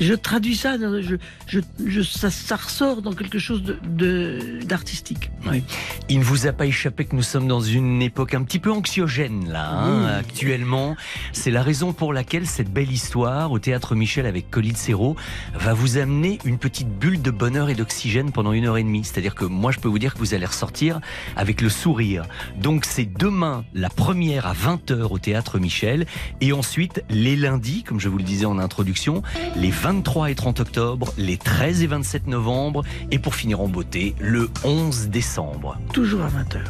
Je 0.00 0.14
traduis 0.14 0.56
ça, 0.56 0.76
je, 0.78 1.16
je, 1.46 1.60
je- 1.86 2.02
ça, 2.02 2.30
ça 2.30 2.56
ressort 2.56 3.02
dans 3.02 3.12
quelque 3.12 3.38
chose 3.38 3.62
de- 3.62 3.78
de 3.84 4.58
d'artistique. 4.64 5.30
Oui. 5.48 5.62
Il 6.08 6.18
ne 6.20 6.24
vous 6.24 6.46
a 6.46 6.52
pas 6.52 6.66
échappé 6.66 7.04
que 7.04 7.14
nous 7.14 7.22
sommes 7.22 7.46
dans 7.46 7.60
une 7.60 8.02
époque 8.02 8.34
un 8.34 8.42
petit 8.42 8.58
peu 8.58 8.72
anxiogène 8.72 9.48
là, 9.50 9.70
hein, 9.70 10.06
actuellement. 10.18 10.96
C'est 11.32 11.50
la 11.50 11.62
raison 11.62 11.92
pour 11.92 12.12
laquelle 12.12 12.46
cette 12.46 12.72
belle 12.72 12.90
histoire 12.90 13.52
au 13.52 13.58
théâtre 13.58 13.94
Michel 13.94 14.26
avec 14.26 14.50
Colline 14.50 14.74
Serrault 14.76 15.14
va 15.54 15.72
vous 15.74 15.98
amener 15.98 16.38
une 16.44 16.58
petite 16.58 16.88
bulle 16.88 17.22
de 17.22 17.30
bonheur 17.30 17.68
et 17.70 17.74
d'oxygène 17.74 18.32
pendant 18.32 18.52
une 18.52 18.66
heure 18.66 18.78
et 18.78 18.82
demie. 18.82 19.04
C'est-à-dire 19.04 19.34
que 19.36 19.44
moi 19.44 19.70
je 19.72 19.78
peux 19.78 19.88
vous 19.88 19.98
dire 20.00 20.14
que 20.14 20.18
vous 20.18 20.34
allez 20.34 20.46
ressortir 20.46 21.00
avec 21.36 21.60
le 21.60 21.68
sourire. 21.68 22.24
Donc 22.60 22.86
c'est 22.86 23.04
demain 23.12 23.64
la 23.74 23.88
première 23.90 24.46
à 24.46 24.54
20h 24.54 25.02
au 25.12 25.18
théâtre 25.18 25.58
Michel 25.60 26.06
et 26.40 26.52
ensuite 26.52 27.04
les 27.08 27.36
lundis, 27.36 27.82
comme 27.84 28.00
je 28.00 28.08
vous 28.08 28.18
le 28.18 28.24
disais 28.24 28.46
en 28.46 28.58
introduction, 28.58 29.22
les 29.56 29.70
23 29.82 30.30
et 30.30 30.36
30 30.36 30.60
octobre, 30.60 31.12
les 31.18 31.36
13 31.36 31.82
et 31.82 31.88
27 31.88 32.28
novembre, 32.28 32.84
et 33.10 33.18
pour 33.18 33.34
finir 33.34 33.60
en 33.60 33.66
beauté, 33.66 34.14
le 34.20 34.48
11 34.62 35.08
décembre. 35.08 35.76
Toujours 35.92 36.22
à 36.22 36.28
20h. 36.28 36.60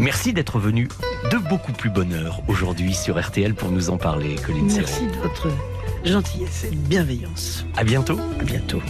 Merci 0.00 0.32
d'être 0.32 0.58
venu 0.58 0.88
de 1.30 1.38
beaucoup 1.48 1.70
plus 1.70 1.90
bonne 1.90 2.12
heure 2.12 2.42
aujourd'hui 2.48 2.92
sur 2.92 3.20
RTL 3.20 3.54
pour 3.54 3.70
nous 3.70 3.88
en 3.88 3.98
parler, 3.98 4.34
Colline. 4.44 4.66
Merci 4.66 5.06
de 5.06 5.16
votre 5.22 5.46
gentillesse 6.04 6.64
et 6.64 6.74
bienveillance. 6.74 7.64
À 7.76 7.84
bientôt. 7.84 8.18
À 8.40 8.42
bientôt. 8.42 8.82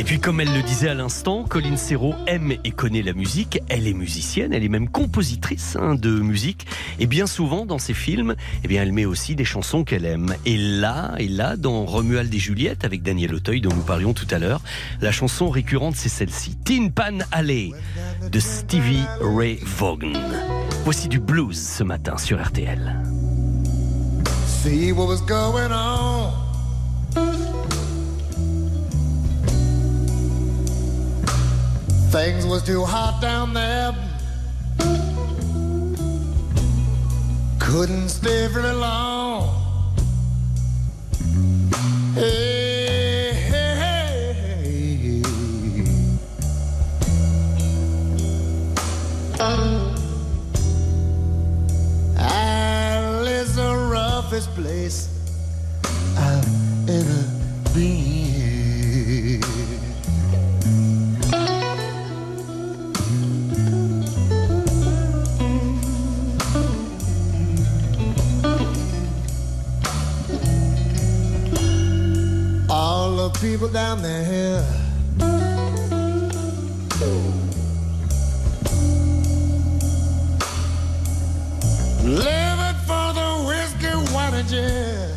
Et 0.00 0.02
puis 0.02 0.18
comme 0.18 0.40
elle 0.40 0.54
le 0.54 0.62
disait 0.62 0.88
à 0.88 0.94
l'instant, 0.94 1.44
Colline 1.44 1.76
Serrault 1.76 2.14
aime 2.26 2.54
et 2.64 2.70
connaît 2.70 3.02
la 3.02 3.12
musique, 3.12 3.60
elle 3.68 3.86
est 3.86 3.92
musicienne, 3.92 4.54
elle 4.54 4.64
est 4.64 4.70
même 4.70 4.88
compositrice 4.88 5.76
hein, 5.78 5.94
de 5.94 6.08
musique, 6.08 6.66
et 6.98 7.06
bien 7.06 7.26
souvent 7.26 7.66
dans 7.66 7.78
ses 7.78 7.92
films, 7.92 8.34
eh 8.64 8.66
bien, 8.66 8.82
elle 8.82 8.92
met 8.92 9.04
aussi 9.04 9.34
des 9.34 9.44
chansons 9.44 9.84
qu'elle 9.84 10.06
aime. 10.06 10.34
Et 10.46 10.56
là, 10.56 11.12
et 11.18 11.28
là, 11.28 11.58
dans 11.58 11.84
Romuald 11.84 12.34
et 12.34 12.38
Juliette, 12.38 12.86
avec 12.86 13.02
Daniel 13.02 13.34
Auteuil, 13.34 13.60
dont 13.60 13.74
nous 13.74 13.82
parlions 13.82 14.14
tout 14.14 14.26
à 14.30 14.38
l'heure, 14.38 14.62
la 15.02 15.12
chanson 15.12 15.50
récurrente 15.50 15.96
c'est 15.96 16.08
celle-ci, 16.08 16.56
Tin 16.64 16.88
Pan 16.88 17.18
Alley, 17.30 17.72
de 18.32 18.40
Stevie 18.40 19.04
Ray 19.20 19.58
Vaughan. 19.62 20.14
Voici 20.84 21.08
du 21.08 21.20
blues 21.20 21.60
ce 21.60 21.84
matin 21.84 22.16
sur 22.16 22.42
RTL. 22.42 22.96
See 24.46 24.92
what 24.92 25.08
was 25.08 25.20
going 25.26 25.70
on. 25.70 26.39
Things 32.10 32.44
was 32.44 32.64
too 32.64 32.84
hot 32.84 33.20
down 33.22 33.54
there. 33.54 33.94
Couldn't 37.60 38.08
stay 38.08 38.48
very 38.48 38.72
long. 38.72 39.46
Hey, 42.14 43.32
hey, 43.32 44.34
hey. 44.58 45.22
Alice 52.18 53.54
the 53.54 53.72
roughest 53.88 54.52
place 54.56 55.08
I've 56.18 56.88
ever 56.90 57.24
been. 57.72 58.19
People 73.40 73.68
down 73.68 74.02
there. 74.02 74.62
Living 82.04 82.78
for 82.86 83.12
the 83.14 83.44
whiskey, 83.46 84.12
wine, 84.12 84.34
and 84.34 85.09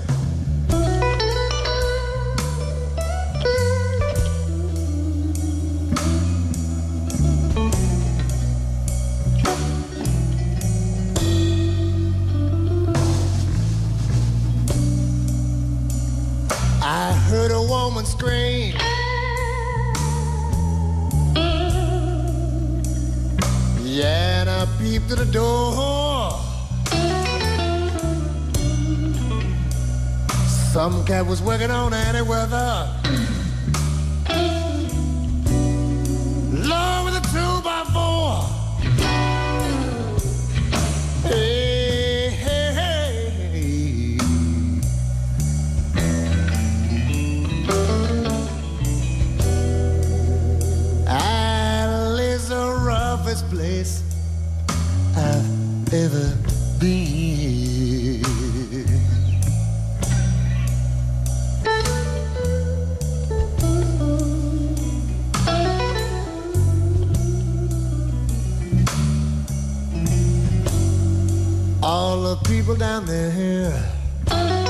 heard 17.43 17.51
a 17.51 17.61
woman 17.61 18.05
scream. 18.05 18.73
Yeah, 23.81 24.41
and 24.41 24.49
I 24.49 24.65
peeped 24.79 25.09
to 25.09 25.15
the 25.15 25.25
door. 25.25 26.39
Some 30.71 31.05
cat 31.05 31.25
was 31.25 31.41
working 31.41 31.69
on 31.69 31.93
any 31.93 32.21
weather. 32.21 32.89
Lord 36.69 37.05
with 37.05 37.21
a 37.21 37.23
two 37.33 37.53
by 37.67 37.83
four. 37.93 38.31
Hey, 41.29 41.62
All 71.85 72.21
the 72.23 72.37
people 72.47 72.75
down 72.75 73.05
there. 73.05 74.62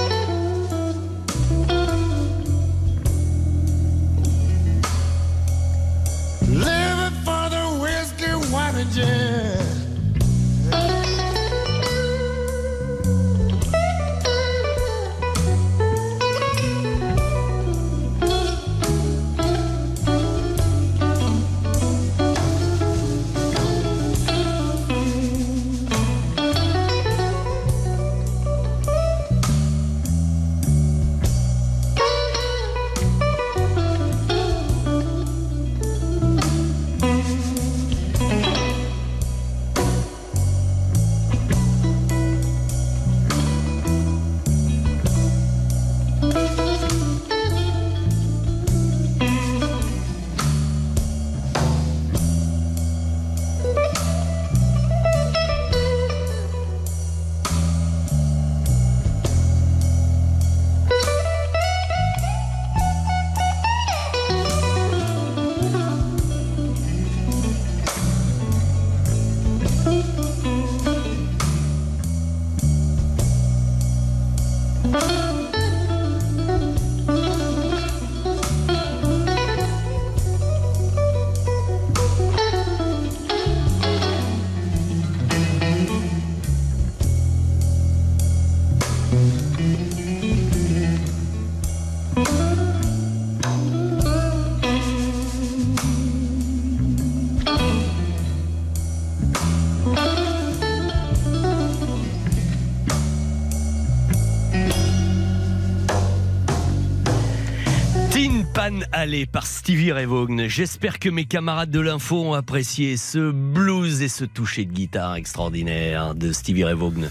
Régalé 109.03 109.25
par 109.25 109.45
Stevie 109.45 109.91
Ray. 109.91 110.07
J'espère 110.47 110.97
que 110.97 111.09
mes 111.09 111.25
camarades 111.25 111.69
de 111.69 111.79
l'info 111.81 112.23
ont 112.23 112.33
apprécié 112.33 112.95
ce 112.95 113.31
blues 113.31 113.72
et 114.01 114.07
ce 114.07 114.25
toucher 114.25 114.65
de 114.65 114.71
guitare 114.73 115.15
extraordinaire 115.15 116.15
de 116.15 116.31
Stevie 116.31 116.63
Ray 116.63 116.73
Vaughan. 116.75 117.03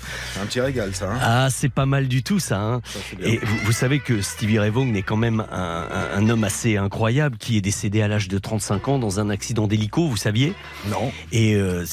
Un 0.43 0.47
petit 0.47 0.61
régal, 0.61 0.95
ça. 0.95 1.11
hein. 1.13 1.19
Ah, 1.21 1.49
c'est 1.51 1.69
pas 1.69 1.87
mal 1.87 2.09
du 2.09 2.23
tout 2.23 2.41
ça. 2.41 2.61
hein. 2.61 2.81
Et 3.23 3.39
vous, 3.43 3.57
vous 3.65 3.73
savez 3.73 4.01
que 4.01 4.21
Stevie 4.23 4.59
Ray 4.59 4.71
Vaughan 4.71 4.95
est 4.95 5.03
quand 5.03 5.17
même 5.17 5.41
un, 5.53 5.87
un- 5.91 6.19
un 6.19 6.29
homme 6.29 6.45
assez 6.45 6.77
incroyable 6.77 7.37
qui 7.39 7.57
est 7.57 7.61
décédé 7.61 8.03
à 8.03 8.09
l'âge 8.09 8.29
de 8.29 8.39
35 8.39 8.89
ans 8.89 8.99
dans 8.99 9.21
un 9.21 9.31
accident 9.31 9.67
d'hélico, 9.67 10.09
vous 10.09 10.17
saviez? 10.17 10.55
Non. 10.89 11.13
Et 11.31 11.55
euh, 11.55 11.85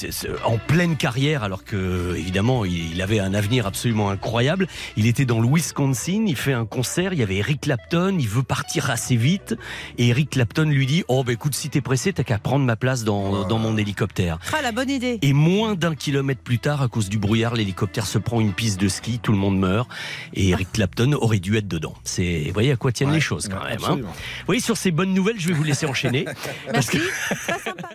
en 0.46 0.58
pleine 0.58 0.96
carrière, 0.98 1.44
alors 1.44 1.64
que 1.64 2.16
évidemment 2.18 2.66
il, 2.66 2.94
il 2.94 3.02
avait 3.02 3.20
un 3.20 3.34
avenir 3.34 3.68
absolument 3.68 4.10
incroyable. 4.10 4.68
Il 4.98 5.06
était 5.06 5.26
dans 5.26 5.40
le 5.40 5.48
Wisconsin, 5.48 6.24
il 6.28 6.36
fait 6.36 6.54
un 6.54 6.66
concert, 6.66 7.14
il 7.14 7.20
y 7.20 7.24
avait 7.24 7.38
Eric 7.38 7.62
Clapton, 7.62 8.16
il 8.20 8.28
veut 8.28 8.44
partir 8.44 8.90
assez 8.90 9.16
vite, 9.16 9.56
et 9.98 10.08
Eric 10.10 10.32
Clapton 10.32 10.64
lui 10.70 10.86
dit 10.86 11.04
Oh, 11.08 11.24
bah 11.24 11.34
écoute, 11.34 11.56
si 11.56 11.70
t'es 11.70 11.82
pressé, 11.82 12.14
t'as 12.14 12.24
qu'à 12.24 12.38
prendre 12.38 12.66
ma 12.66 12.76
place 12.76 13.04
dans, 13.04 13.46
dans 13.48 13.60
mon 13.60 13.78
hélicoptère. 13.78 14.40
Ah, 14.54 14.62
la 14.62 14.72
bonne 14.80 14.90
idée. 14.90 15.20
Et 15.22 15.34
moins 15.34 15.76
d'un 15.76 15.94
kilomètre 15.94 16.42
plus 16.42 16.60
tard, 16.60 16.82
à 16.82 16.88
cause 16.88 17.10
du 17.10 17.18
brouillard, 17.18 17.54
l'hélicoptère 17.56 18.06
se 18.08 18.18
prend 18.18 18.40
une 18.40 18.54
piste 18.54 18.80
de 18.80 18.88
ski, 18.88 19.20
tout 19.22 19.34
le 19.34 19.38
monde 19.38 19.60
meurt, 19.60 19.90
et 20.34 20.50
Eric 20.50 20.72
Clapton 20.72 21.14
aurait 21.14 21.40
dû 21.40 21.58
être 21.58 21.68
dedans. 21.68 21.96
C'est, 22.06 22.44
vous 22.48 22.54
voyez 22.54 22.72
à 22.72 22.78
quoi 22.78 22.92
tiennent 22.94 23.12
les 23.12 23.20
choses 23.20 23.50
quand 23.50 23.64
même. 23.64 23.80
Hein. 23.86 24.00
voyez, 24.46 24.62
sur 24.62 24.78
ces 24.78 24.92
bonnes 24.92 25.14
nouvelles, 25.14 25.40
je 25.40 25.50
vais 25.50 25.54
vous 25.54 25.64
laisser 25.64 25.86
enchaîner. 25.86 26.26
parce 26.74 26.88
que- 26.88 26.98
Très 26.98 27.60
sympa. 27.60 27.90